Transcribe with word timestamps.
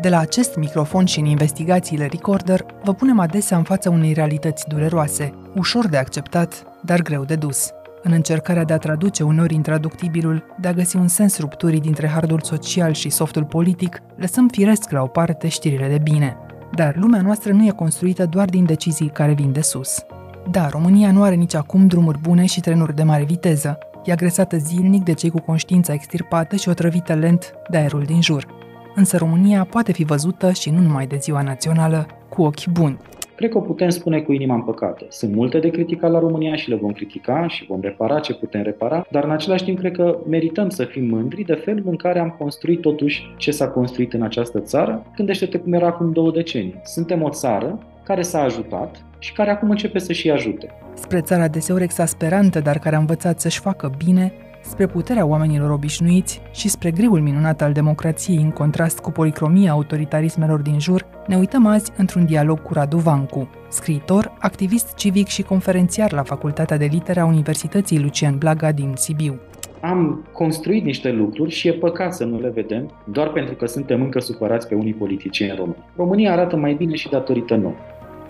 De 0.00 0.08
la 0.08 0.18
acest 0.18 0.56
microfon 0.56 1.04
și 1.04 1.18
în 1.18 1.24
investigațiile 1.24 2.06
Recorder, 2.06 2.66
vă 2.82 2.94
punem 2.94 3.18
adesea 3.18 3.56
în 3.56 3.62
fața 3.62 3.90
unei 3.90 4.12
realități 4.12 4.68
dureroase, 4.68 5.34
ușor 5.54 5.86
de 5.86 5.96
acceptat, 5.96 6.64
dar 6.82 7.02
greu 7.02 7.24
de 7.24 7.34
dus. 7.34 7.70
În 8.02 8.12
încercarea 8.12 8.64
de 8.64 8.72
a 8.72 8.78
traduce 8.78 9.22
unor 9.22 9.50
intraductibilul, 9.50 10.44
de 10.60 10.68
a 10.68 10.72
găsi 10.72 10.96
un 10.96 11.08
sens 11.08 11.38
rupturii 11.38 11.80
dintre 11.80 12.08
hardul 12.08 12.40
social 12.42 12.92
și 12.92 13.10
softul 13.10 13.44
politic, 13.44 14.02
lăsăm 14.16 14.48
firesc 14.48 14.90
la 14.90 15.02
o 15.02 15.06
parte 15.06 15.48
știrile 15.48 15.88
de 15.88 15.98
bine. 15.98 16.36
Dar 16.74 16.96
lumea 16.96 17.20
noastră 17.20 17.52
nu 17.52 17.66
e 17.66 17.70
construită 17.70 18.26
doar 18.26 18.48
din 18.48 18.64
decizii 18.64 19.08
care 19.08 19.32
vin 19.32 19.52
de 19.52 19.60
sus. 19.60 20.04
Da, 20.50 20.68
România 20.68 21.10
nu 21.10 21.22
are 21.22 21.34
nici 21.34 21.54
acum 21.54 21.86
drumuri 21.86 22.20
bune 22.20 22.44
și 22.44 22.60
trenuri 22.60 22.94
de 22.94 23.02
mare 23.02 23.24
viteză. 23.24 23.78
E 24.04 24.12
agresată 24.12 24.56
zilnic 24.56 25.02
de 25.02 25.12
cei 25.12 25.30
cu 25.30 25.40
conștiința 25.40 25.92
extirpată 25.92 26.56
și 26.56 26.68
otrăvită 26.68 27.14
lent 27.14 27.52
de 27.70 27.76
aerul 27.76 28.02
din 28.02 28.22
jur. 28.22 28.55
Însă 28.98 29.16
România 29.16 29.66
poate 29.70 29.92
fi 29.92 30.04
văzută 30.04 30.52
și 30.52 30.70
nu 30.70 30.80
numai 30.80 31.06
de 31.06 31.16
ziua 31.16 31.42
națională, 31.42 32.06
cu 32.28 32.42
ochi 32.42 32.66
buni. 32.66 32.98
Cred 33.34 33.50
că 33.50 33.58
o 33.58 33.60
putem 33.60 33.88
spune 33.88 34.20
cu 34.20 34.32
inima 34.32 34.54
împăcată. 34.54 35.06
Sunt 35.08 35.34
multe 35.34 35.58
de 35.58 35.68
criticat 35.68 36.10
la 36.10 36.18
România 36.18 36.56
și 36.56 36.68
le 36.68 36.74
vom 36.76 36.92
critica 36.92 37.46
și 37.48 37.66
vom 37.68 37.80
repara 37.80 38.20
ce 38.20 38.34
putem 38.34 38.62
repara, 38.62 39.06
dar 39.10 39.24
în 39.24 39.30
același 39.30 39.64
timp 39.64 39.78
cred 39.78 39.92
că 39.92 40.18
merităm 40.28 40.68
să 40.68 40.84
fim 40.84 41.04
mândri 41.04 41.42
de 41.42 41.54
felul 41.54 41.82
în 41.86 41.96
care 41.96 42.18
am 42.18 42.34
construit 42.38 42.80
totuși 42.80 43.34
ce 43.36 43.50
s-a 43.50 43.68
construit 43.68 44.12
în 44.12 44.22
această 44.22 44.60
țară. 44.60 45.06
Gândește-te 45.16 45.58
cum 45.58 45.72
era 45.72 45.86
acum 45.86 46.12
două 46.12 46.30
decenii. 46.30 46.80
Suntem 46.84 47.22
o 47.22 47.30
țară 47.30 47.78
care 48.02 48.22
s-a 48.22 48.40
ajutat 48.40 49.04
și 49.18 49.32
care 49.32 49.50
acum 49.50 49.70
începe 49.70 49.98
să 49.98 50.12
și 50.12 50.30
ajute. 50.30 50.68
Spre 50.94 51.20
țara 51.20 51.48
deseori 51.48 51.82
exasperantă, 51.82 52.60
dar 52.60 52.78
care 52.78 52.96
a 52.96 52.98
învățat 52.98 53.40
să-și 53.40 53.60
facă 53.60 53.90
bine, 54.04 54.32
spre 54.68 54.86
puterea 54.86 55.26
oamenilor 55.26 55.70
obișnuiți 55.70 56.40
și 56.52 56.68
spre 56.68 56.90
griul 56.90 57.20
minunat 57.20 57.62
al 57.62 57.72
democrației 57.72 58.36
în 58.36 58.50
contrast 58.50 58.98
cu 58.98 59.10
policromia 59.10 59.72
autoritarismelor 59.72 60.60
din 60.60 60.78
jur, 60.78 61.06
ne 61.26 61.36
uităm 61.36 61.66
azi 61.66 61.92
într-un 61.96 62.24
dialog 62.24 62.62
cu 62.62 62.72
Radu 62.72 62.96
Vancu, 62.96 63.48
scriitor, 63.68 64.32
activist 64.38 64.94
civic 64.94 65.26
și 65.26 65.42
conferențiar 65.42 66.12
la 66.12 66.22
Facultatea 66.22 66.76
de 66.76 66.84
Litere 66.84 67.20
a 67.20 67.24
Universității 67.24 68.00
Lucian 68.00 68.38
Blaga 68.38 68.72
din 68.72 68.92
Sibiu. 68.96 69.40
Am 69.80 70.28
construit 70.32 70.84
niște 70.84 71.12
lucruri 71.12 71.50
și 71.50 71.68
e 71.68 71.72
păcat 71.72 72.14
să 72.14 72.24
nu 72.24 72.40
le 72.40 72.48
vedem 72.48 72.90
doar 73.04 73.28
pentru 73.28 73.54
că 73.54 73.66
suntem 73.66 74.02
încă 74.02 74.20
supărați 74.20 74.68
pe 74.68 74.74
unii 74.74 74.94
politicieni 74.94 75.56
români. 75.56 75.84
România 75.96 76.32
arată 76.32 76.56
mai 76.56 76.74
bine 76.74 76.94
și 76.94 77.08
datorită 77.08 77.56
nouă. 77.56 77.74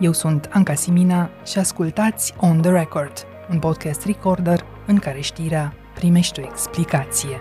Eu 0.00 0.12
sunt 0.12 0.48
Anca 0.52 0.74
Simina 0.74 1.30
și 1.44 1.58
ascultați 1.58 2.34
On 2.40 2.60
The 2.60 2.70
Record, 2.70 3.12
un 3.50 3.58
podcast 3.58 4.06
recorder 4.06 4.64
în 4.86 4.96
care 4.96 5.20
știrea 5.20 5.72
primești 5.96 6.40
o 6.40 6.42
explicație. 6.42 7.40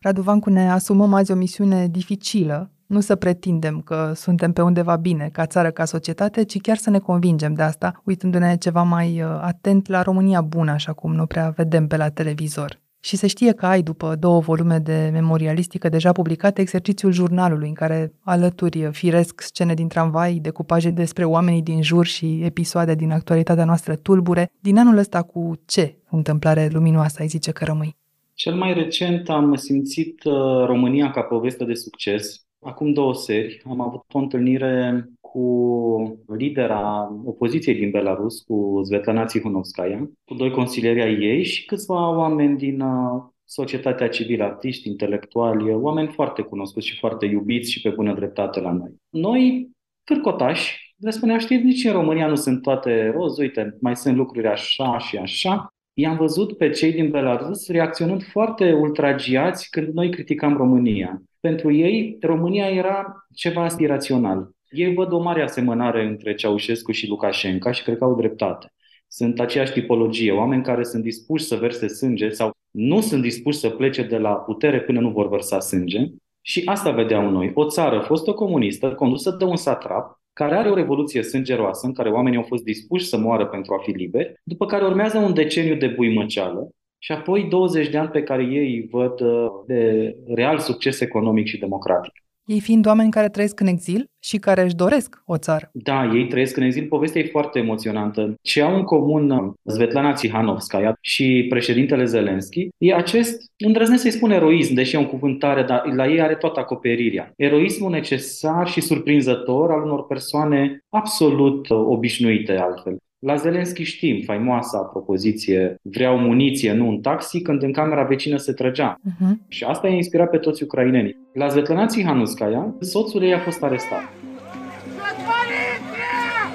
Radu 0.00 0.22
Vancu, 0.22 0.50
ne 0.50 0.70
asumăm 0.70 1.14
azi 1.14 1.32
o 1.32 1.34
misiune 1.34 1.86
dificilă, 1.86 2.70
nu 2.86 3.00
să 3.00 3.16
pretindem 3.16 3.80
că 3.80 4.12
suntem 4.14 4.52
pe 4.52 4.62
undeva 4.62 4.96
bine, 4.96 5.28
ca 5.32 5.46
țară, 5.46 5.70
ca 5.70 5.84
societate, 5.84 6.42
ci 6.42 6.60
chiar 6.60 6.76
să 6.76 6.90
ne 6.90 6.98
convingem 6.98 7.54
de 7.54 7.62
asta, 7.62 8.02
uitându-ne 8.04 8.56
ceva 8.56 8.82
mai 8.82 9.22
uh, 9.22 9.38
atent 9.40 9.88
la 9.88 10.02
România 10.02 10.40
bună, 10.40 10.70
așa 10.70 10.92
cum 10.92 11.14
nu 11.14 11.26
prea 11.26 11.50
vedem 11.50 11.86
pe 11.86 11.96
la 11.96 12.08
televizor. 12.08 12.78
Și 13.08 13.16
se 13.16 13.26
știe 13.26 13.52
că 13.52 13.66
ai, 13.66 13.82
după 13.82 14.16
două 14.18 14.40
volume 14.40 14.78
de 14.78 15.08
memorialistică 15.12 15.88
deja 15.88 16.12
publicate, 16.12 16.60
exercițiul 16.60 17.12
jurnalului, 17.12 17.68
în 17.68 17.74
care 17.74 18.12
alături 18.24 18.88
firesc 18.92 19.40
scene 19.40 19.74
din 19.74 19.88
tramvai, 19.88 20.38
decupaje 20.42 20.90
despre 20.90 21.24
oamenii 21.24 21.62
din 21.62 21.82
jur 21.82 22.06
și 22.06 22.40
episoade 22.42 22.94
din 22.94 23.10
actualitatea 23.10 23.64
noastră 23.64 23.96
tulbure. 23.96 24.52
Din 24.60 24.78
anul 24.78 24.96
ăsta 24.96 25.22
cu 25.22 25.60
ce 25.66 25.96
întâmplare 26.10 26.68
luminoasă 26.72 27.16
ai 27.20 27.26
zice 27.26 27.50
că 27.50 27.64
rămâi? 27.64 27.96
Cel 28.34 28.54
mai 28.54 28.72
recent 28.72 29.28
am 29.28 29.54
simțit 29.54 30.24
uh, 30.24 30.32
România 30.66 31.10
ca 31.10 31.20
poveste 31.20 31.64
de 31.64 31.74
succes. 31.74 32.46
Acum 32.60 32.92
două 32.92 33.14
seri 33.14 33.62
am 33.68 33.80
avut 33.80 34.04
o 34.12 34.18
întâlnire 34.18 35.08
cu 35.32 36.24
lidera 36.36 37.12
opoziției 37.24 37.74
din 37.74 37.90
Belarus, 37.90 38.40
cu 38.40 38.80
Svetlana 38.84 39.24
Tsihunovskaya, 39.24 40.10
cu 40.24 40.34
doi 40.34 40.50
consilieri 40.50 41.02
ai 41.02 41.14
ei 41.14 41.44
și 41.44 41.64
câțiva 41.64 42.16
oameni 42.16 42.56
din 42.56 42.80
uh, 42.80 43.22
societatea 43.44 44.08
civilă, 44.08 44.44
artiști, 44.44 44.88
intelectuali, 44.88 45.72
oameni 45.72 46.08
foarte 46.08 46.42
cunoscuți 46.42 46.86
și 46.86 46.98
foarte 46.98 47.26
iubiți 47.26 47.72
și 47.72 47.80
pe 47.80 47.88
bună 47.88 48.14
dreptate 48.14 48.60
la 48.60 48.72
noi. 48.72 48.94
Noi, 49.08 49.70
cârcotași, 50.04 50.94
le 50.96 51.10
spuneam, 51.10 51.38
știți, 51.38 51.64
nici 51.64 51.84
în 51.84 51.92
România 51.92 52.26
nu 52.26 52.34
sunt 52.34 52.62
toate 52.62 53.10
roz, 53.14 53.38
uite, 53.38 53.76
mai 53.80 53.96
sunt 53.96 54.16
lucruri 54.16 54.46
așa 54.46 54.98
și 54.98 55.16
așa. 55.16 55.72
I-am 55.92 56.16
văzut 56.16 56.56
pe 56.56 56.70
cei 56.70 56.92
din 56.92 57.10
Belarus 57.10 57.68
reacționând 57.68 58.22
foarte 58.22 58.72
ultragiați 58.72 59.70
când 59.70 59.88
noi 59.88 60.10
criticam 60.10 60.56
România. 60.56 61.22
Pentru 61.40 61.72
ei, 61.72 62.16
România 62.20 62.68
era 62.68 63.26
ceva 63.34 63.64
aspirațional. 63.64 64.50
Ei 64.70 64.94
văd 64.94 65.12
o 65.12 65.18
mare 65.18 65.42
asemănare 65.42 66.04
între 66.04 66.34
Ceaușescu 66.34 66.92
și 66.92 67.08
Lukashenko 67.08 67.72
și 67.72 67.82
cred 67.82 67.98
că 67.98 68.04
au 68.04 68.16
dreptate. 68.16 68.72
Sunt 69.08 69.40
aceeași 69.40 69.72
tipologie, 69.72 70.32
oameni 70.32 70.62
care 70.62 70.82
sunt 70.82 71.02
dispuși 71.02 71.44
să 71.44 71.56
verse 71.56 71.88
sânge 71.88 72.28
sau 72.28 72.50
nu 72.70 73.00
sunt 73.00 73.22
dispuși 73.22 73.58
să 73.58 73.70
plece 73.70 74.02
de 74.02 74.18
la 74.18 74.32
putere 74.32 74.80
până 74.80 75.00
nu 75.00 75.10
vor 75.10 75.28
vărsa 75.28 75.60
sânge. 75.60 76.06
Și 76.40 76.62
asta 76.64 76.90
vedeau 76.90 77.30
noi. 77.30 77.50
O 77.54 77.66
țară 77.66 78.00
fostă 78.00 78.32
comunistă, 78.32 78.94
condusă 78.94 79.30
de 79.30 79.44
un 79.44 79.56
satrap, 79.56 80.20
care 80.32 80.54
are 80.54 80.70
o 80.70 80.74
revoluție 80.74 81.22
sângeroasă 81.22 81.86
în 81.86 81.92
care 81.92 82.10
oamenii 82.10 82.38
au 82.38 82.44
fost 82.44 82.62
dispuși 82.62 83.06
să 83.06 83.18
moară 83.18 83.46
pentru 83.46 83.74
a 83.74 83.78
fi 83.82 83.90
liberi, 83.90 84.40
după 84.42 84.66
care 84.66 84.84
urmează 84.84 85.18
un 85.18 85.34
deceniu 85.34 85.76
de 85.76 85.86
buimăceală 85.86 86.68
și 86.98 87.12
apoi 87.12 87.44
20 87.44 87.88
de 87.88 87.98
ani 87.98 88.08
pe 88.08 88.22
care 88.22 88.42
ei 88.42 88.88
văd 88.90 89.20
uh, 89.20 89.46
de 89.66 90.14
real 90.26 90.58
succes 90.58 91.00
economic 91.00 91.46
și 91.46 91.58
democratic. 91.58 92.12
Ei 92.48 92.60
fiind 92.60 92.86
oameni 92.86 93.10
care 93.10 93.28
trăiesc 93.28 93.60
în 93.60 93.66
exil 93.66 94.10
și 94.18 94.36
care 94.36 94.62
își 94.62 94.74
doresc 94.74 95.22
o 95.26 95.36
țară. 95.38 95.70
Da, 95.72 96.10
ei 96.14 96.26
trăiesc 96.26 96.56
în 96.56 96.62
exil. 96.62 96.86
Povestea 96.86 97.20
e 97.20 97.24
foarte 97.24 97.58
emoționantă. 97.58 98.34
Ce 98.42 98.62
au 98.62 98.74
în 98.74 98.82
comun 98.82 99.30
uh, 99.30 99.52
Svetlana 99.66 100.12
Tsihanovskaya 100.12 100.94
și 101.00 101.46
președintele 101.48 102.04
Zelensky 102.04 102.68
e 102.78 102.94
acest, 102.94 103.52
îndrăznesc 103.56 104.02
să-i 104.02 104.10
spun 104.10 104.30
eroism, 104.30 104.74
deși 104.74 104.94
e 104.94 104.98
un 104.98 105.06
cuvânt 105.06 105.38
tare, 105.38 105.62
dar 105.62 105.86
la 105.94 106.06
ei 106.06 106.20
are 106.20 106.34
toată 106.34 106.60
acoperirea. 106.60 107.32
Eroismul 107.36 107.90
necesar 107.90 108.68
și 108.68 108.80
surprinzător 108.80 109.70
al 109.70 109.82
unor 109.82 110.06
persoane 110.06 110.84
absolut 110.88 111.68
uh, 111.68 111.78
obișnuite 111.78 112.56
altfel. 112.56 112.96
La 113.26 113.34
Zelenski 113.34 113.82
știm 113.82 114.22
faimoasa 114.24 114.78
propoziție 114.78 115.76
vreau 115.82 116.18
muniție, 116.18 116.72
nu 116.72 116.88
un 116.88 117.00
taxi, 117.00 117.40
când 117.40 117.62
în 117.62 117.72
camera 117.72 118.02
vecină 118.02 118.36
se 118.36 118.52
trăgea. 118.52 118.94
Uh-huh. 118.94 119.48
Și 119.48 119.64
asta 119.64 119.88
i-a 119.88 119.94
inspirat 119.94 120.30
pe 120.30 120.36
toți 120.36 120.62
ucrainenii. 120.62 121.16
La 121.32 121.48
Svetlana 121.48 121.86
Tsihanuskaya, 121.86 122.74
soțul 122.80 123.22
ei 123.22 123.34
a 123.34 123.38
fost 123.38 123.62
arestat. 123.62 124.02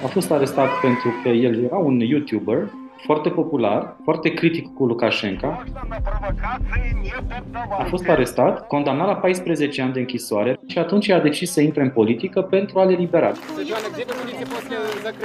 A 0.04 0.08
fost 0.08 0.32
arestat 0.32 0.70
pentru 0.82 1.10
că 1.24 1.30
el 1.30 1.64
era 1.64 1.78
un 1.78 2.00
YouTuber 2.00 2.72
foarte 3.04 3.30
popular, 3.30 3.96
foarte 4.04 4.30
critic 4.30 4.74
cu 4.74 4.86
Lukashenko. 4.86 5.64
A 7.80 7.84
fost 7.84 8.08
arestat, 8.08 8.68
condamnat 8.68 9.08
la 9.08 9.16
14 9.16 9.82
ani 9.82 9.94
de 9.94 10.00
închisoare 10.00 10.60
și 10.66 10.78
atunci 10.78 11.10
a 11.10 11.20
decis 11.20 11.52
să 11.52 11.62
intre 11.62 11.82
în 11.82 11.90
politică 11.90 12.42
pentru 12.42 12.80
a 12.80 12.84
le 12.84 12.94
libera. 12.94 13.32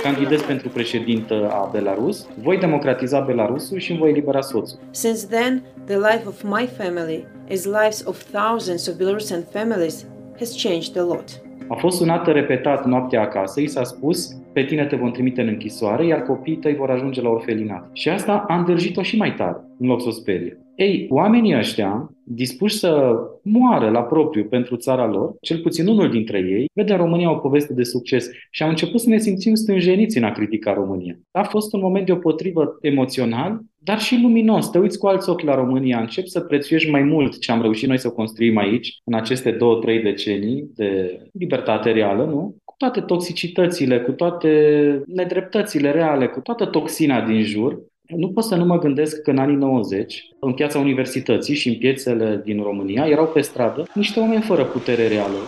Candidez 0.03 0.43
pentru 0.43 0.69
președintă 0.69 1.51
a 1.53 1.69
Belarus, 1.73 2.29
voi 2.43 2.59
democratiza 2.59 3.21
Belarusul 3.21 3.79
și 3.79 3.91
îmi 3.91 4.01
voi 4.01 4.11
elibera 4.11 4.41
soțul. 4.41 4.79
Since 4.91 5.27
then, 5.27 5.63
the 5.85 5.97
life 5.97 6.23
of 6.27 6.43
my 6.43 6.69
family, 6.77 7.27
as 7.51 7.65
lives 7.65 8.05
of 8.07 8.23
thousands 8.23 8.87
of 8.89 8.97
Belarusian 8.97 9.45
families, 9.53 10.07
has 10.39 10.63
changed 10.63 10.97
a 10.97 11.03
lot. 11.03 11.25
A 11.69 11.75
fost 11.75 11.97
sunată 11.97 12.31
repetat 12.31 12.85
noaptea 12.85 13.21
acasă, 13.21 13.61
i 13.61 13.67
s-a 13.67 13.85
spus, 13.85 14.37
pe 14.59 14.65
tine 14.65 14.87
te 14.87 14.97
vom 14.97 15.11
trimite 15.11 15.41
în 15.41 15.49
închisoare, 15.49 16.07
iar 16.07 16.23
copiii 16.23 16.57
tăi 16.57 16.75
vor 16.75 16.91
ajunge 16.91 17.21
la 17.23 17.29
orfelinat. 17.29 17.91
Și 17.93 18.09
asta 18.09 18.45
a 18.49 18.59
îndrăjit-o 18.59 19.03
și 19.03 19.17
mai 19.17 19.35
tare, 19.35 19.57
în 19.79 19.87
loc 19.87 20.01
să 20.01 20.09
o 20.09 20.11
sperie. 20.11 20.59
Ei, 20.77 21.07
oamenii 21.11 21.57
ăștia, 21.57 22.11
dispuși 22.25 22.77
să 22.77 23.17
moară 23.43 23.91
la 23.91 24.03
propriu 24.03 24.45
pentru 24.45 24.77
țara 24.77 25.07
lor, 25.07 25.35
cel 25.41 25.59
puțin 25.59 25.87
unul 25.87 26.11
dintre 26.11 26.39
ei, 26.39 26.71
vede 26.75 26.93
în 26.93 26.99
România 26.99 27.31
o 27.31 27.35
poveste 27.35 27.73
de 27.73 27.83
succes 27.83 28.31
și 28.51 28.63
am 28.63 28.69
început 28.69 29.01
să 29.01 29.09
ne 29.09 29.19
simțim 29.19 29.55
stânjeniți 29.55 30.19
în 30.19 30.25
a 30.25 30.33
critica 30.33 30.73
România. 30.73 31.19
A 31.31 31.43
fost 31.43 31.73
un 31.73 31.81
moment 31.81 32.07
deopotrivă 32.07 32.79
emoțional, 32.81 33.61
dar 33.79 33.99
și 33.99 34.21
luminos. 34.23 34.71
Te 34.71 34.79
uiți 34.79 34.99
cu 34.99 35.07
alți 35.07 35.31
ochi 35.31 35.43
la 35.43 35.55
România, 35.55 36.01
începi 36.01 36.29
să 36.29 36.41
prețuiești 36.41 36.91
mai 36.91 37.03
mult 37.03 37.39
ce 37.39 37.53
am 37.53 37.63
reușit 37.63 37.89
noi 37.89 37.99
să 37.99 38.11
construim 38.11 38.57
aici, 38.57 39.01
în 39.05 39.15
aceste 39.15 39.51
două, 39.51 39.79
trei 39.79 40.03
decenii 40.03 40.71
de 40.75 41.21
libertate 41.33 41.91
reală, 41.91 42.25
nu? 42.25 42.57
Cu 42.79 42.85
toate 42.85 43.01
toxicitățile, 43.01 44.01
cu 44.01 44.11
toate 44.11 45.03
nedreptățile 45.07 45.91
reale, 45.91 46.27
cu 46.27 46.41
toată 46.41 46.67
toxina 46.67 47.21
din 47.21 47.43
jur, 47.43 47.79
nu 48.07 48.29
pot 48.29 48.45
să 48.45 48.55
nu 48.55 48.65
mă 48.65 48.79
gândesc 48.79 49.23
că 49.23 49.31
în 49.31 49.39
anii 49.39 49.57
90, 49.57 50.29
în 50.41 50.53
piața 50.53 50.79
universității 50.79 51.55
și 51.55 51.69
în 51.69 51.75
piețele 51.75 52.41
din 52.45 52.63
România, 52.63 53.07
erau 53.07 53.27
pe 53.27 53.41
stradă 53.41 53.89
niște 53.95 54.21
oameni 54.21 54.43
fără 54.43 54.65
putere 54.65 55.09
reală. 55.09 55.39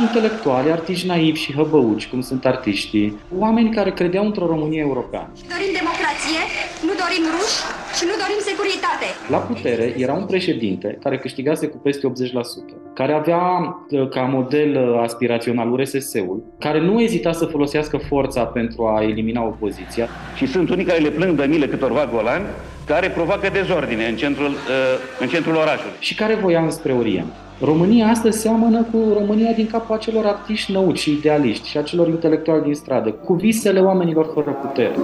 intelectuali, 0.00 0.70
artiști 0.70 1.06
naivi 1.06 1.40
și 1.40 1.52
hăbăuci, 1.52 2.06
cum 2.06 2.20
sunt 2.20 2.46
artiștii, 2.46 3.18
oameni 3.38 3.74
care 3.74 3.92
credeau 3.92 4.24
într-o 4.24 4.46
Românie 4.46 4.80
europeană. 4.80 5.32
Dorim 5.48 5.72
democrație, 5.80 6.40
nu 6.86 6.92
dorim 7.02 7.24
ruși 7.34 7.77
și 7.96 8.04
nu 8.04 8.14
dorim 8.22 8.40
securitate. 8.50 9.06
La 9.28 9.38
putere 9.38 9.94
era 9.96 10.12
un 10.12 10.26
președinte 10.26 10.98
care 11.02 11.18
câștigase 11.18 11.66
cu 11.66 11.76
peste 11.76 12.06
80%, 12.08 12.12
care 12.94 13.12
avea 13.12 13.42
uh, 13.90 14.08
ca 14.08 14.20
model 14.20 14.70
uh, 14.76 15.00
aspirațional 15.02 15.72
URSS-ul, 15.72 16.42
care 16.58 16.80
nu 16.80 17.00
ezita 17.00 17.32
să 17.32 17.44
folosească 17.44 17.96
forța 17.96 18.44
pentru 18.44 18.86
a 18.86 19.02
elimina 19.02 19.42
opoziția. 19.42 20.08
Și 20.36 20.46
sunt 20.46 20.70
unii 20.70 20.84
care 20.84 20.98
le 20.98 21.10
plâng 21.10 21.40
de 21.40 21.44
mile 21.44 21.66
câtorva 21.66 22.08
golani 22.12 22.44
care 22.86 23.08
provoacă 23.08 23.48
dezordine 23.52 24.06
în 24.06 24.16
centrul, 24.16 24.50
uh, 24.50 24.56
în 25.20 25.28
centrul 25.28 25.54
orașului. 25.54 25.96
Și 25.98 26.14
care 26.14 26.34
voia 26.34 26.60
înspre 26.60 26.92
Orient. 26.92 27.32
România 27.60 28.06
astăzi 28.06 28.38
seamănă 28.38 28.82
cu 28.82 28.98
România 29.18 29.52
din 29.52 29.66
capul 29.66 29.94
acelor 29.94 30.24
artiști 30.24 30.72
năuci 30.72 30.98
și 30.98 31.10
idealiști 31.10 31.68
și 31.68 31.78
acelor 31.78 32.08
intelectuali 32.08 32.62
din 32.62 32.74
stradă, 32.74 33.10
cu 33.10 33.34
visele 33.34 33.80
oamenilor 33.80 34.30
fără 34.34 34.50
putere. 34.50 34.94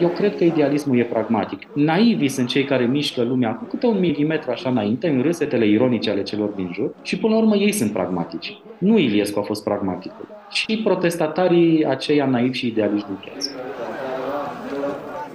Eu 0.00 0.08
cred 0.08 0.36
că 0.36 0.44
idealismul 0.44 0.98
e 0.98 1.04
pragmatic. 1.04 1.66
Naivii 1.74 2.28
sunt 2.28 2.48
cei 2.48 2.64
care 2.64 2.86
mișcă 2.86 3.22
lumea 3.22 3.54
cu 3.54 3.64
câte 3.64 3.86
un 3.86 3.98
milimetru 3.98 4.50
așa 4.50 4.68
înainte, 4.70 5.08
în 5.08 5.22
râsetele 5.22 5.66
ironice 5.66 6.10
ale 6.10 6.22
celor 6.22 6.48
din 6.48 6.70
jur 6.72 6.94
și 7.02 7.18
până 7.18 7.34
la 7.34 7.40
urmă 7.40 7.56
ei 7.56 7.72
sunt 7.72 7.92
pragmatici. 7.92 8.58
Nu 8.78 8.98
Iliescu 8.98 9.38
a 9.38 9.42
fost 9.42 9.64
pragmaticul, 9.64 10.26
ci 10.50 10.82
protestatarii 10.82 11.84
aceia 11.86 12.26
naivi 12.26 12.58
și 12.58 12.66
idealiști 12.66 13.06
din 13.06 13.16
piață. 13.24 13.50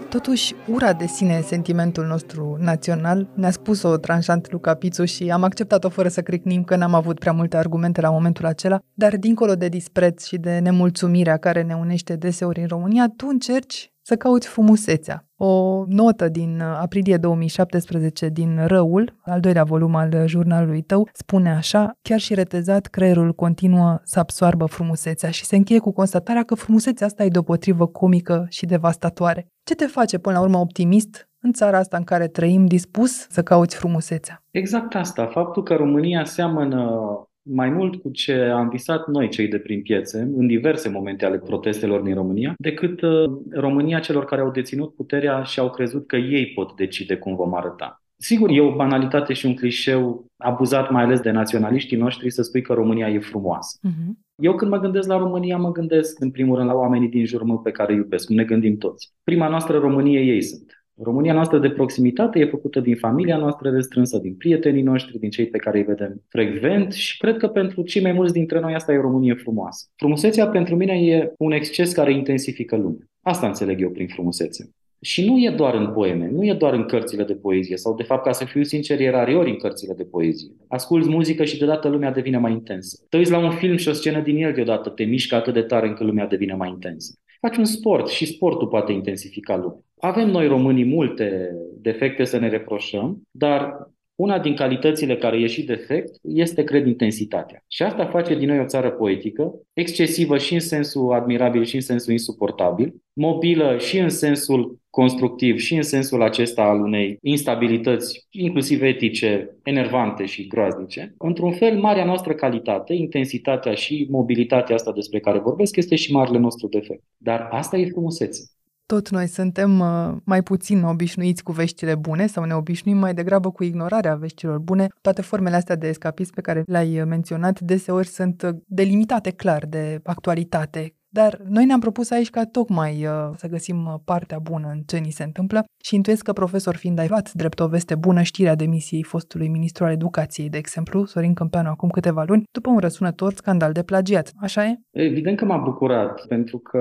Totuși, 0.09 0.53
ura 0.67 0.93
de 0.93 1.05
sine 1.05 1.41
sentimentul 1.41 2.05
nostru 2.05 2.57
național. 2.59 3.27
Ne-a 3.35 3.51
spus-o 3.51 3.97
tranșant 3.97 4.51
Luca 4.51 4.73
Pițu 4.73 5.05
și 5.05 5.31
am 5.31 5.43
acceptat-o 5.43 5.89
fără 5.89 6.07
să 6.07 6.21
cricnim 6.21 6.63
că 6.63 6.75
n-am 6.75 6.93
avut 6.93 7.19
prea 7.19 7.31
multe 7.31 7.57
argumente 7.57 8.01
la 8.01 8.09
momentul 8.09 8.45
acela, 8.45 8.79
dar 8.93 9.17
dincolo 9.17 9.55
de 9.55 9.67
dispreț 9.67 10.25
și 10.25 10.37
de 10.37 10.59
nemulțumirea 10.59 11.37
care 11.37 11.61
ne 11.61 11.73
unește 11.73 12.15
deseori 12.15 12.59
în 12.59 12.67
România, 12.67 13.13
tu 13.17 13.25
încerci 13.29 13.92
să 14.05 14.15
cauți 14.15 14.47
frumusețea. 14.47 15.27
O 15.35 15.83
notă 15.87 16.29
din 16.29 16.61
aprilie 16.61 17.17
2017 17.17 18.27
din 18.27 18.65
Răul, 18.65 19.17
al 19.21 19.39
doilea 19.39 19.63
volum 19.63 19.95
al 19.95 20.23
jurnalului 20.25 20.81
tău, 20.81 21.09
spune 21.13 21.51
așa, 21.51 21.97
chiar 22.01 22.19
și 22.19 22.33
retezat, 22.33 22.85
creierul 22.85 23.33
continuă 23.33 23.99
să 24.03 24.19
absoarbă 24.19 24.65
frumusețea 24.65 25.29
și 25.29 25.45
se 25.45 25.55
încheie 25.55 25.79
cu 25.79 25.91
constatarea 25.91 26.43
că 26.43 26.55
frumusețea 26.55 27.07
asta 27.07 27.23
e 27.23 27.27
deopotrivă 27.27 27.87
comică 27.87 28.45
și 28.49 28.65
devastatoare. 28.65 29.47
Ce 29.63 29.75
te 29.75 29.85
face 29.85 30.17
până 30.17 30.37
la 30.37 30.43
urmă 30.43 30.57
optimist 30.57 31.29
în 31.39 31.51
țara 31.51 31.77
asta 31.77 31.97
în 31.97 32.03
care 32.03 32.27
trăim 32.27 32.65
dispus 32.65 33.27
să 33.29 33.43
cauți 33.43 33.75
frumusețea? 33.75 34.43
Exact 34.51 34.95
asta, 34.95 35.25
faptul 35.25 35.63
că 35.63 35.75
România 35.75 36.23
seamănă 36.23 37.01
mai 37.43 37.69
mult 37.69 38.01
cu 38.01 38.09
ce 38.09 38.33
am 38.33 38.69
visat 38.69 39.07
noi, 39.07 39.29
cei 39.29 39.47
de 39.47 39.57
prin 39.57 39.81
piețe, 39.81 40.31
în 40.35 40.47
diverse 40.47 40.89
momente 40.89 41.25
ale 41.25 41.37
protestelor 41.37 42.01
din 42.01 42.13
România, 42.13 42.53
decât 42.57 43.01
uh, 43.01 43.31
România 43.51 43.99
celor 43.99 44.25
care 44.25 44.41
au 44.41 44.51
deținut 44.51 44.95
puterea 44.95 45.43
și 45.43 45.59
au 45.59 45.69
crezut 45.69 46.07
că 46.07 46.15
ei 46.15 46.45
pot 46.45 46.75
decide 46.75 47.15
cum 47.15 47.35
vom 47.35 47.55
arăta. 47.55 47.97
Sigur, 48.17 48.49
e 48.49 48.61
o 48.61 48.75
banalitate 48.75 49.33
și 49.33 49.45
un 49.45 49.55
clișeu 49.55 50.25
abuzat 50.37 50.91
mai 50.91 51.03
ales 51.03 51.19
de 51.19 51.31
naționaliștii 51.31 51.97
noștri 51.97 52.29
să 52.29 52.41
spui 52.41 52.61
că 52.61 52.73
România 52.73 53.09
e 53.09 53.19
frumoasă. 53.19 53.77
Uh-huh. 53.87 54.23
Eu 54.35 54.55
când 54.55 54.71
mă 54.71 54.79
gândesc 54.79 55.07
la 55.07 55.17
România, 55.17 55.57
mă 55.57 55.71
gândesc 55.71 56.19
în 56.19 56.31
primul 56.31 56.55
rând 56.55 56.67
la 56.67 56.75
oamenii 56.75 57.09
din 57.09 57.25
jurul 57.25 57.47
meu 57.47 57.59
pe 57.59 57.71
care 57.71 57.91
îi 57.91 57.97
iubesc, 57.97 58.25
cum 58.25 58.35
ne 58.35 58.43
gândim 58.43 58.77
toți. 58.77 59.13
Prima 59.23 59.47
noastră 59.47 59.77
Românie 59.77 60.19
ei 60.19 60.41
sunt. 60.41 60.72
România 61.01 61.33
noastră 61.33 61.59
de 61.59 61.69
proximitate 61.69 62.39
e 62.39 62.45
făcută 62.45 62.79
din 62.79 62.95
familia 62.95 63.37
noastră 63.37 63.69
restrânsă, 63.69 64.17
din 64.17 64.33
prietenii 64.33 64.81
noștri, 64.81 65.19
din 65.19 65.29
cei 65.29 65.47
pe 65.47 65.57
care 65.57 65.77
îi 65.77 65.83
vedem 65.83 66.21
frecvent 66.27 66.93
și 66.93 67.17
cred 67.17 67.37
că 67.37 67.47
pentru 67.47 67.81
cei 67.81 68.01
mai 68.01 68.11
mulți 68.11 68.33
dintre 68.33 68.59
noi 68.59 68.73
asta 68.73 68.93
e 68.93 68.97
o 68.97 69.01
Românie 69.01 69.33
frumoasă. 69.33 69.85
Frumusețea 69.95 70.47
pentru 70.47 70.75
mine 70.75 70.93
e 70.93 71.33
un 71.37 71.51
exces 71.51 71.93
care 71.93 72.13
intensifică 72.13 72.75
lumea. 72.75 73.07
Asta 73.21 73.47
înțeleg 73.47 73.81
eu 73.81 73.89
prin 73.89 74.07
frumusețe. 74.07 74.69
Și 75.01 75.25
nu 75.25 75.37
e 75.37 75.53
doar 75.57 75.73
în 75.73 75.91
poeme, 75.93 76.29
nu 76.33 76.45
e 76.45 76.53
doar 76.53 76.73
în 76.73 76.85
cărțile 76.85 77.23
de 77.23 77.33
poezie, 77.33 77.77
sau 77.77 77.95
de 77.95 78.03
fapt, 78.03 78.23
ca 78.23 78.31
să 78.31 78.45
fiu 78.45 78.63
sincer, 78.63 78.99
e 78.99 79.09
rariori 79.09 79.49
în 79.49 79.57
cărțile 79.57 79.93
de 79.93 80.03
poezie. 80.03 80.51
Asculți 80.67 81.09
muzică 81.09 81.43
și 81.43 81.57
deodată 81.57 81.87
lumea 81.87 82.11
devine 82.11 82.37
mai 82.37 82.51
intensă. 82.51 83.05
Te 83.09 83.17
uiți 83.17 83.31
la 83.31 83.37
un 83.37 83.51
film 83.51 83.75
și 83.75 83.89
o 83.89 83.93
scenă 83.93 84.21
din 84.21 84.43
el 84.43 84.53
deodată 84.53 84.89
te 84.89 85.03
mișcă 85.03 85.35
atât 85.35 85.53
de 85.53 85.61
tare 85.61 85.87
încât 85.87 86.05
lumea 86.05 86.27
devine 86.27 86.53
mai 86.53 86.69
intensă. 86.69 87.13
Faci 87.47 87.57
un 87.57 87.65
sport 87.65 88.07
și 88.07 88.25
sportul 88.25 88.67
poate 88.67 88.91
intensifica 88.91 89.55
lumea. 89.55 89.83
Avem 89.99 90.29
noi 90.29 90.47
românii 90.47 90.85
multe 90.85 91.55
defecte 91.81 92.23
să 92.23 92.37
ne 92.37 92.49
reproșăm, 92.49 93.27
dar 93.31 93.89
una 94.15 94.39
din 94.39 94.55
calitățile 94.55 95.17
care 95.17 95.39
e 95.39 95.47
și 95.47 95.63
defect 95.63 96.15
este, 96.21 96.63
cred, 96.63 96.87
intensitatea. 96.87 97.63
Și 97.67 97.83
asta 97.83 98.05
face 98.05 98.35
din 98.35 98.47
noi 98.47 98.59
o 98.59 98.65
țară 98.65 98.91
poetică, 98.91 99.53
excesivă 99.73 100.37
și 100.37 100.53
în 100.53 100.59
sensul 100.59 101.13
admirabil 101.13 101.63
și 101.63 101.75
în 101.75 101.81
sensul 101.81 102.11
insuportabil, 102.11 102.93
mobilă 103.13 103.77
și 103.77 103.97
în 103.97 104.09
sensul 104.09 104.81
constructiv 104.89 105.57
și 105.57 105.75
în 105.75 105.81
sensul 105.81 106.21
acesta 106.21 106.61
al 106.61 106.81
unei 106.81 107.17
instabilități, 107.21 108.27
inclusiv 108.29 108.81
etice, 108.81 109.57
enervante 109.63 110.25
și 110.25 110.47
groaznice. 110.47 111.15
Într-un 111.17 111.51
fel, 111.51 111.79
marea 111.79 112.05
noastră 112.05 112.33
calitate, 112.33 112.93
intensitatea 112.93 113.73
și 113.73 114.07
mobilitatea 114.09 114.75
asta 114.75 114.91
despre 114.91 115.19
care 115.19 115.39
vorbesc, 115.39 115.75
este 115.75 115.95
și 115.95 116.11
marele 116.11 116.37
nostru 116.37 116.67
defect. 116.67 117.03
Dar 117.17 117.47
asta 117.51 117.77
e 117.77 117.89
frumusețe 117.89 118.52
tot 118.93 119.09
noi 119.09 119.27
suntem 119.27 119.79
uh, 119.79 120.15
mai 120.23 120.43
puțin 120.43 120.83
obișnuiți 120.83 121.43
cu 121.43 121.51
veștile 121.51 121.95
bune 121.95 122.27
sau 122.27 122.43
ne 122.43 122.53
obișnuim 122.53 122.97
mai 122.97 123.13
degrabă 123.13 123.51
cu 123.51 123.63
ignorarea 123.63 124.15
veștilor 124.15 124.59
bune. 124.59 124.87
Toate 125.01 125.21
formele 125.21 125.55
astea 125.55 125.75
de 125.75 125.87
escapism 125.87 126.33
pe 126.33 126.41
care 126.41 126.63
le-ai 126.65 126.99
uh, 126.99 127.05
menționat 127.07 127.59
deseori 127.59 128.07
sunt 128.07 128.41
uh, 128.41 128.49
delimitate 128.65 129.31
clar 129.31 129.65
de 129.65 129.99
actualitate, 130.03 130.95
dar 131.09 131.41
noi 131.49 131.65
ne-am 131.65 131.79
propus 131.79 132.11
aici 132.11 132.29
ca 132.29 132.45
tocmai 132.45 133.05
uh, 133.05 133.35
să 133.35 133.47
găsim 133.47 134.01
partea 134.05 134.39
bună 134.39 134.67
în 134.71 134.81
ce 134.85 134.97
ni 134.97 135.11
se 135.11 135.23
întâmplă 135.23 135.63
și 135.83 135.95
intuiesc 135.95 136.23
că 136.23 136.33
profesor 136.33 136.75
fiind 136.75 136.99
ai 136.99 137.07
luat 137.07 137.31
drept 137.33 137.59
o 137.59 137.67
veste 137.67 137.95
bună 137.95 138.21
știrea 138.21 138.55
demisiei 138.55 139.03
fostului 139.03 139.47
ministru 139.47 139.85
al 139.85 139.91
educației, 139.91 140.49
de 140.49 140.57
exemplu, 140.57 141.05
Sorin 141.05 141.33
Câmpeanu, 141.33 141.69
acum 141.69 141.89
câteva 141.89 142.23
luni, 142.27 142.43
după 142.51 142.69
un 142.69 142.77
răsunător 142.77 143.33
scandal 143.33 143.71
de 143.71 143.83
plagiat. 143.83 144.31
Așa 144.41 144.65
e? 144.65 144.75
Evident 144.91 145.37
că 145.37 145.45
m-a 145.45 145.57
bucurat, 145.57 146.25
pentru 146.27 146.57
că 146.57 146.79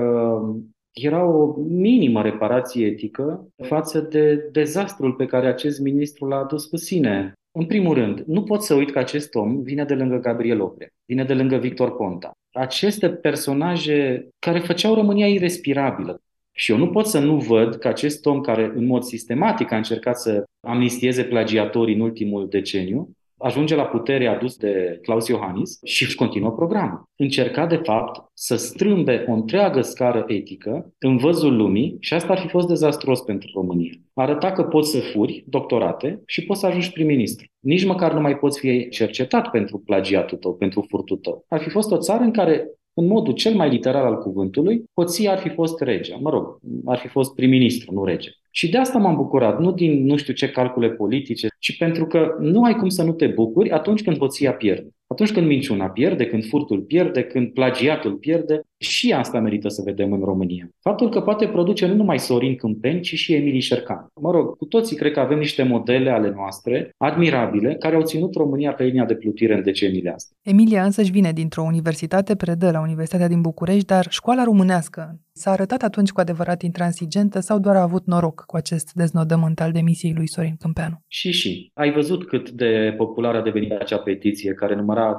era 0.93 1.25
o 1.25 1.55
minimă 1.67 2.21
reparație 2.21 2.85
etică 2.85 3.47
față 3.63 3.99
de 3.99 4.49
dezastrul 4.51 5.13
pe 5.13 5.25
care 5.25 5.47
acest 5.47 5.79
ministru 5.79 6.25
l-a 6.25 6.37
adus 6.37 6.65
cu 6.65 6.77
sine. 6.77 7.33
În 7.51 7.65
primul 7.65 7.93
rând, 7.93 8.23
nu 8.27 8.43
pot 8.43 8.61
să 8.61 8.73
uit 8.73 8.91
că 8.91 8.99
acest 8.99 9.35
om 9.35 9.61
vine 9.61 9.83
de 9.83 9.93
lângă 9.93 10.17
Gabriel 10.17 10.61
Oprea, 10.61 10.87
vine 11.05 11.23
de 11.23 11.33
lângă 11.33 11.57
Victor 11.57 11.95
Ponta. 11.95 12.31
Aceste 12.51 13.09
personaje 13.09 14.27
care 14.39 14.59
făceau 14.59 14.93
România 14.93 15.27
irrespirabilă. 15.27 16.21
Și 16.55 16.71
eu 16.71 16.77
nu 16.77 16.89
pot 16.89 17.05
să 17.05 17.19
nu 17.19 17.37
văd 17.37 17.75
că 17.75 17.87
acest 17.87 18.25
om 18.25 18.41
care 18.41 18.71
în 18.75 18.85
mod 18.85 19.03
sistematic 19.03 19.71
a 19.71 19.75
încercat 19.75 20.19
să 20.19 20.43
amnistieze 20.67 21.23
plagiatorii 21.23 21.95
în 21.95 22.01
ultimul 22.01 22.49
deceniu, 22.49 23.09
ajunge 23.43 23.75
la 23.75 23.85
putere 23.85 24.27
adus 24.27 24.57
de 24.57 24.99
Claus 25.01 25.27
Iohannis 25.27 25.79
și 25.83 26.03
își 26.03 26.15
continuă 26.15 26.51
programul. 26.51 27.03
Încerca, 27.15 27.65
de 27.65 27.75
fapt, 27.75 28.31
să 28.33 28.55
strâmbe 28.55 29.25
o 29.27 29.31
întreagă 29.31 29.81
scară 29.81 30.23
etică 30.27 30.93
în 30.99 31.17
văzul 31.17 31.55
lumii 31.55 31.97
și 31.99 32.13
asta 32.13 32.31
ar 32.31 32.39
fi 32.39 32.47
fost 32.47 32.67
dezastros 32.67 33.21
pentru 33.21 33.49
România. 33.53 33.91
Arăta 34.13 34.51
că 34.51 34.63
poți 34.63 34.91
să 34.91 34.99
furi 34.99 35.43
doctorate 35.47 36.21
și 36.25 36.45
poți 36.45 36.59
să 36.59 36.65
ajungi 36.65 36.91
prim-ministru. 36.91 37.47
Nici 37.59 37.85
măcar 37.85 38.13
nu 38.13 38.21
mai 38.21 38.37
poți 38.37 38.59
fi 38.59 38.89
cercetat 38.89 39.49
pentru 39.49 39.77
plagiatul 39.77 40.37
tău, 40.37 40.55
pentru 40.55 40.85
furtul 40.89 41.17
tău. 41.17 41.45
Ar 41.47 41.61
fi 41.61 41.69
fost 41.69 41.91
o 41.91 41.97
țară 41.97 42.23
în 42.23 42.31
care 42.31 42.67
în 42.93 43.07
modul 43.07 43.33
cel 43.33 43.55
mai 43.55 43.69
literal 43.69 44.05
al 44.05 44.17
cuvântului, 44.17 44.83
hoția 44.93 45.31
ar 45.31 45.37
fi 45.37 45.49
fost 45.49 45.81
regea, 45.81 46.17
mă 46.21 46.29
rog, 46.29 46.59
ar 46.85 46.97
fi 46.97 47.07
fost 47.07 47.35
prim-ministru, 47.35 47.93
nu 47.93 48.05
rege. 48.05 48.29
Și 48.55 48.69
de 48.69 48.77
asta 48.77 48.97
m-am 48.97 49.15
bucurat, 49.15 49.59
nu 49.59 49.71
din 49.71 50.05
nu 50.05 50.15
știu 50.15 50.33
ce 50.33 50.49
calcule 50.49 50.89
politice, 50.89 51.47
ci 51.59 51.77
pentru 51.77 52.05
că 52.05 52.35
nu 52.39 52.63
ai 52.63 52.75
cum 52.75 52.89
să 52.89 53.03
nu 53.03 53.11
te 53.11 53.27
bucuri 53.27 53.69
atunci 53.69 54.03
când 54.03 54.17
hoția 54.17 54.53
pierde. 54.53 54.89
Atunci 55.07 55.31
când 55.31 55.47
minciuna 55.47 55.89
pierde, 55.89 56.25
când 56.25 56.45
furtul 56.45 56.79
pierde, 56.79 57.23
când 57.23 57.53
plagiatul 57.53 58.13
pierde, 58.13 58.61
și 58.77 59.13
asta 59.13 59.39
merită 59.39 59.69
să 59.69 59.81
vedem 59.85 60.13
în 60.13 60.19
România. 60.23 60.69
Faptul 60.79 61.09
că 61.09 61.21
poate 61.21 61.47
produce 61.47 61.87
nu 61.87 61.93
numai 61.93 62.19
Sorin 62.19 62.55
Câmpeni, 62.55 63.01
ci 63.01 63.13
și 63.13 63.33
Emilie 63.33 63.59
Șercan. 63.59 64.07
Mă 64.21 64.31
rog, 64.31 64.57
cu 64.57 64.65
toții 64.65 64.95
cred 64.95 65.11
că 65.11 65.19
avem 65.19 65.37
niște 65.37 65.63
modele 65.63 66.09
ale 66.09 66.31
noastre, 66.35 66.89
admirabile, 66.97 67.75
care 67.75 67.95
au 67.95 68.01
ținut 68.01 68.33
România 68.35 68.73
pe 68.73 68.83
linia 68.83 69.05
de 69.05 69.15
plutire 69.15 69.53
în 69.53 69.63
deceniile 69.63 70.09
astea. 70.09 70.37
Emilia 70.41 70.83
însăși 70.83 71.11
vine 71.11 71.31
dintr-o 71.31 71.63
universitate, 71.63 72.35
predă 72.35 72.71
la 72.71 72.81
Universitatea 72.81 73.27
din 73.27 73.41
București, 73.41 73.85
dar 73.85 74.05
școala 74.09 74.43
românească 74.43 75.19
S-a 75.35 75.51
arătat 75.51 75.81
atunci 75.81 76.11
cu 76.11 76.19
adevărat 76.19 76.61
intransigentă 76.61 77.39
sau 77.39 77.59
doar 77.59 77.75
a 77.75 77.81
avut 77.81 78.05
noroc 78.05 78.43
cu 78.47 78.55
acest 78.55 78.93
deznodământ 78.93 79.61
al 79.61 79.71
demisiei 79.71 80.13
lui 80.13 80.27
Sorin 80.27 80.55
Câmpeanu? 80.59 81.01
Și 81.07 81.31
și. 81.31 81.71
Ai 81.73 81.91
văzut 81.91 82.27
cât 82.27 82.49
de 82.49 82.93
populară 82.97 83.37
a 83.37 83.41
devenit 83.41 83.71
acea 83.71 83.97
petiție 83.97 84.53
care 84.53 84.75
număra 84.75 85.15
50-60 85.15 85.17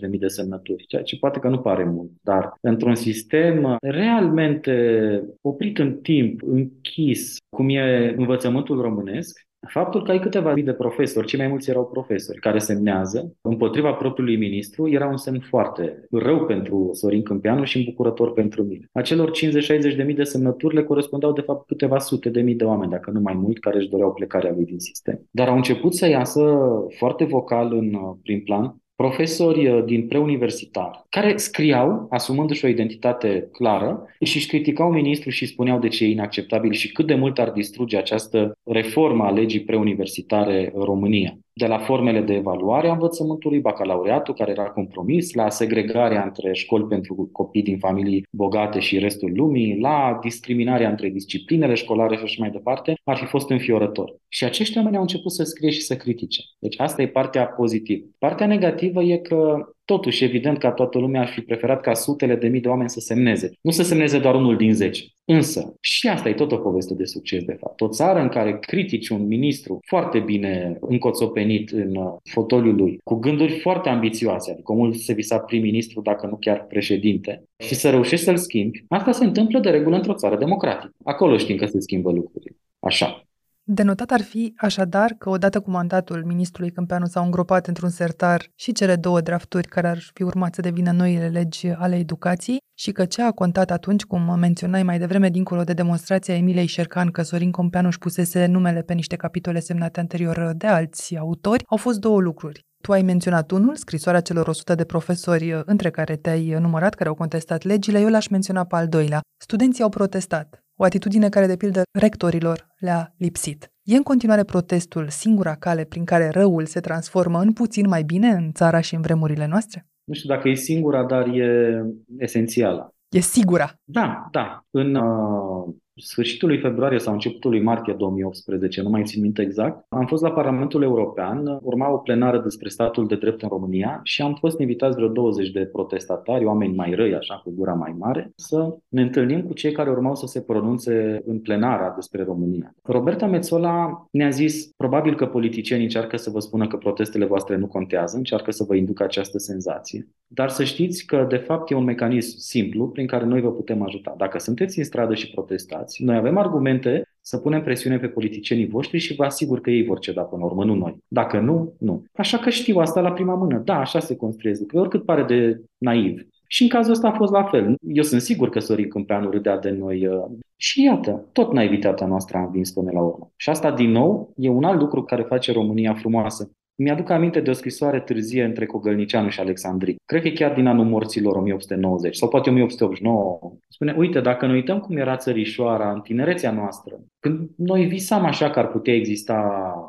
de 0.00 0.06
mii 0.06 0.18
de 0.18 0.26
semnături, 0.26 0.84
ceea 0.86 1.02
ce 1.02 1.18
poate 1.18 1.38
că 1.38 1.48
nu 1.48 1.58
pare 1.58 1.84
mult, 1.84 2.10
dar 2.22 2.52
într-un 2.60 2.94
sistem 2.94 3.76
realmente 3.80 5.22
oprit 5.40 5.78
în 5.78 5.92
timp, 5.94 6.40
închis, 6.42 7.36
cum 7.56 7.68
e 7.68 8.14
învățământul 8.16 8.80
românesc, 8.80 9.48
Faptul 9.68 10.02
că 10.02 10.10
ai 10.10 10.18
câteva 10.18 10.54
mii 10.54 10.62
de 10.62 10.72
profesori, 10.72 11.26
cei 11.26 11.38
mai 11.38 11.48
mulți 11.48 11.70
erau 11.70 11.86
profesori, 11.86 12.38
care 12.38 12.58
semnează 12.58 13.36
împotriva 13.40 13.92
propriului 13.92 14.36
ministru, 14.36 14.88
era 14.88 15.06
un 15.06 15.16
semn 15.16 15.40
foarte 15.40 16.06
rău 16.10 16.44
pentru 16.44 16.90
Sorin 16.92 17.22
Câmpianu 17.22 17.64
și 17.64 17.78
îmbucurător 17.78 18.32
pentru 18.32 18.62
mine. 18.62 18.88
Acelor 18.92 19.30
50-60 19.30 19.96
de 19.96 20.02
mii 20.02 20.14
de 20.14 20.22
semnături 20.22 20.74
le 20.74 20.82
corespundeau 20.82 21.32
de 21.32 21.40
fapt 21.40 21.66
câteva 21.66 21.98
sute 21.98 22.28
de 22.28 22.40
mii 22.40 22.54
de 22.54 22.64
oameni, 22.64 22.90
dacă 22.90 23.10
nu 23.10 23.20
mai 23.20 23.34
mult, 23.34 23.58
care 23.58 23.76
își 23.78 23.88
doreau 23.88 24.12
plecarea 24.12 24.52
lui 24.54 24.64
din 24.64 24.78
sistem. 24.78 25.20
Dar 25.30 25.48
au 25.48 25.56
început 25.56 25.94
să 25.94 26.08
iasă 26.08 26.58
foarte 26.98 27.24
vocal 27.24 27.72
în 27.72 27.98
prim 28.22 28.40
plan 28.40 28.79
profesori 29.00 29.68
uh, 29.68 29.84
din 29.84 30.06
preuniversitar 30.06 31.06
care 31.08 31.36
scriau, 31.36 32.06
asumându-și 32.10 32.64
o 32.64 32.68
identitate 32.68 33.48
clară, 33.52 34.06
și 34.24 34.36
își 34.36 34.46
criticau 34.46 34.92
ministrul 34.92 35.32
și 35.32 35.46
spuneau 35.46 35.78
de 35.78 35.88
ce 35.88 36.04
e 36.04 36.08
inacceptabil 36.10 36.72
și 36.72 36.92
cât 36.92 37.06
de 37.06 37.14
mult 37.14 37.38
ar 37.38 37.50
distruge 37.50 37.96
această 37.96 38.58
reformă 38.64 39.24
a 39.24 39.30
legii 39.30 39.64
preuniversitare 39.64 40.70
în 40.74 40.82
România 40.82 41.38
de 41.60 41.66
la 41.66 41.78
formele 41.78 42.20
de 42.20 42.34
evaluare 42.34 42.88
a 42.88 42.92
învățământului, 42.92 43.60
bacalaureatul 43.60 44.34
care 44.34 44.50
era 44.50 44.64
compromis, 44.64 45.34
la 45.34 45.48
segregarea 45.48 46.22
între 46.22 46.52
școli 46.52 46.84
pentru 46.84 47.28
copii 47.32 47.62
din 47.62 47.78
familii 47.78 48.26
bogate 48.30 48.78
și 48.78 48.98
restul 48.98 49.32
lumii, 49.34 49.78
la 49.80 50.18
discriminarea 50.22 50.88
între 50.88 51.08
disciplinele 51.08 51.74
școlare 51.74 52.16
și 52.16 52.22
așa 52.22 52.36
mai 52.38 52.50
departe, 52.50 53.00
ar 53.04 53.16
fi 53.16 53.24
fost 53.24 53.50
înfiorător. 53.50 54.16
Și 54.28 54.44
acești 54.44 54.76
oameni 54.76 54.96
au 54.96 55.02
început 55.02 55.32
să 55.32 55.42
scrie 55.44 55.70
și 55.70 55.80
să 55.80 55.96
critique. 55.96 56.44
Deci 56.58 56.80
asta 56.80 57.02
e 57.02 57.08
partea 57.08 57.46
pozitivă. 57.46 58.04
Partea 58.18 58.46
negativă 58.46 59.02
e 59.02 59.16
că 59.16 59.64
Totuși, 59.90 60.24
evident 60.24 60.58
că 60.58 60.68
toată 60.68 60.98
lumea 60.98 61.20
ar 61.20 61.28
fi 61.28 61.40
preferat 61.40 61.80
ca 61.80 61.94
sutele 61.94 62.36
de 62.36 62.48
mii 62.48 62.60
de 62.60 62.68
oameni 62.68 62.90
să 62.90 63.00
semneze. 63.00 63.52
Nu 63.60 63.70
să 63.70 63.82
semneze 63.82 64.18
doar 64.18 64.34
unul 64.34 64.56
din 64.56 64.74
zece. 64.74 65.04
Însă, 65.32 65.74
și 65.80 66.08
asta 66.08 66.28
e 66.28 66.34
tot 66.34 66.52
o 66.52 66.56
poveste 66.56 66.94
de 66.94 67.04
succes, 67.04 67.44
de 67.44 67.56
fapt. 67.60 67.80
O 67.80 67.88
țară 67.88 68.20
în 68.20 68.28
care 68.28 68.58
critici 68.58 69.08
un 69.08 69.26
ministru 69.26 69.78
foarte 69.86 70.18
bine 70.18 70.78
încoțopenit 70.80 71.70
în 71.70 71.96
uh, 71.96 72.12
fotoliul 72.30 72.74
lui, 72.74 73.00
cu 73.04 73.14
gânduri 73.14 73.58
foarte 73.58 73.88
ambițioase, 73.88 74.52
adică 74.52 74.72
omul 74.72 74.92
se 74.92 75.12
visa 75.12 75.38
prim-ministru, 75.38 76.00
dacă 76.00 76.26
nu 76.26 76.36
chiar 76.40 76.66
președinte, 76.66 77.42
și 77.56 77.74
să 77.74 77.90
reușești 77.90 78.24
să-l 78.24 78.36
schimbi, 78.36 78.84
asta 78.88 79.12
se 79.12 79.24
întâmplă 79.24 79.58
de 79.58 79.70
regulă 79.70 79.96
într-o 79.96 80.14
țară 80.14 80.36
democratică. 80.36 80.92
Acolo 81.04 81.36
știm 81.36 81.56
că 81.56 81.66
se 81.66 81.80
schimbă 81.80 82.10
lucrurile. 82.10 82.56
Așa. 82.80 83.24
Denotat 83.72 84.10
ar 84.10 84.22
fi 84.22 84.54
așadar 84.56 85.14
că 85.18 85.28
odată 85.28 85.60
cu 85.60 85.70
mandatul 85.70 86.24
ministrului 86.24 86.70
Câmpeanu 86.70 87.06
s-au 87.06 87.24
îngropat 87.24 87.66
într-un 87.66 87.88
sertar 87.88 88.50
și 88.54 88.72
cele 88.72 88.96
două 88.96 89.20
drafturi 89.20 89.68
care 89.68 89.88
ar 89.88 89.98
fi 90.14 90.22
urmat 90.22 90.54
să 90.54 90.60
devină 90.60 90.92
noile 90.92 91.28
legi 91.28 91.68
ale 91.68 91.96
educației 91.96 92.58
și 92.78 92.92
că 92.92 93.04
ce 93.04 93.22
a 93.22 93.30
contat 93.30 93.70
atunci, 93.70 94.02
cum 94.02 94.38
menționai 94.38 94.82
mai 94.82 94.98
devreme 94.98 95.28
dincolo 95.28 95.62
de 95.62 95.72
demonstrația 95.72 96.36
Emilei 96.36 96.66
Șercan 96.66 97.10
că 97.10 97.22
Sorin 97.22 97.50
Câmpeanu 97.50 97.86
își 97.86 97.98
pusese 97.98 98.46
numele 98.46 98.82
pe 98.82 98.94
niște 98.94 99.16
capitole 99.16 99.60
semnate 99.60 100.00
anterior 100.00 100.52
de 100.56 100.66
alți 100.66 101.16
autori, 101.16 101.64
au 101.68 101.76
fost 101.76 101.98
două 102.00 102.20
lucruri. 102.20 102.64
Tu 102.80 102.92
ai 102.92 103.02
menționat 103.02 103.50
unul, 103.50 103.76
scrisoarea 103.76 104.20
celor 104.20 104.48
100 104.48 104.74
de 104.74 104.84
profesori 104.84 105.62
între 105.64 105.90
care 105.90 106.16
te-ai 106.16 106.56
numărat, 106.60 106.94
care 106.94 107.08
au 107.08 107.14
contestat 107.14 107.62
legile, 107.62 108.00
eu 108.00 108.08
l-aș 108.08 108.26
menționa 108.26 108.64
pe 108.64 108.76
al 108.76 108.88
doilea. 108.88 109.20
Studenții 109.42 109.82
au 109.82 109.88
protestat 109.88 110.64
o 110.80 110.84
atitudine 110.84 111.28
care, 111.28 111.46
de 111.46 111.56
pildă, 111.56 111.82
rectorilor 111.98 112.66
le-a 112.78 113.14
lipsit. 113.16 113.72
E 113.82 113.96
în 113.96 114.02
continuare 114.02 114.44
protestul 114.44 115.08
singura 115.08 115.54
cale 115.54 115.84
prin 115.84 116.04
care 116.04 116.28
răul 116.28 116.66
se 116.66 116.80
transformă 116.80 117.38
în 117.40 117.52
puțin 117.52 117.88
mai 117.88 118.02
bine 118.02 118.28
în 118.28 118.52
țara 118.52 118.80
și 118.80 118.94
în 118.94 119.00
vremurile 119.00 119.46
noastre? 119.46 119.86
Nu 120.04 120.14
știu 120.14 120.28
dacă 120.28 120.48
e 120.48 120.54
singura, 120.54 121.04
dar 121.04 121.26
e 121.26 121.80
esențială. 122.18 122.94
E 123.08 123.20
sigura. 123.20 123.74
Da, 123.84 124.28
da. 124.30 124.64
În 124.70 124.94
uh, 124.94 125.74
sfârșitul 126.00 126.48
lui 126.48 126.58
februarie 126.58 126.98
sau 126.98 127.12
începutul 127.12 127.50
lui 127.50 127.62
martie 127.62 127.92
2018, 127.92 128.82
nu 128.82 128.88
mai 128.88 129.02
țin 129.04 129.22
minte 129.22 129.42
exact, 129.42 129.84
am 129.88 130.06
fost 130.06 130.22
la 130.22 130.30
Parlamentul 130.30 130.82
European, 130.82 131.58
urma 131.62 131.92
o 131.92 131.96
plenară 131.96 132.38
despre 132.38 132.68
statul 132.68 133.06
de 133.06 133.14
drept 133.14 133.42
în 133.42 133.48
România 133.48 134.00
și 134.02 134.22
am 134.22 134.34
fost 134.34 134.60
invitați 134.60 134.96
vreo 134.96 135.08
20 135.08 135.50
de 135.50 135.68
protestatari, 135.72 136.44
oameni 136.44 136.74
mai 136.74 136.94
răi, 136.94 137.14
așa, 137.14 137.40
cu 137.44 137.52
gura 137.56 137.72
mai 137.72 137.94
mare, 137.98 138.32
să 138.36 138.76
ne 138.88 139.02
întâlnim 139.02 139.42
cu 139.42 139.52
cei 139.52 139.72
care 139.72 139.90
urmau 139.90 140.14
să 140.14 140.26
se 140.26 140.40
pronunțe 140.40 141.22
în 141.26 141.38
plenara 141.38 141.92
despre 141.94 142.22
România. 142.22 142.74
Roberta 142.82 143.26
Metzola 143.26 144.06
ne-a 144.10 144.30
zis, 144.30 144.66
probabil 144.76 145.14
că 145.14 145.26
politicienii 145.26 145.84
încearcă 145.84 146.16
să 146.16 146.30
vă 146.30 146.40
spună 146.40 146.66
că 146.66 146.76
protestele 146.76 147.24
voastre 147.24 147.56
nu 147.56 147.66
contează, 147.66 148.16
încearcă 148.16 148.50
să 148.50 148.64
vă 148.64 148.74
inducă 148.74 149.02
această 149.02 149.38
senzație, 149.38 150.08
dar 150.26 150.48
să 150.48 150.64
știți 150.64 151.06
că, 151.06 151.26
de 151.28 151.36
fapt, 151.36 151.70
e 151.70 151.74
un 151.74 151.84
mecanism 151.84 152.38
simplu 152.38 152.88
prin 152.88 153.06
care 153.06 153.24
noi 153.24 153.40
vă 153.40 153.52
putem 153.52 153.82
ajuta. 153.82 154.14
Dacă 154.18 154.38
sunteți 154.38 154.78
în 154.78 154.84
stradă 154.84 155.14
și 155.14 155.30
protestați, 155.30 155.89
implicați. 155.90 156.02
Noi 156.02 156.16
avem 156.16 156.38
argumente 156.38 157.04
să 157.20 157.38
punem 157.38 157.62
presiune 157.62 157.98
pe 157.98 158.06
politicienii 158.06 158.68
voștri 158.68 158.98
și 158.98 159.14
vă 159.14 159.24
asigur 159.24 159.60
că 159.60 159.70
ei 159.70 159.84
vor 159.84 159.98
ceda 159.98 160.22
până 160.22 160.42
la 160.42 160.46
urmă, 160.46 160.64
nu 160.64 160.74
noi. 160.74 160.96
Dacă 161.08 161.38
nu, 161.38 161.72
nu. 161.78 162.04
Așa 162.14 162.38
că 162.38 162.50
știu 162.50 162.78
asta 162.78 163.00
la 163.00 163.12
prima 163.12 163.34
mână. 163.34 163.58
Da, 163.64 163.78
așa 163.78 163.98
se 163.98 164.16
construiesc 164.16 164.60
lucrurile, 164.60 164.88
oricât 164.88 165.06
pare 165.06 165.22
de 165.22 165.60
naiv. 165.78 166.26
Și 166.46 166.62
în 166.62 166.68
cazul 166.68 166.92
ăsta 166.92 167.08
a 167.08 167.12
fost 167.12 167.32
la 167.32 167.42
fel. 167.42 167.74
Eu 167.86 168.02
sunt 168.02 168.20
sigur 168.20 168.48
că 168.48 168.58
Sorin 168.58 168.88
Câmpeanu 168.88 169.30
râdea 169.30 169.58
de 169.58 169.70
noi. 169.70 170.06
Uh, 170.06 170.24
și 170.56 170.82
iată, 170.82 171.24
tot 171.32 171.52
naivitatea 171.52 172.06
noastră 172.06 172.36
a 172.36 172.44
învins 172.44 172.70
până 172.70 172.90
la 172.92 173.00
urmă. 173.00 173.30
Și 173.36 173.50
asta, 173.50 173.70
din 173.70 173.90
nou, 173.90 174.32
e 174.36 174.48
un 174.48 174.64
alt 174.64 174.80
lucru 174.80 175.02
care 175.02 175.22
face 175.22 175.52
România 175.52 175.94
frumoasă. 175.94 176.50
Mi-aduc 176.82 177.10
aminte 177.10 177.40
de 177.40 177.50
o 177.50 177.52
scrisoare 177.52 178.00
târzie 178.00 178.44
între 178.44 178.66
Cogălnicianu 178.66 179.28
și 179.28 179.40
Alexandric. 179.40 179.96
Cred 180.04 180.22
că 180.22 180.28
e 180.28 180.32
chiar 180.32 180.54
din 180.54 180.66
anul 180.66 180.84
morților 180.84 181.36
1890 181.36 182.16
sau 182.16 182.28
poate 182.28 182.50
1889. 182.50 183.38
Spune, 183.68 183.94
uite, 183.98 184.20
dacă 184.20 184.46
ne 184.46 184.52
uităm 184.52 184.78
cum 184.78 184.96
era 184.96 185.16
țărișoara 185.16 185.92
în 185.92 186.00
tinerețea 186.00 186.50
noastră, 186.50 187.00
când 187.18 187.48
noi 187.56 187.84
visam 187.84 188.24
așa 188.24 188.50
că 188.50 188.58
ar 188.58 188.68
putea 188.68 188.94
exista 188.94 189.42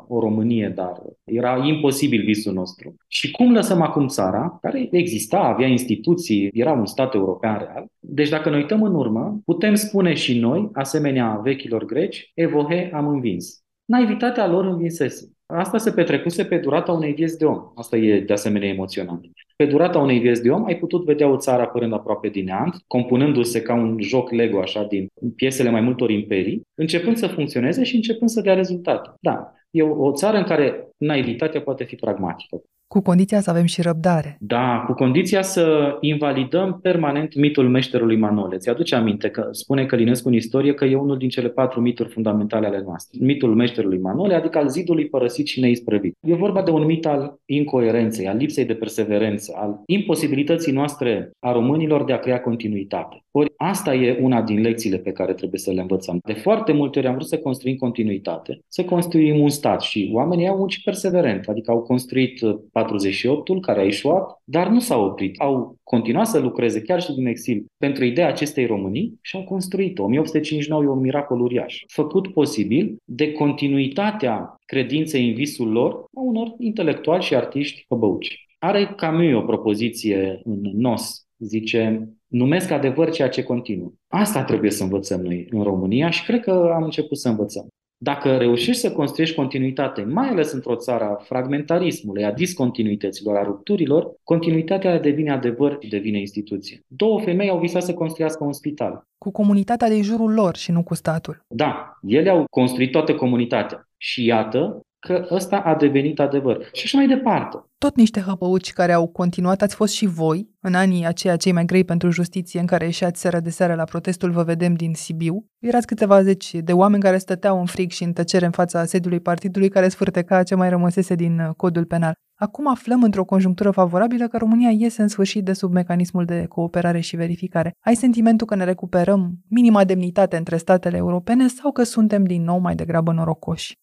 o 0.08 0.20
Românie, 0.20 0.72
dar 0.74 1.02
era 1.24 1.66
imposibil 1.66 2.24
visul 2.24 2.52
nostru. 2.52 2.94
Și 3.08 3.30
cum 3.30 3.52
lăsăm 3.52 3.82
acum 3.82 4.06
țara, 4.06 4.58
care 4.60 4.88
exista, 4.90 5.38
avea 5.38 5.66
instituții, 5.66 6.50
era 6.52 6.72
un 6.72 6.86
stat 6.86 7.14
european 7.14 7.58
real. 7.58 7.86
Deci 7.98 8.28
dacă 8.28 8.50
ne 8.50 8.56
uităm 8.56 8.82
în 8.82 8.94
urmă, 8.94 9.40
putem 9.44 9.74
spune 9.74 10.14
și 10.14 10.38
noi, 10.38 10.68
asemenea 10.72 11.40
vechilor 11.42 11.84
greci, 11.84 12.30
evohe 12.34 12.90
am 12.94 13.08
învins. 13.08 13.62
Naivitatea 13.84 14.46
lor 14.46 14.64
învinsese. 14.64 15.32
Asta 15.54 15.78
se 15.78 15.92
petrecuse 15.92 16.44
pe 16.44 16.58
durata 16.58 16.92
unei 16.92 17.12
vieți 17.12 17.38
de 17.38 17.44
om. 17.44 17.72
Asta 17.74 17.96
e 17.96 18.20
de 18.20 18.32
asemenea 18.32 18.68
emoționant. 18.68 19.26
Pe 19.56 19.64
durata 19.64 19.98
unei 19.98 20.18
vieți 20.18 20.42
de 20.42 20.50
om 20.50 20.64
ai 20.64 20.76
putut 20.76 21.04
vedea 21.04 21.28
o 21.28 21.36
țară 21.36 21.62
apărând 21.62 21.92
aproape 21.92 22.28
din 22.28 22.44
neant, 22.44 22.74
compunându-se 22.86 23.62
ca 23.62 23.74
un 23.74 24.00
joc 24.00 24.30
Lego 24.30 24.60
așa 24.60 24.84
din 24.84 25.06
piesele 25.36 25.70
mai 25.70 25.80
multor 25.80 26.10
imperii, 26.10 26.62
începând 26.74 27.16
să 27.16 27.26
funcționeze 27.26 27.84
și 27.84 27.96
începând 27.96 28.30
să 28.30 28.40
dea 28.40 28.54
rezultate. 28.54 29.10
Da, 29.20 29.52
e 29.70 29.82
o, 29.82 30.06
o 30.06 30.12
țară 30.12 30.36
în 30.36 30.44
care 30.44 30.88
naivitatea 30.96 31.60
poate 31.60 31.84
fi 31.84 31.94
pragmatică. 31.94 32.62
Cu 32.92 33.00
condiția 33.00 33.40
să 33.40 33.50
avem 33.50 33.64
și 33.64 33.82
răbdare. 33.82 34.36
Da, 34.40 34.84
cu 34.86 34.92
condiția 34.92 35.42
să 35.42 35.96
invalidăm 36.00 36.78
permanent 36.82 37.34
mitul 37.34 37.68
meșterului 37.68 38.16
Manole. 38.16 38.56
Ți-aduce 38.56 38.94
aminte 38.94 39.28
că 39.28 39.48
spune 39.50 39.86
Călinescu 39.86 40.28
în 40.28 40.34
istorie 40.34 40.74
că 40.74 40.84
e 40.84 40.96
unul 40.96 41.18
din 41.18 41.28
cele 41.28 41.48
patru 41.48 41.80
mituri 41.80 42.08
fundamentale 42.08 42.66
ale 42.66 42.82
noastre. 42.84 43.18
Mitul 43.22 43.54
meșterului 43.54 43.98
Manole, 43.98 44.34
adică 44.34 44.58
al 44.58 44.68
zidului 44.68 45.08
părăsit 45.08 45.46
și 45.46 45.60
neisprăvit. 45.60 46.16
E 46.20 46.34
vorba 46.34 46.62
de 46.62 46.70
un 46.70 46.84
mit 46.84 47.06
al 47.06 47.34
incoerenței, 47.44 48.26
al 48.26 48.36
lipsei 48.36 48.64
de 48.64 48.74
perseverență, 48.74 49.52
al 49.56 49.82
imposibilității 49.86 50.72
noastre 50.72 51.30
a 51.38 51.52
românilor 51.52 52.04
de 52.04 52.12
a 52.12 52.18
crea 52.18 52.40
continuitate. 52.40 53.24
Ori 53.34 53.52
asta 53.56 53.94
e 53.94 54.18
una 54.22 54.42
din 54.42 54.60
lecțiile 54.60 54.98
pe 54.98 55.12
care 55.12 55.34
trebuie 55.34 55.60
să 55.60 55.72
le 55.72 55.80
învățăm. 55.80 56.18
De 56.24 56.32
foarte 56.32 56.72
multe 56.72 56.98
ori 56.98 57.08
am 57.08 57.14
vrut 57.14 57.28
să 57.28 57.38
construim 57.38 57.76
continuitate, 57.76 58.58
să 58.68 58.84
construim 58.84 59.40
un 59.40 59.48
stat 59.48 59.80
și 59.80 60.10
oamenii 60.12 60.48
au 60.48 60.56
muncit 60.56 60.82
perseverent, 60.82 61.48
adică 61.48 61.70
au 61.70 61.82
construit 61.82 62.40
48-ul 62.40 63.60
care 63.60 63.80
a 63.80 63.84
ieșuat, 63.84 64.40
dar 64.44 64.68
nu 64.68 64.78
s-au 64.78 65.04
oprit. 65.04 65.40
Au 65.40 65.76
continuat 65.82 66.26
să 66.26 66.38
lucreze 66.38 66.82
chiar 66.82 67.02
și 67.02 67.12
din 67.12 67.26
exil 67.26 67.64
pentru 67.78 68.04
ideea 68.04 68.28
acestei 68.28 68.66
Românii 68.66 69.18
și 69.20 69.36
au 69.36 69.44
construit-o. 69.44 70.02
1859 70.02 70.82
e 70.82 70.86
un 70.86 71.00
miracol 71.00 71.40
uriaș, 71.40 71.82
făcut 71.86 72.32
posibil 72.32 72.96
de 73.04 73.32
continuitatea 73.32 74.56
credinței 74.64 75.28
în 75.28 75.34
visul 75.34 75.70
lor 75.70 75.92
a 75.92 76.20
unor 76.20 76.54
intelectuali 76.58 77.22
și 77.22 77.34
artiști 77.34 77.84
păbăuci. 77.88 78.46
Are 78.58 78.92
Camus 78.96 79.34
o 79.34 79.40
propoziție 79.40 80.40
în 80.44 80.60
Nos, 80.72 81.26
zice, 81.38 82.08
numesc 82.32 82.70
adevăr 82.70 83.10
ceea 83.10 83.28
ce 83.28 83.42
continuă. 83.42 83.92
Asta 84.08 84.44
trebuie 84.44 84.70
să 84.70 84.82
învățăm 84.82 85.20
noi 85.20 85.46
în 85.50 85.62
România 85.62 86.10
și 86.10 86.24
cred 86.24 86.40
că 86.40 86.70
am 86.74 86.82
început 86.82 87.18
să 87.18 87.28
învățăm. 87.28 87.66
Dacă 87.96 88.36
reușești 88.36 88.80
să 88.80 88.92
construiești 88.92 89.36
continuitate, 89.36 90.02
mai 90.02 90.28
ales 90.28 90.52
într-o 90.52 90.76
țară 90.76 91.04
a 91.04 91.14
fragmentarismului, 91.14 92.24
a 92.24 92.32
discontinuităților, 92.32 93.36
a 93.36 93.42
rupturilor, 93.42 94.14
continuitatea 94.24 95.00
devine 95.00 95.30
adevăr 95.30 95.76
și 95.80 95.88
devine 95.88 96.18
instituție. 96.18 96.80
Două 96.86 97.20
femei 97.20 97.48
au 97.48 97.58
visat 97.58 97.82
să 97.82 97.94
construiască 97.94 98.44
un 98.44 98.52
spital. 98.52 99.02
Cu 99.18 99.30
comunitatea 99.30 99.88
de 99.88 100.00
jurul 100.00 100.32
lor 100.32 100.56
și 100.56 100.70
nu 100.70 100.82
cu 100.82 100.94
statul. 100.94 101.44
Da, 101.48 101.98
ele 102.02 102.30
au 102.30 102.44
construit 102.50 102.90
toată 102.90 103.14
comunitatea. 103.14 103.88
Și 103.96 104.24
iată 104.24 104.80
că 105.06 105.26
ăsta 105.30 105.56
a 105.56 105.74
devenit 105.74 106.20
adevăr. 106.20 106.68
Și 106.72 106.82
așa 106.84 106.98
mai 106.98 107.06
departe. 107.06 107.56
Tot 107.78 107.96
niște 107.96 108.20
hăpăuci 108.20 108.72
care 108.72 108.92
au 108.92 109.06
continuat, 109.06 109.62
ați 109.62 109.74
fost 109.74 109.94
și 109.94 110.06
voi, 110.06 110.48
în 110.60 110.74
anii 110.74 111.06
aceia 111.06 111.36
cei 111.36 111.52
mai 111.52 111.64
grei 111.64 111.84
pentru 111.84 112.10
justiție, 112.10 112.60
în 112.60 112.66
care 112.66 112.84
ieșați 112.84 113.20
seara 113.20 113.40
de 113.40 113.50
seară 113.50 113.74
la 113.74 113.84
protestul 113.84 114.30
Vă 114.30 114.42
vedem 114.42 114.74
din 114.74 114.94
Sibiu. 114.94 115.46
Erați 115.58 115.86
câteva 115.86 116.22
zeci 116.22 116.54
de 116.54 116.72
oameni 116.72 117.02
care 117.02 117.18
stăteau 117.18 117.58
în 117.58 117.66
frig 117.66 117.90
și 117.90 118.02
în 118.02 118.12
tăcere 118.12 118.44
în 118.44 118.50
fața 118.50 118.84
sediului 118.84 119.20
partidului 119.20 119.68
care 119.68 119.88
sfârteca 119.88 120.42
ce 120.42 120.54
mai 120.54 120.68
rămăsese 120.68 121.14
din 121.14 121.38
uh, 121.38 121.54
codul 121.56 121.84
penal. 121.84 122.12
Acum 122.34 122.68
aflăm 122.68 123.02
într-o 123.02 123.24
conjunctură 123.24 123.70
favorabilă 123.70 124.28
că 124.28 124.36
România 124.36 124.70
iese 124.70 125.02
în 125.02 125.08
sfârșit 125.08 125.44
de 125.44 125.52
sub 125.52 125.72
mecanismul 125.72 126.24
de 126.24 126.44
cooperare 126.48 127.00
și 127.00 127.16
verificare. 127.16 127.72
Ai 127.80 127.94
sentimentul 127.94 128.46
că 128.46 128.54
ne 128.54 128.64
recuperăm 128.64 129.32
minima 129.48 129.84
demnitate 129.84 130.36
între 130.36 130.56
statele 130.56 130.96
europene 130.96 131.48
sau 131.48 131.72
că 131.72 131.82
suntem 131.82 132.24
din 132.24 132.42
nou 132.42 132.58
mai 132.58 132.74
degrabă 132.74 133.12
norocoși? 133.12 133.80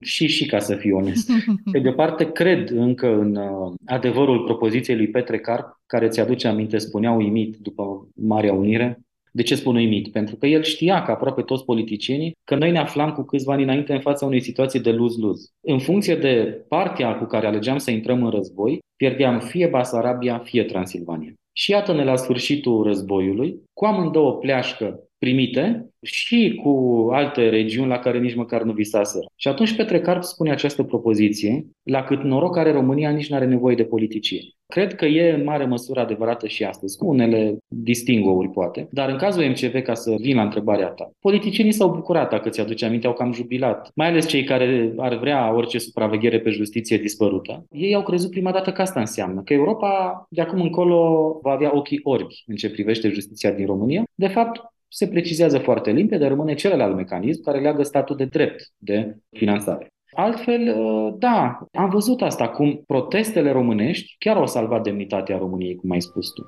Și 0.00 0.26
și 0.26 0.46
ca 0.46 0.58
să 0.58 0.74
fiu 0.74 0.96
onest. 0.96 1.30
Pe 1.72 1.78
de 1.78 1.88
o 1.88 1.92
parte, 1.92 2.32
cred 2.32 2.70
încă 2.70 3.18
în 3.18 3.36
uh, 3.36 3.72
adevărul 3.86 4.44
propoziției 4.44 4.96
lui 4.96 5.08
Petre 5.08 5.38
Carp, 5.38 5.80
care 5.86 6.08
ți-aduce 6.08 6.48
aminte, 6.48 6.78
spunea 6.78 7.10
uimit 7.10 7.56
după 7.56 8.08
Marea 8.14 8.52
Unire. 8.52 9.00
De 9.32 9.42
ce 9.42 9.54
spun 9.54 9.74
uimit? 9.74 10.12
Pentru 10.12 10.36
că 10.36 10.46
el 10.46 10.62
știa, 10.62 11.02
că 11.02 11.10
aproape 11.10 11.42
toți 11.42 11.64
politicienii, 11.64 12.36
că 12.44 12.54
noi 12.54 12.70
ne 12.70 12.78
aflam 12.78 13.12
cu 13.12 13.22
câțiva 13.22 13.52
ani 13.52 13.62
înainte 13.62 13.92
în 13.92 14.00
fața 14.00 14.26
unei 14.26 14.40
situații 14.40 14.80
de 14.80 14.90
lose-lose. 14.90 15.50
În 15.60 15.78
funcție 15.78 16.16
de 16.16 16.64
partea 16.68 17.14
cu 17.14 17.24
care 17.24 17.46
alegeam 17.46 17.78
să 17.78 17.90
intrăm 17.90 18.24
în 18.24 18.30
război, 18.30 18.78
pierdeam 18.96 19.40
fie 19.40 19.66
Basarabia, 19.66 20.38
fie 20.38 20.64
Transilvania. 20.64 21.32
Și 21.52 21.70
iată-ne 21.70 22.04
la 22.04 22.16
sfârșitul 22.16 22.82
războiului, 22.82 23.62
cu 23.72 23.84
amândouă 23.84 24.32
pleașcă 24.32 25.07
primite 25.18 25.88
și 26.02 26.60
cu 26.62 27.06
alte 27.12 27.48
regiuni 27.48 27.88
la 27.88 27.98
care 27.98 28.18
nici 28.18 28.34
măcar 28.34 28.62
nu 28.62 28.72
visaseră. 28.72 29.26
Și 29.36 29.48
atunci 29.48 29.76
Petre 29.76 30.00
Carp 30.00 30.22
spune 30.22 30.50
această 30.50 30.82
propoziție, 30.82 31.66
la 31.82 32.02
cât 32.02 32.22
noroc 32.22 32.56
are 32.56 32.72
România, 32.72 33.10
nici 33.10 33.28
nu 33.28 33.36
are 33.36 33.46
nevoie 33.46 33.74
de 33.74 33.84
politicieni. 33.84 34.56
Cred 34.66 34.94
că 34.94 35.04
e 35.04 35.32
în 35.32 35.44
mare 35.44 35.64
măsură 35.64 36.00
adevărată 36.00 36.46
și 36.46 36.64
astăzi, 36.64 36.98
cu 36.98 37.06
unele 37.06 37.58
distingouri 37.66 38.48
poate, 38.48 38.88
dar 38.90 39.08
în 39.08 39.16
cazul 39.16 39.44
MCV, 39.44 39.82
ca 39.82 39.94
să 39.94 40.14
vin 40.20 40.36
la 40.36 40.42
întrebarea 40.42 40.88
ta, 40.88 41.10
politicienii 41.20 41.72
s-au 41.72 41.90
bucurat, 41.90 42.30
dacă 42.30 42.48
ți-aduce 42.48 42.84
aminte, 42.84 43.06
au 43.06 43.12
cam 43.12 43.32
jubilat, 43.32 43.90
mai 43.94 44.06
ales 44.06 44.26
cei 44.26 44.44
care 44.44 44.92
ar 44.96 45.18
vrea 45.18 45.54
orice 45.54 45.78
supraveghere 45.78 46.40
pe 46.40 46.50
justiție 46.50 46.96
dispărută. 46.96 47.64
Ei 47.70 47.94
au 47.94 48.02
crezut 48.02 48.30
prima 48.30 48.52
dată 48.52 48.72
că 48.72 48.82
asta 48.82 49.00
înseamnă, 49.00 49.42
că 49.44 49.52
Europa 49.52 50.26
de 50.30 50.40
acum 50.40 50.60
încolo 50.60 51.38
va 51.42 51.50
avea 51.50 51.76
ochii 51.76 52.00
orbi 52.02 52.42
în 52.46 52.56
ce 52.56 52.70
privește 52.70 53.08
justiția 53.08 53.52
din 53.52 53.66
România. 53.66 54.02
De 54.14 54.28
fapt, 54.28 54.60
se 54.88 55.08
precizează 55.08 55.58
foarte 55.58 55.90
limpede, 55.90 56.26
rămâne 56.26 56.54
celălalt 56.54 56.96
mecanism 56.96 57.42
care 57.42 57.60
leagă 57.60 57.82
statul 57.82 58.16
de 58.16 58.24
drept 58.24 58.72
de 58.76 59.16
finanțare. 59.30 59.92
Altfel, 60.10 60.68
ă, 60.68 61.14
da, 61.18 61.58
am 61.72 61.88
văzut 61.88 62.22
asta, 62.22 62.48
cum 62.48 62.82
protestele 62.86 63.52
românești 63.52 64.16
chiar 64.18 64.36
au 64.36 64.46
salvat 64.46 64.82
demnitatea 64.82 65.38
României, 65.38 65.76
cum 65.76 65.90
ai 65.90 66.00
spus 66.00 66.30
tu. 66.30 66.46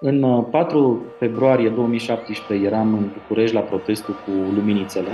În 0.00 0.44
4 0.50 0.78
ă, 0.78 0.98
februarie 1.18 1.68
2017 1.68 2.66
eram 2.66 2.94
în 2.94 3.10
București 3.12 3.54
la 3.54 3.60
protestul 3.60 4.14
cu 4.14 4.30
luminițele. 4.30 5.08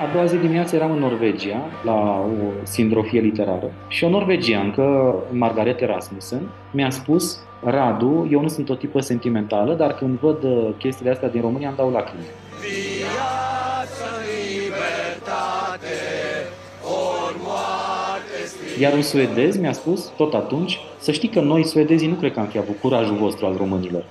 A 0.00 0.06
doua 0.12 0.24
zi 0.24 0.36
dimineață 0.36 0.76
eram 0.76 0.90
în 0.90 0.98
Norvegia, 0.98 1.60
la 1.84 2.24
o 2.26 2.50
sindrofie 2.62 3.20
literară, 3.20 3.72
și 3.88 4.04
o 4.04 4.08
norvegiancă, 4.08 5.14
Margaret 5.30 5.80
Rasmussen, 5.80 6.40
mi-a 6.70 6.90
spus 6.90 7.38
Radu, 7.64 8.28
eu 8.30 8.40
nu 8.40 8.48
sunt 8.48 8.68
o 8.68 8.74
tipă 8.74 9.00
sentimentală, 9.00 9.74
dar 9.74 9.94
când 9.94 10.18
văd 10.18 10.42
uh, 10.42 10.68
chestiile 10.78 11.10
astea 11.10 11.28
din 11.28 11.40
România 11.40 11.68
îmi 11.68 11.76
dau 11.76 11.90
lacrimi. 11.90 12.24
Viață, 12.60 14.04
libertate, 14.28 15.96
ori 16.82 17.36
moarte, 17.44 18.80
Iar 18.80 18.92
un 18.92 19.02
suedez 19.02 19.58
mi-a 19.58 19.72
spus, 19.72 20.12
tot 20.16 20.34
atunci, 20.34 20.78
să 20.98 21.12
știi 21.12 21.28
că 21.28 21.40
noi, 21.40 21.64
suedezii, 21.64 22.08
nu 22.08 22.14
cred 22.14 22.32
că 22.32 22.40
am 22.40 22.46
fi 22.46 22.58
avut 22.58 22.76
curajul 22.80 23.16
vostru 23.16 23.46
al 23.46 23.56
românilor. 23.56 24.04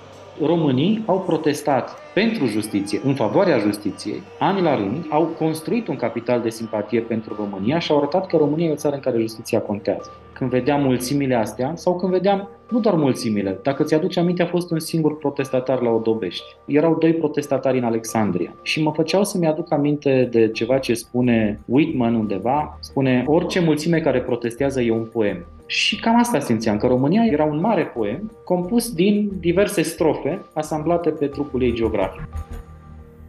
Românii 0.46 1.02
au 1.06 1.20
protestat 1.20 1.90
pentru 2.14 2.46
justiție, 2.46 3.00
în 3.04 3.14
favoarea 3.14 3.58
justiției, 3.58 4.22
ani 4.38 4.60
la 4.60 4.76
rând, 4.76 5.06
au 5.08 5.24
construit 5.24 5.88
un 5.88 5.96
capital 5.96 6.40
de 6.40 6.50
simpatie 6.50 7.00
pentru 7.00 7.34
România 7.38 7.78
și 7.78 7.90
au 7.90 7.98
arătat 7.98 8.26
că 8.26 8.36
România 8.36 8.66
e 8.66 8.72
o 8.72 8.74
țară 8.74 8.94
în 8.94 9.00
care 9.00 9.18
justiția 9.18 9.60
contează. 9.60 10.10
Când 10.32 10.50
vedeam 10.50 10.82
mulțimile 10.82 11.34
astea, 11.34 11.72
sau 11.74 11.96
când 11.96 12.12
vedeam 12.12 12.48
nu 12.70 12.80
doar 12.80 12.94
mulțimile, 12.94 13.58
dacă 13.62 13.82
ți-aduce 13.82 14.20
aminte, 14.20 14.42
a 14.42 14.46
fost 14.46 14.70
un 14.70 14.78
singur 14.78 15.18
protestatar 15.18 15.80
la 15.80 15.90
Odobești. 15.90 16.44
Erau 16.66 16.96
doi 16.98 17.12
protestatari 17.12 17.78
în 17.78 17.84
Alexandria 17.84 18.54
și 18.62 18.82
mă 18.82 18.92
făceau 18.92 19.24
să-mi 19.24 19.46
aduc 19.46 19.72
aminte 19.72 20.28
de 20.30 20.48
ceva 20.48 20.78
ce 20.78 20.94
spune 20.94 21.60
Whitman 21.66 22.14
undeva, 22.14 22.78
spune 22.80 23.24
orice 23.26 23.60
mulțime 23.60 24.00
care 24.00 24.20
protestează 24.20 24.80
e 24.80 24.92
un 24.92 25.08
poem. 25.12 25.46
Și 25.70 26.00
cam 26.00 26.18
asta 26.18 26.38
simțeam, 26.38 26.76
că 26.76 26.86
România 26.86 27.24
era 27.24 27.44
un 27.44 27.60
mare 27.60 27.86
poem 27.86 28.32
compus 28.44 28.92
din 28.92 29.30
diverse 29.40 29.82
strofe 29.82 30.42
asamblate 30.54 31.10
pe 31.10 31.26
trupul 31.26 31.62
ei 31.62 31.72
geografic. 31.72 32.28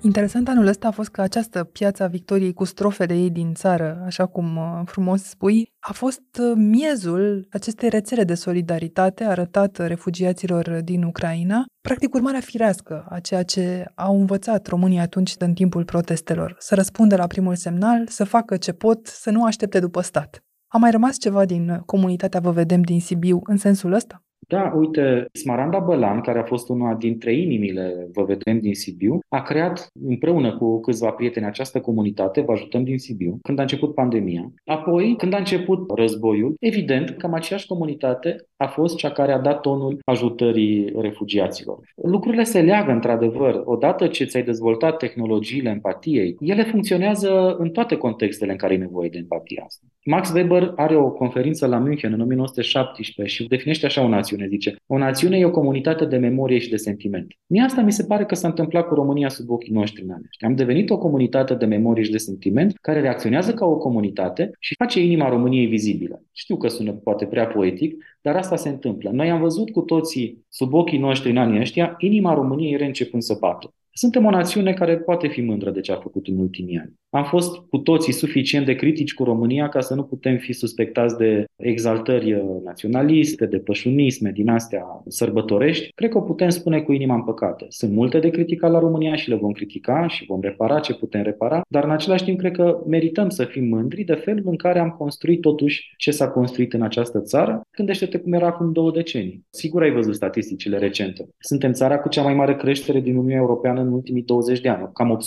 Interesant 0.01 0.47
anul 0.47 0.67
ăsta 0.67 0.87
a 0.87 0.91
fost 0.91 1.09
că 1.09 1.21
această 1.21 1.63
piața 1.63 2.07
Victoriei 2.07 2.53
cu 2.53 2.63
strofele 2.63 3.13
ei 3.13 3.29
din 3.29 3.53
țară, 3.53 4.01
așa 4.05 4.25
cum 4.25 4.57
uh, 4.57 4.81
frumos 4.85 5.23
spui, 5.23 5.71
a 5.79 5.93
fost 5.93 6.21
uh, 6.39 6.51
miezul 6.55 7.47
acestei 7.51 7.89
rețele 7.89 8.23
de 8.23 8.33
solidaritate 8.33 9.23
arătată 9.23 9.87
refugiaților 9.87 10.81
din 10.83 11.03
Ucraina, 11.03 11.65
practic 11.81 12.13
urmarea 12.13 12.39
firească 12.39 13.05
a 13.09 13.19
ceea 13.19 13.43
ce 13.43 13.85
au 13.95 14.19
învățat 14.19 14.67
românii 14.67 14.99
atunci 14.99 15.33
în 15.37 15.53
timpul 15.53 15.85
protestelor, 15.85 16.55
să 16.59 16.75
răspundă 16.75 17.15
la 17.15 17.27
primul 17.27 17.55
semnal, 17.55 18.07
să 18.07 18.23
facă 18.23 18.57
ce 18.57 18.71
pot, 18.71 19.07
să 19.07 19.29
nu 19.29 19.43
aștepte 19.43 19.79
după 19.79 20.01
stat. 20.01 20.43
A 20.73 20.77
mai 20.77 20.91
rămas 20.91 21.19
ceva 21.19 21.45
din 21.45 21.81
comunitatea 21.85 22.39
Vă 22.39 22.51
Vedem 22.51 22.81
din 22.81 22.99
Sibiu 22.99 23.41
în 23.43 23.57
sensul 23.57 23.93
ăsta? 23.93 24.23
Da, 24.47 24.73
uite, 24.75 25.25
Smaranda 25.31 25.79
Bălan, 25.79 26.21
care 26.21 26.39
a 26.39 26.43
fost 26.43 26.69
una 26.69 26.93
dintre 26.93 27.33
inimile, 27.33 28.07
vă 28.13 28.23
vedem, 28.23 28.59
din 28.59 28.73
Sibiu, 28.73 29.19
a 29.27 29.41
creat 29.41 29.87
împreună 30.07 30.57
cu 30.57 30.79
câțiva 30.79 31.09
prieteni 31.11 31.45
această 31.45 31.79
comunitate, 31.79 32.41
vă 32.41 32.51
ajutăm 32.51 32.83
din 32.83 32.97
Sibiu, 32.97 33.39
când 33.41 33.59
a 33.59 33.61
început 33.61 33.93
pandemia. 33.93 34.53
Apoi, 34.65 35.15
când 35.17 35.33
a 35.33 35.37
început 35.37 35.91
războiul, 35.95 36.55
evident, 36.59 37.09
cam 37.09 37.33
aceeași 37.33 37.67
comunitate 37.67 38.35
a 38.61 38.67
fost 38.67 38.95
cea 38.95 39.11
care 39.11 39.31
a 39.31 39.39
dat 39.39 39.61
tonul 39.61 39.99
ajutării 40.05 40.93
refugiaților. 40.99 41.79
Lucrurile 41.95 42.43
se 42.43 42.61
leagă, 42.61 42.91
într-adevăr. 42.91 43.61
Odată 43.65 44.07
ce 44.07 44.23
ți-ai 44.23 44.43
dezvoltat 44.43 44.97
tehnologiile 44.97 45.69
empatiei, 45.69 46.35
ele 46.39 46.63
funcționează 46.63 47.55
în 47.59 47.69
toate 47.69 47.95
contextele 47.95 48.51
în 48.51 48.57
care 48.57 48.73
ai 48.73 48.79
nevoie 48.79 49.09
de 49.09 49.17
empatia 49.17 49.63
asta. 49.65 49.85
Max 50.05 50.31
Weber 50.31 50.73
are 50.75 50.95
o 50.95 51.09
conferință 51.09 51.67
la 51.67 51.77
München 51.77 52.13
în 52.13 52.21
1917 52.21 53.35
și 53.35 53.47
definește 53.47 53.85
așa 53.85 54.03
o 54.03 54.07
națiune, 54.07 54.47
zice. 54.47 54.75
O 54.87 54.97
națiune 54.97 55.37
e 55.37 55.45
o 55.45 55.51
comunitate 55.51 56.05
de 56.05 56.17
memorie 56.17 56.59
și 56.59 56.69
de 56.69 56.77
sentiment. 56.77 57.27
Mie 57.47 57.61
asta 57.61 57.81
mi 57.81 57.91
se 57.91 58.03
pare 58.03 58.25
că 58.25 58.35
s-a 58.35 58.47
întâmplat 58.47 58.87
cu 58.87 58.93
România 58.93 59.29
sub 59.29 59.49
ochii 59.49 59.73
noștri 59.73 60.03
în 60.03 60.09
anii 60.09 60.29
Am 60.39 60.55
devenit 60.55 60.89
o 60.89 60.97
comunitate 60.97 61.53
de 61.53 61.65
memorie 61.65 62.03
și 62.03 62.11
de 62.11 62.17
sentiment 62.17 62.77
care 62.81 62.99
reacționează 62.99 63.53
ca 63.53 63.65
o 63.65 63.77
comunitate 63.77 64.51
și 64.59 64.75
face 64.77 65.03
inima 65.03 65.29
României 65.29 65.65
vizibilă. 65.65 66.23
Știu 66.31 66.57
că 66.57 66.67
sună 66.67 66.91
poate 66.91 67.25
prea 67.25 67.45
poetic, 67.45 68.03
dar 68.21 68.35
asta 68.35 68.55
se 68.55 68.69
întâmplă. 68.69 69.09
Noi 69.09 69.29
am 69.29 69.39
văzut 69.39 69.71
cu 69.71 69.81
toții 69.81 70.45
sub 70.49 70.73
ochii 70.73 70.97
noștri 70.97 71.29
în 71.29 71.37
anii 71.37 71.59
ăștia 71.59 71.95
inima 71.97 72.33
României 72.33 72.75
reîncepând 72.75 73.21
să 73.21 73.37
bată. 73.39 73.73
Suntem 73.93 74.25
o 74.25 74.29
națiune 74.29 74.73
care 74.73 74.97
poate 74.97 75.27
fi 75.27 75.41
mândră 75.41 75.71
de 75.71 75.81
ce 75.81 75.91
a 75.91 75.99
făcut 75.99 76.27
în 76.27 76.37
ultimii 76.37 76.77
ani. 76.77 77.00
Am 77.11 77.23
fost 77.23 77.61
cu 77.69 77.77
toții 77.77 78.13
suficient 78.13 78.65
de 78.65 78.75
critici 78.75 79.13
cu 79.13 79.23
România 79.23 79.69
ca 79.69 79.79
să 79.79 79.95
nu 79.95 80.03
putem 80.03 80.37
fi 80.37 80.53
suspectați 80.53 81.17
de 81.17 81.45
exaltări 81.55 82.33
uh, 82.33 82.43
naționaliste, 82.63 83.45
de 83.45 83.57
pășunisme 83.57 84.31
din 84.31 84.49
astea 84.49 85.03
sărbătorești. 85.07 85.91
Cred 85.95 86.09
că 86.09 86.17
o 86.17 86.21
putem 86.21 86.49
spune 86.49 86.81
cu 86.81 86.91
inima 86.91 87.15
împăcată. 87.15 87.65
Sunt 87.69 87.91
multe 87.91 88.19
de 88.19 88.29
criticat 88.29 88.71
la 88.71 88.79
România 88.79 89.15
și 89.15 89.29
le 89.29 89.35
vom 89.35 89.51
critica 89.51 90.07
și 90.07 90.25
vom 90.25 90.41
repara 90.41 90.79
ce 90.79 90.93
putem 90.93 91.21
repara, 91.21 91.61
dar 91.67 91.83
în 91.83 91.91
același 91.91 92.23
timp 92.23 92.39
cred 92.39 92.51
că 92.51 92.83
merităm 92.87 93.29
să 93.29 93.43
fim 93.43 93.67
mândri 93.67 94.03
de 94.03 94.13
felul 94.13 94.43
în 94.45 94.55
care 94.55 94.79
am 94.79 94.89
construit 94.89 95.41
totuși 95.41 95.93
ce 95.97 96.11
s-a 96.11 96.29
construit 96.29 96.73
în 96.73 96.81
această 96.81 97.19
țară. 97.21 97.61
Gândește-te 97.77 98.17
cum 98.17 98.33
era 98.33 98.47
acum 98.47 98.71
două 98.71 98.91
decenii. 98.91 99.45
Sigur 99.49 99.81
ai 99.81 99.91
văzut 99.91 100.15
statisticile 100.15 100.77
recente. 100.77 101.27
Suntem 101.39 101.71
țara 101.71 101.99
cu 101.99 102.09
cea 102.09 102.23
mai 102.23 102.33
mare 102.33 102.55
creștere 102.55 102.99
din 102.99 103.15
Uniunea 103.15 103.37
Europeană 103.37 103.81
în 103.81 103.91
ultimii 103.91 104.23
20 104.23 104.61
de 104.61 104.69
ani, 104.69 104.89
cam 104.93 105.19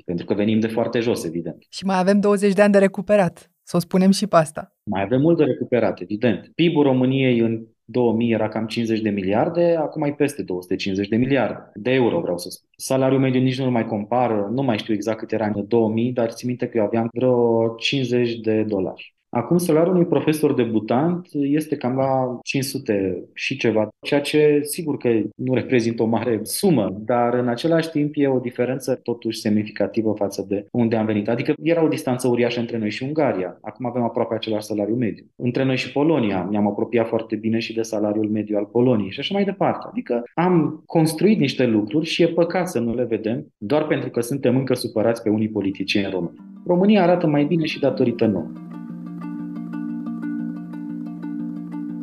800%, 0.00 0.04
pentru 0.04 0.26
că 0.26 0.34
venim 0.34 0.60
de 0.60 0.66
foarte 0.66 1.00
jos, 1.00 1.19
evident. 1.24 1.66
Și 1.68 1.84
mai 1.84 1.98
avem 1.98 2.20
20 2.20 2.52
de 2.52 2.62
ani 2.62 2.72
de 2.72 2.78
recuperat. 2.78 3.50
Să 3.62 3.76
o 3.76 3.80
spunem 3.80 4.10
și 4.10 4.26
pe 4.26 4.36
asta. 4.36 4.76
Mai 4.82 5.02
avem 5.02 5.20
mult 5.20 5.36
de 5.36 5.44
recuperat, 5.44 6.00
evident. 6.00 6.50
PIB-ul 6.54 6.82
României 6.82 7.38
în 7.38 7.66
2000 7.84 8.32
era 8.32 8.48
cam 8.48 8.66
50 8.66 9.00
de 9.00 9.10
miliarde, 9.10 9.76
acum 9.78 10.02
e 10.02 10.12
peste 10.12 10.42
250 10.42 11.08
de 11.08 11.16
miliarde 11.16 11.70
de 11.74 11.90
euro, 11.90 12.20
vreau 12.20 12.38
să 12.38 12.48
spun. 12.50 12.68
Salariul 12.76 13.20
mediu 13.20 13.40
nici 13.40 13.58
nu 13.58 13.70
mai 13.70 13.86
compară, 13.86 14.48
nu 14.52 14.62
mai 14.62 14.78
știu 14.78 14.94
exact 14.94 15.18
cât 15.18 15.32
era 15.32 15.46
în 15.46 15.64
2000, 15.68 16.12
dar 16.12 16.30
țin 16.30 16.48
minte 16.48 16.68
că 16.68 16.76
eu 16.76 16.84
aveam 16.84 17.08
vreo 17.12 17.74
50 17.74 18.34
de 18.34 18.62
dolari. 18.62 19.14
Acum 19.30 19.58
salariul 19.58 19.94
unui 19.94 20.06
profesor 20.06 20.54
debutant 20.54 21.28
este 21.32 21.76
cam 21.76 21.96
la 21.96 22.38
500 22.42 23.24
și 23.34 23.56
ceva, 23.56 23.88
ceea 24.00 24.20
ce 24.20 24.60
sigur 24.62 24.96
că 24.96 25.08
nu 25.36 25.54
reprezintă 25.54 26.02
o 26.02 26.06
mare 26.06 26.40
sumă, 26.42 26.96
dar 26.98 27.34
în 27.34 27.48
același 27.48 27.90
timp 27.90 28.12
e 28.14 28.28
o 28.28 28.38
diferență 28.38 28.94
totuși 28.94 29.40
semnificativă 29.40 30.14
față 30.16 30.44
de 30.48 30.66
unde 30.72 30.96
am 30.96 31.06
venit. 31.06 31.28
Adică 31.28 31.54
era 31.62 31.84
o 31.84 31.88
distanță 31.88 32.28
uriașă 32.28 32.60
între 32.60 32.78
noi 32.78 32.90
și 32.90 33.02
Ungaria. 33.02 33.58
Acum 33.60 33.86
avem 33.86 34.02
aproape 34.02 34.34
același 34.34 34.66
salariu 34.66 34.94
mediu. 34.94 35.24
Între 35.36 35.64
noi 35.64 35.76
și 35.76 35.92
Polonia 35.92 36.48
ne-am 36.50 36.66
apropiat 36.66 37.08
foarte 37.08 37.36
bine 37.36 37.58
și 37.58 37.74
de 37.74 37.82
salariul 37.82 38.28
mediu 38.28 38.56
al 38.56 38.64
Poloniei 38.64 39.10
și 39.10 39.20
așa 39.20 39.34
mai 39.34 39.44
departe. 39.44 39.86
Adică 39.90 40.22
am 40.34 40.82
construit 40.86 41.38
niște 41.38 41.66
lucruri 41.66 42.06
și 42.06 42.22
e 42.22 42.26
păcat 42.26 42.68
să 42.68 42.78
nu 42.78 42.94
le 42.94 43.04
vedem 43.04 43.46
doar 43.58 43.86
pentru 43.86 44.10
că 44.10 44.20
suntem 44.20 44.56
încă 44.56 44.74
supărați 44.74 45.22
pe 45.22 45.28
unii 45.28 45.48
politicieni 45.48 46.10
români. 46.10 46.36
România 46.66 47.02
arată 47.02 47.26
mai 47.26 47.44
bine 47.44 47.64
și 47.64 47.80
datorită 47.80 48.26
nouă. 48.26 48.50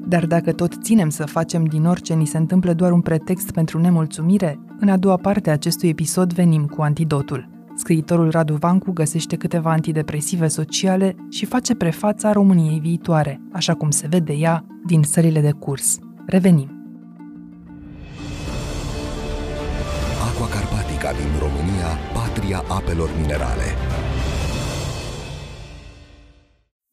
Dar 0.09 0.25
dacă 0.25 0.51
tot 0.51 0.73
ținem 0.81 1.09
să 1.09 1.25
facem 1.25 1.65
din 1.65 1.85
orice 1.85 2.13
ni 2.13 2.25
se 2.25 2.37
întâmplă 2.37 2.73
doar 2.73 2.91
un 2.91 3.01
pretext 3.01 3.51
pentru 3.51 3.79
nemulțumire, 3.79 4.59
în 4.79 4.89
a 4.89 4.97
doua 4.97 5.15
parte 5.15 5.49
a 5.49 5.53
acestui 5.53 5.89
episod 5.89 6.33
venim 6.33 6.65
cu 6.65 6.81
antidotul. 6.81 7.49
Scriitorul 7.75 8.29
Radu 8.29 8.55
Vancu 8.55 8.91
găsește 8.91 9.35
câteva 9.35 9.71
antidepresive 9.71 10.47
sociale 10.47 11.15
și 11.29 11.45
face 11.45 11.75
prefața 11.75 12.31
României 12.31 12.79
viitoare, 12.79 13.41
așa 13.51 13.73
cum 13.73 13.89
se 13.89 14.07
vede 14.07 14.33
ea 14.33 14.65
din 14.85 15.03
sălile 15.03 15.41
de 15.41 15.51
curs. 15.51 15.97
Revenim. 16.25 16.71
Aqua 20.27 20.47
Carpatica 20.47 21.11
din 21.11 21.31
România, 21.39 21.89
patria 22.13 22.63
apelor 22.67 23.09
minerale. 23.21 23.67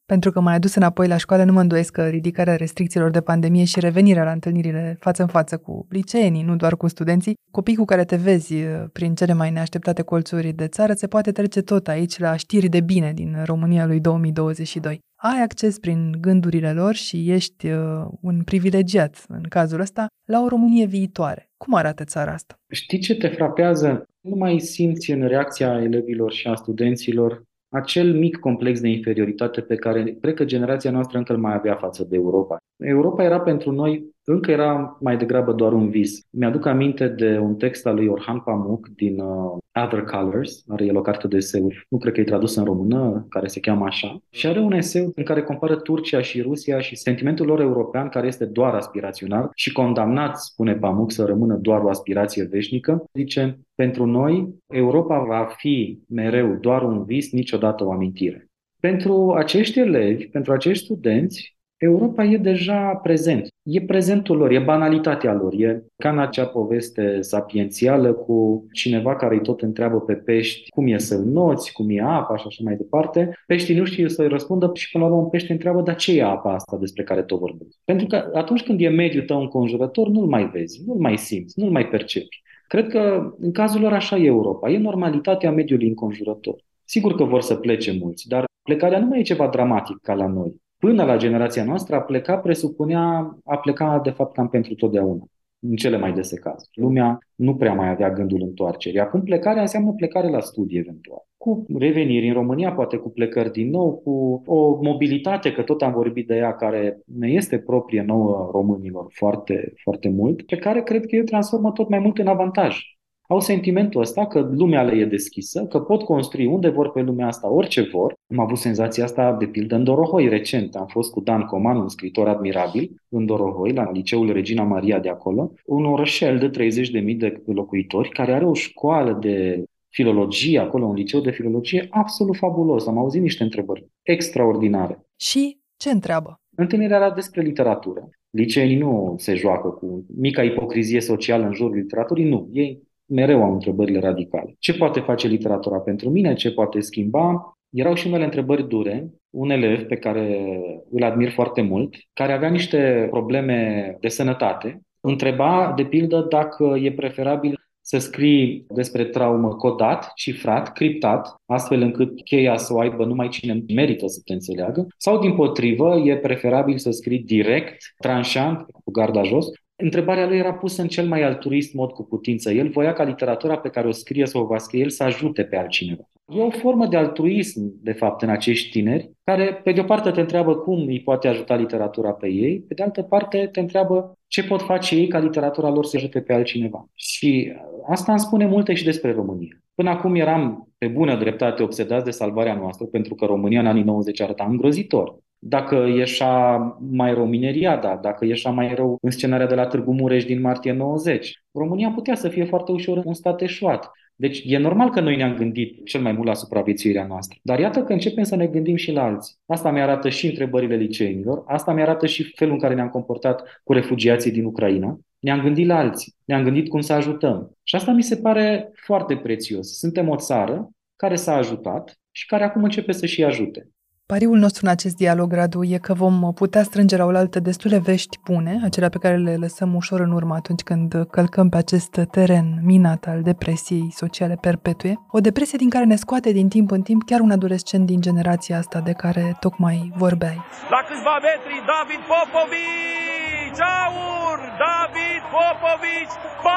Pentru 0.06 0.30
că 0.30 0.40
m-ai 0.40 0.54
adus 0.54 0.74
înapoi 0.74 1.08
la 1.08 1.16
școală, 1.16 1.44
nu 1.44 1.52
mă 1.52 1.60
îndoiesc 1.60 1.92
că 1.92 2.08
ridicarea 2.08 2.56
restricțiilor 2.56 3.10
de 3.10 3.20
pandemie 3.20 3.64
și 3.64 3.80
revenirea 3.80 4.24
la 4.24 4.30
întâlnirile 4.30 4.96
față 5.00 5.22
în 5.22 5.28
față 5.28 5.56
cu 5.56 5.86
liceenii, 5.90 6.42
nu 6.42 6.56
doar 6.56 6.76
cu 6.76 6.88
studenții, 6.88 7.34
copii 7.50 7.76
cu 7.76 7.84
care 7.84 8.04
te 8.04 8.16
vezi 8.16 8.54
uh, 8.54 8.84
prin 8.92 9.14
cele 9.14 9.32
mai 9.32 9.50
neașteptate 9.50 10.02
colțuri 10.02 10.52
de 10.52 10.66
țară, 10.66 10.92
se 10.92 11.06
poate 11.06 11.32
trece 11.32 11.60
tot 11.60 11.88
aici 11.88 12.18
la 12.18 12.36
știri 12.36 12.68
de 12.68 12.80
bine 12.80 13.12
din 13.12 13.36
România 13.44 13.86
lui 13.86 14.00
2022. 14.00 14.98
Ai 15.16 15.42
acces 15.42 15.78
prin 15.78 16.16
gândurile 16.20 16.72
lor 16.72 16.94
și 16.94 17.30
ești 17.30 17.66
uh, 17.66 17.78
un 18.20 18.42
privilegiat, 18.42 19.24
în 19.28 19.42
cazul 19.48 19.80
ăsta, 19.80 20.06
la 20.24 20.42
o 20.42 20.48
Românie 20.48 20.86
viitoare. 20.86 21.50
Cum 21.56 21.74
arată 21.74 22.04
țara 22.04 22.32
asta? 22.32 22.54
Știi 22.72 22.98
ce 22.98 23.16
te 23.16 23.28
frapează? 23.28 24.04
Nu 24.20 24.36
mai 24.36 24.58
simți 24.58 25.10
în 25.10 25.26
reacția 25.26 25.82
elevilor 25.82 26.32
și 26.32 26.46
a 26.46 26.54
studenților 26.54 27.42
acel 27.74 28.14
mic 28.14 28.38
complex 28.38 28.80
de 28.80 28.88
inferioritate 28.88 29.60
pe 29.60 29.74
care 29.74 30.16
cred 30.20 30.34
că 30.34 30.44
generația 30.44 30.90
noastră 30.90 31.18
încă 31.18 31.32
îl 31.32 31.38
mai 31.38 31.54
avea 31.54 31.74
față 31.74 32.04
de 32.04 32.16
Europa. 32.16 32.56
Europa 32.76 33.22
era 33.22 33.40
pentru 33.40 33.72
noi, 33.72 34.13
încă 34.24 34.50
era 34.50 34.98
mai 35.00 35.16
degrabă 35.16 35.52
doar 35.52 35.72
un 35.72 35.90
vis. 35.90 36.26
Mi-aduc 36.30 36.66
aminte 36.66 37.08
de 37.08 37.38
un 37.38 37.56
text 37.56 37.86
al 37.86 37.94
lui 37.94 38.06
Orhan 38.06 38.40
Pamuk 38.40 38.88
din 38.88 39.20
uh, 39.20 39.56
Other 39.84 40.02
Colors, 40.02 40.64
are 40.68 40.84
el 40.84 40.96
o 40.96 41.00
carte 41.00 41.28
de 41.28 41.36
eseuri, 41.36 41.86
nu 41.88 41.98
cred 41.98 42.12
că 42.12 42.20
e 42.20 42.24
tradusă 42.24 42.58
în 42.58 42.64
română, 42.64 43.26
care 43.28 43.46
se 43.46 43.60
cheamă 43.60 43.84
așa, 43.84 44.18
și 44.30 44.46
are 44.46 44.58
un 44.58 44.72
eseu 44.72 45.12
în 45.14 45.24
care 45.24 45.42
compară 45.42 45.76
Turcia 45.76 46.20
și 46.20 46.40
Rusia 46.40 46.80
și 46.80 46.96
sentimentul 46.96 47.46
lor 47.46 47.60
european, 47.60 48.08
care 48.08 48.26
este 48.26 48.44
doar 48.44 48.74
aspirațional 48.74 49.50
și 49.54 49.72
condamnat, 49.72 50.38
spune 50.38 50.74
Pamuk, 50.74 51.12
să 51.12 51.24
rămână 51.24 51.54
doar 51.54 51.80
o 51.80 51.88
aspirație 51.88 52.44
veșnică. 52.50 53.04
Zice, 53.12 53.58
pentru 53.74 54.06
noi, 54.06 54.54
Europa 54.66 55.18
va 55.18 55.48
fi 55.56 56.02
mereu 56.08 56.56
doar 56.60 56.82
un 56.82 57.04
vis, 57.04 57.32
niciodată 57.32 57.84
o 57.84 57.92
amintire. 57.92 58.48
Pentru 58.80 59.32
acești 59.36 59.78
elevi, 59.78 60.26
pentru 60.26 60.52
acești 60.52 60.84
studenți, 60.84 61.56
Europa 61.84 62.24
e 62.24 62.36
deja 62.36 63.00
prezent. 63.02 63.48
E 63.62 63.80
prezentul 63.80 64.36
lor, 64.36 64.50
e 64.50 64.58
banalitatea 64.58 65.32
lor. 65.32 65.52
E 65.56 65.84
ca 65.96 66.10
în 66.10 66.18
acea 66.18 66.46
poveste 66.46 67.20
sapiențială 67.20 68.12
cu 68.12 68.66
cineva 68.72 69.16
care 69.16 69.34
îi 69.34 69.40
tot 69.40 69.62
întreabă 69.62 70.00
pe 70.00 70.14
pești 70.14 70.68
cum 70.68 70.86
e 70.86 70.98
să 70.98 71.16
noți, 71.16 71.72
cum 71.72 71.86
e 71.90 72.00
apa 72.00 72.36
și 72.36 72.44
așa 72.46 72.60
mai 72.64 72.76
departe. 72.76 73.32
Peștii 73.46 73.78
nu 73.78 73.84
știu 73.84 74.08
să-i 74.08 74.28
răspundă 74.28 74.70
și 74.74 74.90
până 74.90 75.04
la 75.04 75.10
urmă 75.10 75.22
un 75.22 75.30
pește 75.30 75.52
întreabă, 75.52 75.80
dar 75.80 75.94
ce 75.96 76.18
e 76.18 76.24
apa 76.24 76.54
asta 76.54 76.76
despre 76.76 77.02
care 77.02 77.22
tot 77.22 77.38
vorbești? 77.38 77.78
Pentru 77.84 78.06
că 78.06 78.30
atunci 78.34 78.62
când 78.62 78.80
e 78.80 78.88
mediul 78.88 79.24
tău 79.24 79.40
înconjurător, 79.40 80.08
nu-l 80.08 80.26
mai 80.26 80.50
vezi, 80.52 80.82
nu-l 80.86 80.98
mai 80.98 81.18
simți, 81.18 81.60
nu-l 81.60 81.70
mai 81.70 81.88
percepi. 81.88 82.42
Cred 82.68 82.88
că 82.88 83.32
în 83.38 83.52
cazul 83.52 83.80
lor 83.80 83.92
așa 83.92 84.16
e 84.16 84.26
Europa. 84.26 84.70
E 84.70 84.78
normalitatea 84.78 85.50
mediului 85.50 85.88
înconjurător. 85.88 86.56
Sigur 86.84 87.14
că 87.14 87.24
vor 87.24 87.40
să 87.40 87.54
plece 87.54 87.96
mulți, 88.00 88.28
dar 88.28 88.44
plecarea 88.62 88.98
nu 88.98 89.06
mai 89.06 89.18
e 89.18 89.22
ceva 89.22 89.48
dramatic 89.48 89.96
ca 90.02 90.14
la 90.14 90.26
noi 90.26 90.62
până 90.78 91.04
la 91.04 91.16
generația 91.16 91.64
noastră, 91.64 91.94
a 91.94 92.00
pleca 92.00 92.36
presupunea 92.36 93.36
a 93.44 93.56
pleca 93.56 94.00
de 94.02 94.10
fapt 94.10 94.34
cam 94.34 94.48
pentru 94.48 94.74
totdeauna, 94.74 95.24
în 95.60 95.76
cele 95.76 95.96
mai 95.96 96.12
dese 96.12 96.36
cazuri. 96.36 96.70
Lumea 96.74 97.18
nu 97.34 97.54
prea 97.54 97.74
mai 97.74 97.88
avea 97.88 98.10
gândul 98.10 98.42
întoarcerii. 98.42 99.00
Acum 99.00 99.22
plecarea 99.22 99.60
înseamnă 99.60 99.92
plecare 99.92 100.28
la 100.28 100.40
studii 100.40 100.78
eventual. 100.78 101.26
Cu 101.36 101.66
reveniri 101.78 102.28
în 102.28 102.34
România, 102.34 102.72
poate 102.72 102.96
cu 102.96 103.10
plecări 103.10 103.52
din 103.52 103.70
nou, 103.70 103.94
cu 103.94 104.42
o 104.46 104.78
mobilitate, 104.82 105.52
că 105.52 105.62
tot 105.62 105.82
am 105.82 105.92
vorbit 105.92 106.26
de 106.26 106.36
ea, 106.36 106.54
care 106.54 106.98
ne 107.18 107.28
este 107.28 107.58
proprie 107.58 108.02
nouă 108.02 108.48
românilor 108.52 109.06
foarte, 109.08 109.72
foarte 109.82 110.08
mult, 110.08 110.42
pe 110.46 110.56
care 110.56 110.82
cred 110.82 111.06
că 111.06 111.16
eu 111.16 111.22
transformă 111.22 111.72
tot 111.72 111.88
mai 111.88 111.98
mult 111.98 112.18
în 112.18 112.26
avantaj 112.26 112.93
au 113.28 113.40
sentimentul 113.40 114.00
ăsta 114.00 114.26
că 114.26 114.48
lumea 114.52 114.82
le 114.82 114.96
e 114.96 115.04
deschisă, 115.04 115.66
că 115.66 115.80
pot 115.80 116.02
construi 116.02 116.46
unde 116.46 116.68
vor 116.68 116.90
pe 116.90 117.00
lumea 117.00 117.26
asta 117.26 117.50
orice 117.50 117.88
vor. 117.92 118.14
Am 118.30 118.38
avut 118.38 118.58
senzația 118.58 119.04
asta 119.04 119.32
de 119.32 119.46
pildă 119.46 119.74
în 119.74 119.84
Dorohoi 119.84 120.28
recent. 120.28 120.74
Am 120.76 120.86
fost 120.86 121.12
cu 121.12 121.20
Dan 121.20 121.42
Coman, 121.42 121.76
un 121.76 121.88
scriitor 121.88 122.28
admirabil, 122.28 122.90
în 123.08 123.26
Dorohoi, 123.26 123.72
la 123.72 123.90
liceul 123.90 124.32
Regina 124.32 124.62
Maria 124.62 124.98
de 124.98 125.08
acolo, 125.08 125.52
un 125.64 125.84
orășel 125.84 126.38
de 126.38 126.68
30.000 127.04 127.16
de 127.16 127.42
locuitori 127.46 128.08
care 128.08 128.32
are 128.32 128.46
o 128.46 128.54
școală 128.54 129.18
de 129.20 129.64
filologie, 129.88 130.58
acolo 130.58 130.84
un 130.84 130.94
liceu 130.94 131.20
de 131.20 131.30
filologie 131.30 131.86
absolut 131.90 132.36
fabulos. 132.36 132.86
Am 132.86 132.98
auzit 132.98 133.22
niște 133.22 133.42
întrebări 133.42 133.86
extraordinare. 134.02 135.06
Și 135.16 135.58
ce 135.76 135.90
întreabă? 135.90 136.40
Întâlnirea 136.56 136.96
era 136.96 137.10
despre 137.10 137.42
literatură. 137.42 138.08
Liceenii 138.30 138.76
nu 138.76 139.14
se 139.18 139.34
joacă 139.34 139.68
cu 139.68 140.06
mica 140.16 140.42
ipocrizie 140.42 141.00
socială 141.00 141.44
în 141.46 141.52
jurul 141.52 141.76
literaturii, 141.76 142.28
nu. 142.28 142.48
Ei 142.52 142.82
mereu 143.06 143.42
am 143.42 143.52
întrebările 143.52 143.98
radicale. 143.98 144.54
Ce 144.58 144.74
poate 144.74 145.00
face 145.00 145.28
literatura 145.28 145.78
pentru 145.78 146.10
mine? 146.10 146.34
Ce 146.34 146.52
poate 146.52 146.80
schimba? 146.80 147.56
Erau 147.70 147.94
și 147.94 148.06
unele 148.06 148.24
întrebări 148.24 148.68
dure. 148.68 149.10
Un 149.30 149.50
elev 149.50 149.82
pe 149.82 149.96
care 149.96 150.48
îl 150.90 151.02
admir 151.02 151.30
foarte 151.30 151.62
mult, 151.62 151.94
care 152.12 152.32
avea 152.32 152.48
niște 152.48 153.06
probleme 153.10 153.96
de 154.00 154.08
sănătate, 154.08 154.80
întreba, 155.00 155.72
de 155.76 155.84
pildă, 155.84 156.26
dacă 156.28 156.76
e 156.82 156.92
preferabil 156.92 157.58
să 157.86 157.98
scrii 157.98 158.64
despre 158.68 159.04
traumă 159.04 159.48
codat, 159.48 160.12
cifrat, 160.14 160.72
criptat, 160.72 161.34
astfel 161.46 161.80
încât 161.80 162.22
cheia 162.22 162.56
să 162.56 162.74
o 162.74 162.78
aibă 162.78 163.04
numai 163.04 163.28
cine 163.28 163.64
merită 163.74 164.06
să 164.06 164.20
te 164.24 164.32
înțeleagă, 164.32 164.86
sau 164.96 165.18
din 165.18 165.34
potrivă 165.34 165.96
e 165.96 166.16
preferabil 166.16 166.78
să 166.78 166.90
scrii 166.90 167.18
direct, 167.18 167.76
tranșant, 167.96 168.66
cu 168.84 168.90
garda 168.90 169.22
jos, 169.22 169.46
Întrebarea 169.76 170.26
lui 170.26 170.38
era 170.38 170.54
pusă 170.54 170.82
în 170.82 170.88
cel 170.88 171.06
mai 171.06 171.22
altruist 171.22 171.74
mod 171.74 171.90
cu 171.90 172.02
putință. 172.02 172.50
El 172.50 172.68
voia 172.68 172.92
ca 172.92 173.04
literatura 173.04 173.58
pe 173.58 173.68
care 173.68 173.88
o 173.88 173.92
scrie 173.92 174.26
sau 174.26 174.42
o 174.42 174.46
va 174.46 174.58
scrie 174.58 174.82
el 174.82 174.90
să 174.90 175.02
ajute 175.02 175.44
pe 175.44 175.56
altcineva. 175.56 176.08
E 176.28 176.40
o 176.40 176.50
formă 176.50 176.86
de 176.86 176.96
altruism, 176.96 177.60
de 177.82 177.92
fapt, 177.92 178.22
în 178.22 178.28
acești 178.28 178.70
tineri, 178.70 179.10
care, 179.24 179.60
pe 179.64 179.72
de 179.72 179.80
o 179.80 179.84
parte, 179.84 180.10
te 180.10 180.20
întreabă 180.20 180.56
cum 180.56 180.86
îi 180.86 181.00
poate 181.00 181.28
ajuta 181.28 181.54
literatura 181.54 182.10
pe 182.10 182.28
ei, 182.28 182.60
pe 182.60 182.74
de 182.74 182.82
altă 182.82 183.02
parte, 183.02 183.48
te 183.52 183.60
întreabă 183.60 184.18
ce 184.26 184.44
pot 184.44 184.62
face 184.62 184.94
ei 184.94 185.06
ca 185.06 185.18
literatura 185.18 185.70
lor 185.70 185.84
să 185.84 185.96
ajute 185.96 186.20
pe 186.20 186.32
altcineva. 186.32 186.88
Și 186.94 187.52
asta 187.88 188.12
îmi 188.12 188.20
spune 188.20 188.46
multe 188.46 188.74
și 188.74 188.84
despre 188.84 189.12
România. 189.12 189.62
Până 189.74 189.90
acum 189.90 190.14
eram 190.14 190.68
pe 190.78 190.86
bună 190.86 191.16
dreptate 191.16 191.62
obsedați 191.62 192.04
de 192.04 192.10
salvarea 192.10 192.54
noastră, 192.54 192.86
pentru 192.86 193.14
că 193.14 193.24
România 193.24 193.60
în 193.60 193.66
anii 193.66 193.82
90 193.82 194.20
arăta 194.20 194.44
îngrozitor 194.44 195.18
dacă 195.46 195.74
ieșa 195.94 196.56
mai 196.90 197.14
rău 197.14 197.26
mineriada, 197.26 197.98
dacă 198.02 198.24
ieșa 198.24 198.50
mai 198.50 198.74
rău 198.74 198.98
în 199.00 199.10
scenarea 199.10 199.46
de 199.46 199.54
la 199.54 199.66
Târgu 199.66 199.92
Mureș 199.92 200.24
din 200.24 200.40
martie 200.40 200.72
90. 200.72 201.42
România 201.52 201.90
putea 201.90 202.14
să 202.14 202.28
fie 202.28 202.44
foarte 202.44 202.72
ușor 202.72 203.02
un 203.04 203.14
stat 203.14 203.40
eșuat. 203.40 203.90
Deci 204.16 204.42
e 204.44 204.58
normal 204.58 204.90
că 204.90 205.00
noi 205.00 205.16
ne-am 205.16 205.34
gândit 205.34 205.86
cel 205.86 206.00
mai 206.00 206.12
mult 206.12 206.26
la 206.26 206.34
supraviețuirea 206.34 207.06
noastră. 207.06 207.38
Dar 207.42 207.58
iată 207.58 207.82
că 207.82 207.92
începem 207.92 208.24
să 208.24 208.36
ne 208.36 208.46
gândim 208.46 208.76
și 208.76 208.92
la 208.92 209.02
alții. 209.02 209.34
Asta 209.46 209.70
mi-arată 209.70 210.08
și 210.08 210.26
întrebările 210.26 210.76
liceenilor, 210.76 211.42
asta 211.46 211.72
mi-arată 211.72 212.06
și 212.06 212.32
felul 212.34 212.52
în 212.52 212.60
care 212.60 212.74
ne-am 212.74 212.88
comportat 212.88 213.60
cu 213.64 213.72
refugiații 213.72 214.30
din 214.30 214.44
Ucraina. 214.44 214.98
Ne-am 215.18 215.40
gândit 215.40 215.66
la 215.66 215.76
alții, 215.76 216.14
ne-am 216.24 216.42
gândit 216.42 216.68
cum 216.68 216.80
să 216.80 216.92
ajutăm. 216.92 217.56
Și 217.62 217.74
asta 217.74 217.92
mi 217.92 218.02
se 218.02 218.16
pare 218.16 218.70
foarte 218.74 219.16
prețios. 219.16 219.78
Suntem 219.78 220.08
o 220.08 220.16
țară 220.16 220.70
care 220.96 221.14
s-a 221.14 221.34
ajutat 221.34 221.98
și 222.10 222.26
care 222.26 222.44
acum 222.44 222.62
începe 222.62 222.92
să 222.92 223.06
și 223.06 223.24
ajute. 223.24 223.68
Pariul 224.12 224.38
nostru 224.38 224.60
în 224.66 224.70
acest 224.70 224.96
dialog, 224.96 225.32
Radu, 225.32 225.62
e 225.62 225.78
că 225.78 225.92
vom 225.94 226.32
putea 226.32 226.62
strânge 226.62 226.96
la 226.96 227.04
oaltă 227.04 227.38
destule 227.40 227.78
vești 227.78 228.18
bune, 228.24 228.60
acelea 228.64 228.88
pe 228.88 228.98
care 228.98 229.16
le 229.16 229.34
lăsăm 229.44 229.74
ușor 229.74 230.00
în 230.00 230.12
urmă 230.18 230.34
atunci 230.34 230.62
când 230.62 230.88
călcăm 231.10 231.48
pe 231.48 231.56
acest 231.56 231.92
teren 232.10 232.46
minat 232.62 233.02
al 233.12 233.20
depresiei 233.22 233.86
sociale 234.02 234.36
perpetue, 234.46 234.94
o 235.16 235.18
depresie 235.28 235.58
din 235.62 235.70
care 235.74 235.84
ne 235.84 235.96
scoate 235.96 236.30
din 236.32 236.48
timp 236.48 236.68
în 236.70 236.82
timp 236.88 237.00
chiar 237.08 237.20
un 237.20 237.30
adolescent 237.30 237.86
din 237.86 238.00
generația 238.00 238.58
asta 238.58 238.78
de 238.88 238.92
care 238.92 239.36
tocmai 239.40 239.78
vorbeai. 240.04 240.38
La 240.74 240.80
câțiva 240.88 241.16
metri, 241.28 241.56
David 241.72 242.02
Popovici, 242.10 243.62
aur, 243.82 244.38
David 244.66 245.22
Popovici, 245.34 246.16
46-86, 246.44 246.48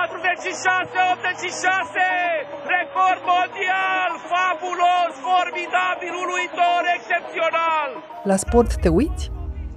record 2.77 3.21
mondial, 3.36 4.12
fabulos, 4.31 5.12
formidabil, 5.27 6.13
uluitor, 6.23 6.81
excepțional! 6.97 7.37
La 8.23 8.36
sport 8.36 8.76
te 8.76 8.89
uiți? 8.89 9.32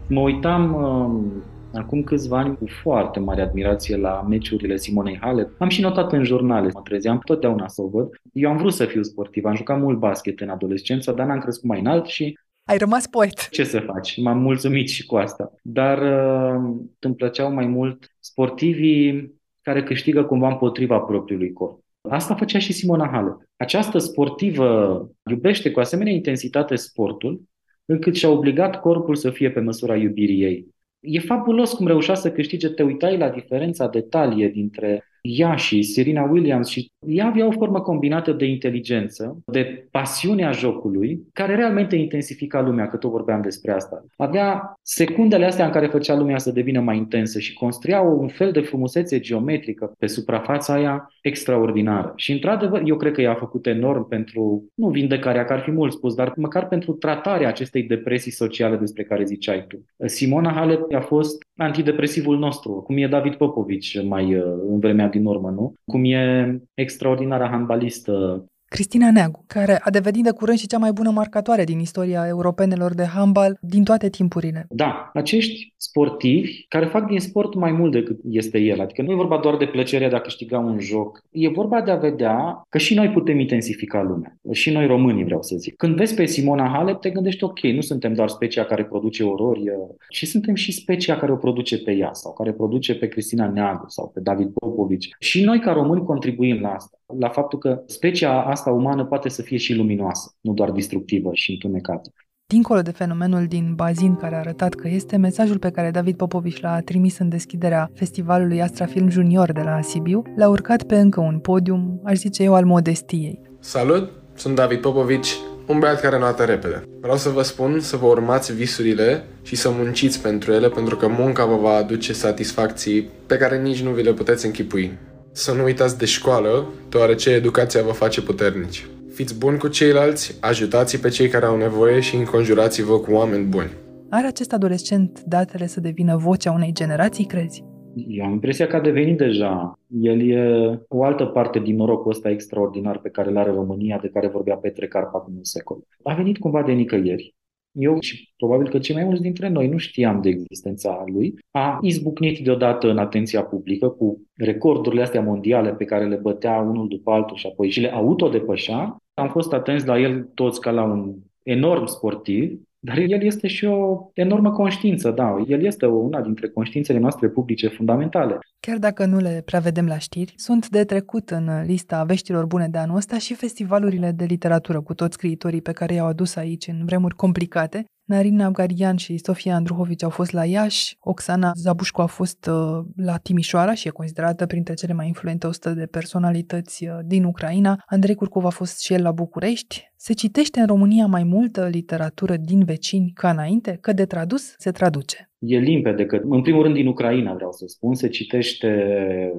Mă 0.09 0.21
uitam 0.21 0.75
uh, 0.75 1.81
acum 1.81 2.03
câțiva 2.03 2.39
ani 2.39 2.57
cu 2.57 2.67
foarte 2.83 3.21
mare 3.21 3.43
admirație 3.43 3.97
la 3.97 4.27
meciurile 4.29 4.77
Simonei 4.77 5.19
Halep. 5.21 5.51
Am 5.59 5.69
și 5.69 5.81
notat 5.81 6.13
în 6.13 6.25
jurnale, 6.25 6.71
mă 6.75 6.81
trezeam 6.81 7.19
totdeauna 7.25 7.69
să 7.69 7.83
o 7.83 7.89
văd. 7.89 8.09
Eu 8.33 8.51
am 8.51 8.57
vrut 8.57 8.73
să 8.73 8.85
fiu 8.85 9.03
sportiv, 9.03 9.45
am 9.45 9.57
jucat 9.57 9.81
mult 9.81 9.99
basket 9.99 10.41
în 10.41 10.49
adolescență, 10.49 11.13
dar 11.13 11.27
n-am 11.27 11.41
crescut 11.41 11.69
mai 11.69 11.81
înalt 11.81 12.07
și 12.07 12.39
ai 12.65 12.79
rămas 12.79 13.07
poet. 13.07 13.49
Ce 13.49 13.65
să 13.65 13.81
faci? 13.81 14.21
M-am 14.21 14.39
mulțumit 14.39 14.89
și 14.89 15.07
cu 15.07 15.17
asta. 15.17 15.53
Dar 15.63 15.99
uh, 15.99 16.77
îmi 16.99 17.15
plăceau 17.15 17.53
mai 17.53 17.67
mult 17.67 18.05
sportivii 18.19 19.35
care 19.63 19.83
câștigă 19.83 20.25
cumva 20.25 20.49
împotriva 20.49 20.99
propriului 20.99 21.53
corp. 21.53 21.79
Asta 22.09 22.35
făcea 22.35 22.59
și 22.59 22.73
Simona 22.73 23.09
Halep. 23.13 23.37
Această 23.57 23.99
sportivă 23.99 25.11
iubește 25.31 25.71
cu 25.71 25.81
asemenea 25.81 26.13
intensitate 26.13 26.77
sportul, 26.77 27.43
încât 27.85 28.17
și-a 28.17 28.29
obligat 28.29 28.81
corpul 28.81 29.15
să 29.15 29.31
fie 29.31 29.51
pe 29.51 29.61
măsura 29.61 29.97
iubirii 29.97 30.43
ei. 30.43 30.67
E 31.01 31.19
fabulos 31.19 31.73
cum 31.73 31.87
reușea 31.87 32.15
să 32.15 32.33
câștige, 32.33 32.69
te 32.69 32.83
uitai 32.83 33.19
la 33.19 33.29
diferența 33.29 33.89
de 33.89 34.01
talie 34.01 34.49
dintre 34.49 35.05
ea 35.21 35.55
și 35.55 35.83
Serena 35.83 36.23
Williams 36.23 36.69
și 36.69 36.93
ea 37.07 37.27
avea 37.27 37.47
o 37.47 37.51
formă 37.51 37.81
combinată 37.81 38.33
de 38.33 38.45
inteligență, 38.45 39.43
de 39.47 39.89
pasiunea 39.91 40.51
jocului, 40.51 41.21
care 41.33 41.55
realmente 41.55 41.97
intensifica 41.97 42.61
lumea, 42.61 42.89
că 42.89 42.97
tot 42.97 43.11
vorbeam 43.11 43.41
despre 43.43 43.73
asta. 43.73 44.05
Avea 44.17 44.75
secundele 44.83 45.45
astea 45.45 45.65
în 45.65 45.71
care 45.71 45.87
făcea 45.87 46.17
lumea 46.17 46.39
să 46.39 46.51
devină 46.51 46.81
mai 46.81 46.97
intensă 46.97 47.39
și 47.39 47.55
construia 47.55 48.01
un 48.01 48.29
fel 48.29 48.53
de 48.53 48.61
frumusețe 48.61 49.21
geometrică 49.21 49.93
pe 49.99 50.07
suprafața 50.07 50.75
aia 50.75 51.13
extraordinară. 51.23 52.13
Și 52.17 52.33
într-adevăr, 52.33 52.83
eu 52.85 52.97
cred 52.97 53.13
că 53.13 53.21
ea 53.21 53.31
a 53.31 53.35
făcut 53.35 53.67
enorm 53.67 54.09
pentru, 54.09 54.65
nu 54.75 54.89
vindecarea, 54.89 55.45
că 55.45 55.53
ar 55.53 55.61
fi 55.61 55.71
mult 55.71 55.93
spus, 55.93 56.15
dar 56.15 56.33
măcar 56.37 56.69
pentru 56.69 56.93
tratarea 56.93 57.49
acestei 57.49 57.83
depresii 57.83 58.33
sociale 58.33 58.77
despre 58.77 59.03
care 59.03 59.25
ziceai 59.25 59.65
tu. 59.69 59.85
Simona 60.07 60.53
Halep 60.53 60.93
a 60.95 61.01
fost 61.01 61.47
antidepresivul 61.57 62.39
nostru, 62.39 62.73
cum 62.73 62.97
e 62.97 63.07
David 63.07 63.35
Popovici 63.35 64.03
mai 64.03 64.35
uh, 64.35 64.43
în 64.69 64.79
vremea 64.79 65.09
din 65.11 65.25
urmă, 65.25 65.51
nu? 65.51 65.75
Cum 65.85 66.05
e 66.05 66.61
extraordinara 66.75 67.49
handbalistă 67.49 68.45
Cristina 68.75 69.11
Neagu, 69.11 69.45
care 69.47 69.81
a 69.83 69.91
devenit 69.91 70.25
de 70.25 70.31
curând 70.31 70.59
și 70.59 70.67
cea 70.67 70.79
mai 70.79 70.93
bună 70.93 71.11
marcatoare 71.11 71.65
din 71.65 71.79
istoria 71.79 72.25
europenelor 72.29 72.95
de 72.95 73.05
handbal 73.05 73.59
din 73.61 73.85
toate 73.85 74.09
timpurile. 74.09 74.67
Da, 74.69 75.11
acești 75.15 75.75
sportivi 75.77 76.65
care 76.69 76.87
fac 76.87 77.07
din 77.07 77.21
sport 77.21 77.55
mai 77.55 77.73
mult 77.73 77.93
decât 77.93 78.19
este 78.31 78.59
el. 78.59 78.81
Adică 78.81 79.03
nu 79.03 79.11
e 79.11 79.15
vorba 79.15 79.39
doar 79.39 79.57
de 79.57 79.67
plăcerea 79.67 80.09
de 80.09 80.17
a 80.17 80.21
câștiga 80.21 80.59
un 80.59 80.79
joc. 80.81 81.23
E 81.31 81.49
vorba 81.49 81.81
de 81.81 81.91
a 81.91 81.97
vedea 81.97 82.63
că 82.69 82.79
și 82.79 82.95
noi 82.95 83.09
putem 83.09 83.39
intensifica 83.39 84.03
lumea. 84.03 84.39
Și 84.53 84.71
noi 84.71 84.87
românii, 84.87 85.25
vreau 85.25 85.43
să 85.43 85.57
zic. 85.57 85.77
Când 85.77 85.97
vezi 85.97 86.15
pe 86.15 86.25
Simona 86.25 86.69
Halep, 86.69 87.01
te 87.01 87.11
gândești, 87.11 87.45
ok, 87.45 87.61
nu 87.61 87.81
suntem 87.81 88.15
doar 88.15 88.29
specia 88.29 88.65
care 88.65 88.85
produce 88.85 89.25
orori, 89.25 89.63
ci 90.09 90.27
suntem 90.27 90.55
și 90.55 90.73
specia 90.73 91.17
care 91.17 91.33
o 91.33 91.37
produce 91.37 91.79
pe 91.79 91.93
ea 91.93 92.11
sau 92.13 92.33
care 92.33 92.53
produce 92.53 92.95
pe 92.95 93.09
Cristina 93.09 93.49
Neagu 93.49 93.85
sau 93.89 94.11
pe 94.15 94.21
David 94.21 94.49
Popovici. 94.53 95.09
Și 95.19 95.45
noi 95.45 95.61
ca 95.61 95.73
români 95.73 96.05
contribuim 96.05 96.61
la 96.61 96.69
asta 96.69 97.01
la 97.19 97.29
faptul 97.29 97.59
că 97.59 97.83
specia 97.87 98.43
asta 98.43 98.60
umană 98.69 99.05
poate 99.05 99.29
să 99.29 99.43
fie 99.43 99.57
și 99.57 99.75
luminoasă, 99.75 100.35
nu 100.41 100.53
doar 100.53 100.71
destructivă 100.71 101.31
și 101.33 101.51
întunecată. 101.51 102.13
Dincolo 102.47 102.81
de 102.81 102.91
fenomenul 102.91 103.47
din 103.47 103.73
Bazin 103.75 104.17
care 104.17 104.35
a 104.35 104.39
arătat 104.39 104.75
că 104.75 104.89
este 104.89 105.17
mesajul 105.17 105.59
pe 105.59 105.71
care 105.71 105.91
David 105.91 106.17
Popovici 106.17 106.61
l-a 106.61 106.81
trimis 106.81 107.19
în 107.19 107.29
deschiderea 107.29 107.91
festivalului 107.95 108.63
Astra 108.63 108.87
Film 108.87 109.09
Junior 109.09 109.53
de 109.53 109.61
la 109.61 109.81
Sibiu, 109.81 110.23
l-a 110.37 110.49
urcat 110.49 110.83
pe 110.83 110.99
încă 110.99 111.21
un 111.21 111.39
podium, 111.39 112.01
aș 112.05 112.17
zice 112.17 112.43
eu, 112.43 112.55
al 112.55 112.65
modestiei. 112.65 113.41
Salut, 113.61 114.11
sunt 114.35 114.55
David 114.55 114.81
Popovici, 114.81 115.37
un 115.67 115.79
băiat 115.79 116.01
care 116.01 116.19
noată 116.19 116.45
repede. 116.45 116.83
Vreau 117.01 117.17
să 117.17 117.29
vă 117.29 117.43
spun 117.43 117.81
să 117.81 117.97
vă 117.97 118.07
urmați 118.07 118.55
visurile 118.55 119.25
și 119.43 119.57
să 119.57 119.71
munciți 119.71 120.23
pentru 120.23 120.53
ele, 120.53 120.69
pentru 120.69 120.97
că 120.97 121.09
munca 121.09 121.45
vă 121.45 121.57
va 121.57 121.75
aduce 121.75 122.13
satisfacții 122.13 123.09
pe 123.27 123.37
care 123.37 123.63
nici 123.63 123.83
nu 123.83 123.91
vi 123.91 124.03
le 124.03 124.13
puteți 124.13 124.47
închipui. 124.47 124.99
Să 125.33 125.55
nu 125.55 125.63
uitați 125.63 125.99
de 125.99 126.05
școală, 126.05 126.65
deoarece 126.89 127.31
educația 127.31 127.83
vă 127.83 127.93
face 127.93 128.23
puternici. 128.23 128.87
Fiți 129.15 129.39
buni 129.39 129.59
cu 129.59 129.69
ceilalți, 129.69 130.39
ajutați 130.41 131.01
pe 131.01 131.09
cei 131.09 131.29
care 131.29 131.45
au 131.45 131.57
nevoie 131.57 132.01
și 132.01 132.17
înconjurați-vă 132.17 132.99
cu 132.99 133.13
oameni 133.13 133.47
buni. 133.47 133.71
Are 134.11 134.27
acest 134.27 134.53
adolescent 134.53 135.23
datele 135.27 135.67
să 135.67 135.81
devină 135.81 136.17
vocea 136.17 136.53
unei 136.53 136.73
generații, 136.73 137.25
crezi? 137.25 137.65
Eu 138.09 138.25
am 138.25 138.33
impresia 138.33 138.67
că 138.67 138.77
a 138.77 138.81
devenit 138.81 139.19
deja. 139.19 139.79
El 140.01 140.31
e 140.31 140.81
o 140.89 141.05
altă 141.05 141.25
parte 141.25 141.59
din 141.59 141.77
norocul 141.77 142.11
ăsta 142.11 142.31
extraordinar 142.31 142.99
pe 142.99 143.09
care 143.09 143.31
îl 143.31 143.37
are 143.37 143.51
România, 143.51 143.99
de 144.03 144.09
care 144.09 144.29
vorbea 144.29 144.57
Petre 144.57 144.87
Carpa 144.87 145.19
acum 145.19 145.35
un 145.37 145.45
secol. 145.45 145.79
A 146.03 146.15
venit 146.15 146.39
cumva 146.39 146.63
de 146.63 146.73
nicăieri 146.73 147.35
eu 147.73 148.01
și 148.01 148.33
probabil 148.37 148.69
că 148.69 148.79
cei 148.79 148.95
mai 148.95 149.05
mulți 149.05 149.23
dintre 149.23 149.49
noi 149.49 149.69
nu 149.69 149.77
știam 149.77 150.21
de 150.23 150.29
existența 150.29 151.05
lui, 151.07 151.35
a 151.51 151.79
izbucnit 151.83 152.39
deodată 152.39 152.91
în 152.91 152.99
atenția 152.99 153.43
publică 153.43 153.89
cu 153.89 154.23
recordurile 154.37 155.03
astea 155.03 155.23
mondiale 155.23 155.75
pe 155.75 155.85
care 155.85 156.07
le 156.07 156.17
bătea 156.17 156.59
unul 156.59 156.89
după 156.89 157.11
altul 157.11 157.37
și 157.37 157.47
apoi 157.47 157.71
și 157.71 157.81
le 157.81 157.93
autodepășea. 157.93 158.97
Am 159.15 159.29
fost 159.29 159.53
atenți 159.53 159.87
la 159.87 159.99
el 159.99 160.23
toți 160.35 160.61
ca 160.61 160.71
la 160.71 160.83
un 160.83 161.15
enorm 161.43 161.87
sportiv 161.87 162.61
dar 162.83 162.99
el 162.99 163.23
este 163.23 163.47
și 163.47 163.65
o 163.65 164.11
enormă 164.15 164.51
conștiință, 164.51 165.11
da. 165.11 165.45
El 165.47 165.65
este 165.65 165.87
una 165.87 166.21
dintre 166.21 166.49
conștiințele 166.49 166.99
noastre 166.99 167.29
publice 167.29 167.69
fundamentale. 167.69 168.39
Chiar 168.61 168.79
dacă 168.79 169.05
nu 169.05 169.19
le 169.19 169.43
prea 169.45 169.61
vedem 169.61 169.87
la 169.87 169.99
știri, 169.99 170.33
sunt 170.37 170.69
de 170.69 170.85
trecut 170.85 171.31
în 171.31 171.65
lista 171.67 172.05
veștilor 172.05 172.47
bune 172.47 172.69
de 172.69 172.79
anul 172.79 172.97
ăsta 172.97 173.19
și 173.19 173.35
festivalurile 173.35 174.11
de 174.11 174.25
literatură 174.25 174.81
cu 174.81 174.95
toți 174.95 175.15
scriitorii 175.15 175.63
pe 175.63 175.73
care 175.73 175.95
i-au 175.95 176.07
adus 176.07 176.37
aici 176.37 176.67
în 176.67 176.85
vremuri 176.85 177.15
complicate 177.15 177.85
Narina 178.11 178.51
Garian 178.51 178.97
și 178.97 179.17
Sofia 179.17 179.55
Andruhovici 179.55 180.03
au 180.03 180.11
fost 180.11 180.33
la 180.33 180.45
Iași, 180.45 180.97
Oxana 181.01 181.53
Zabușcu 181.55 182.01
a 182.01 182.07
fost 182.07 182.47
uh, 182.47 182.85
la 182.97 183.17
Timișoara 183.17 183.75
și 183.75 183.87
e 183.87 183.91
considerată 183.91 184.47
printre 184.47 184.75
cele 184.75 184.93
mai 184.93 185.07
influente 185.07 185.47
100 185.47 185.71
de 185.71 185.87
personalități 185.87 186.87
uh, 186.87 186.99
din 187.05 187.25
Ucraina. 187.25 187.83
Andrei 187.87 188.15
Curcov 188.15 188.45
a 188.45 188.49
fost 188.49 188.83
și 188.83 188.93
el 188.93 189.03
la 189.03 189.13
București. 189.13 189.91
Se 189.97 190.13
citește 190.13 190.61
în 190.61 190.67
România 190.67 191.07
mai 191.07 191.25
multă 191.25 191.69
literatură 191.73 192.37
din 192.37 192.65
vecini 192.65 193.11
ca 193.15 193.31
înainte, 193.31 193.79
că 193.81 193.93
de 193.93 194.05
tradus 194.05 194.55
se 194.59 194.71
traduce. 194.71 195.31
E 195.39 195.59
limpede 195.59 196.07
că, 196.07 196.21
în 196.25 196.43
primul 196.43 196.63
rând, 196.63 196.75
din 196.75 196.87
Ucraina, 196.87 197.35
vreau 197.35 197.53
să 197.53 197.65
spun, 197.67 197.95
se 197.95 198.09
citește 198.09 198.69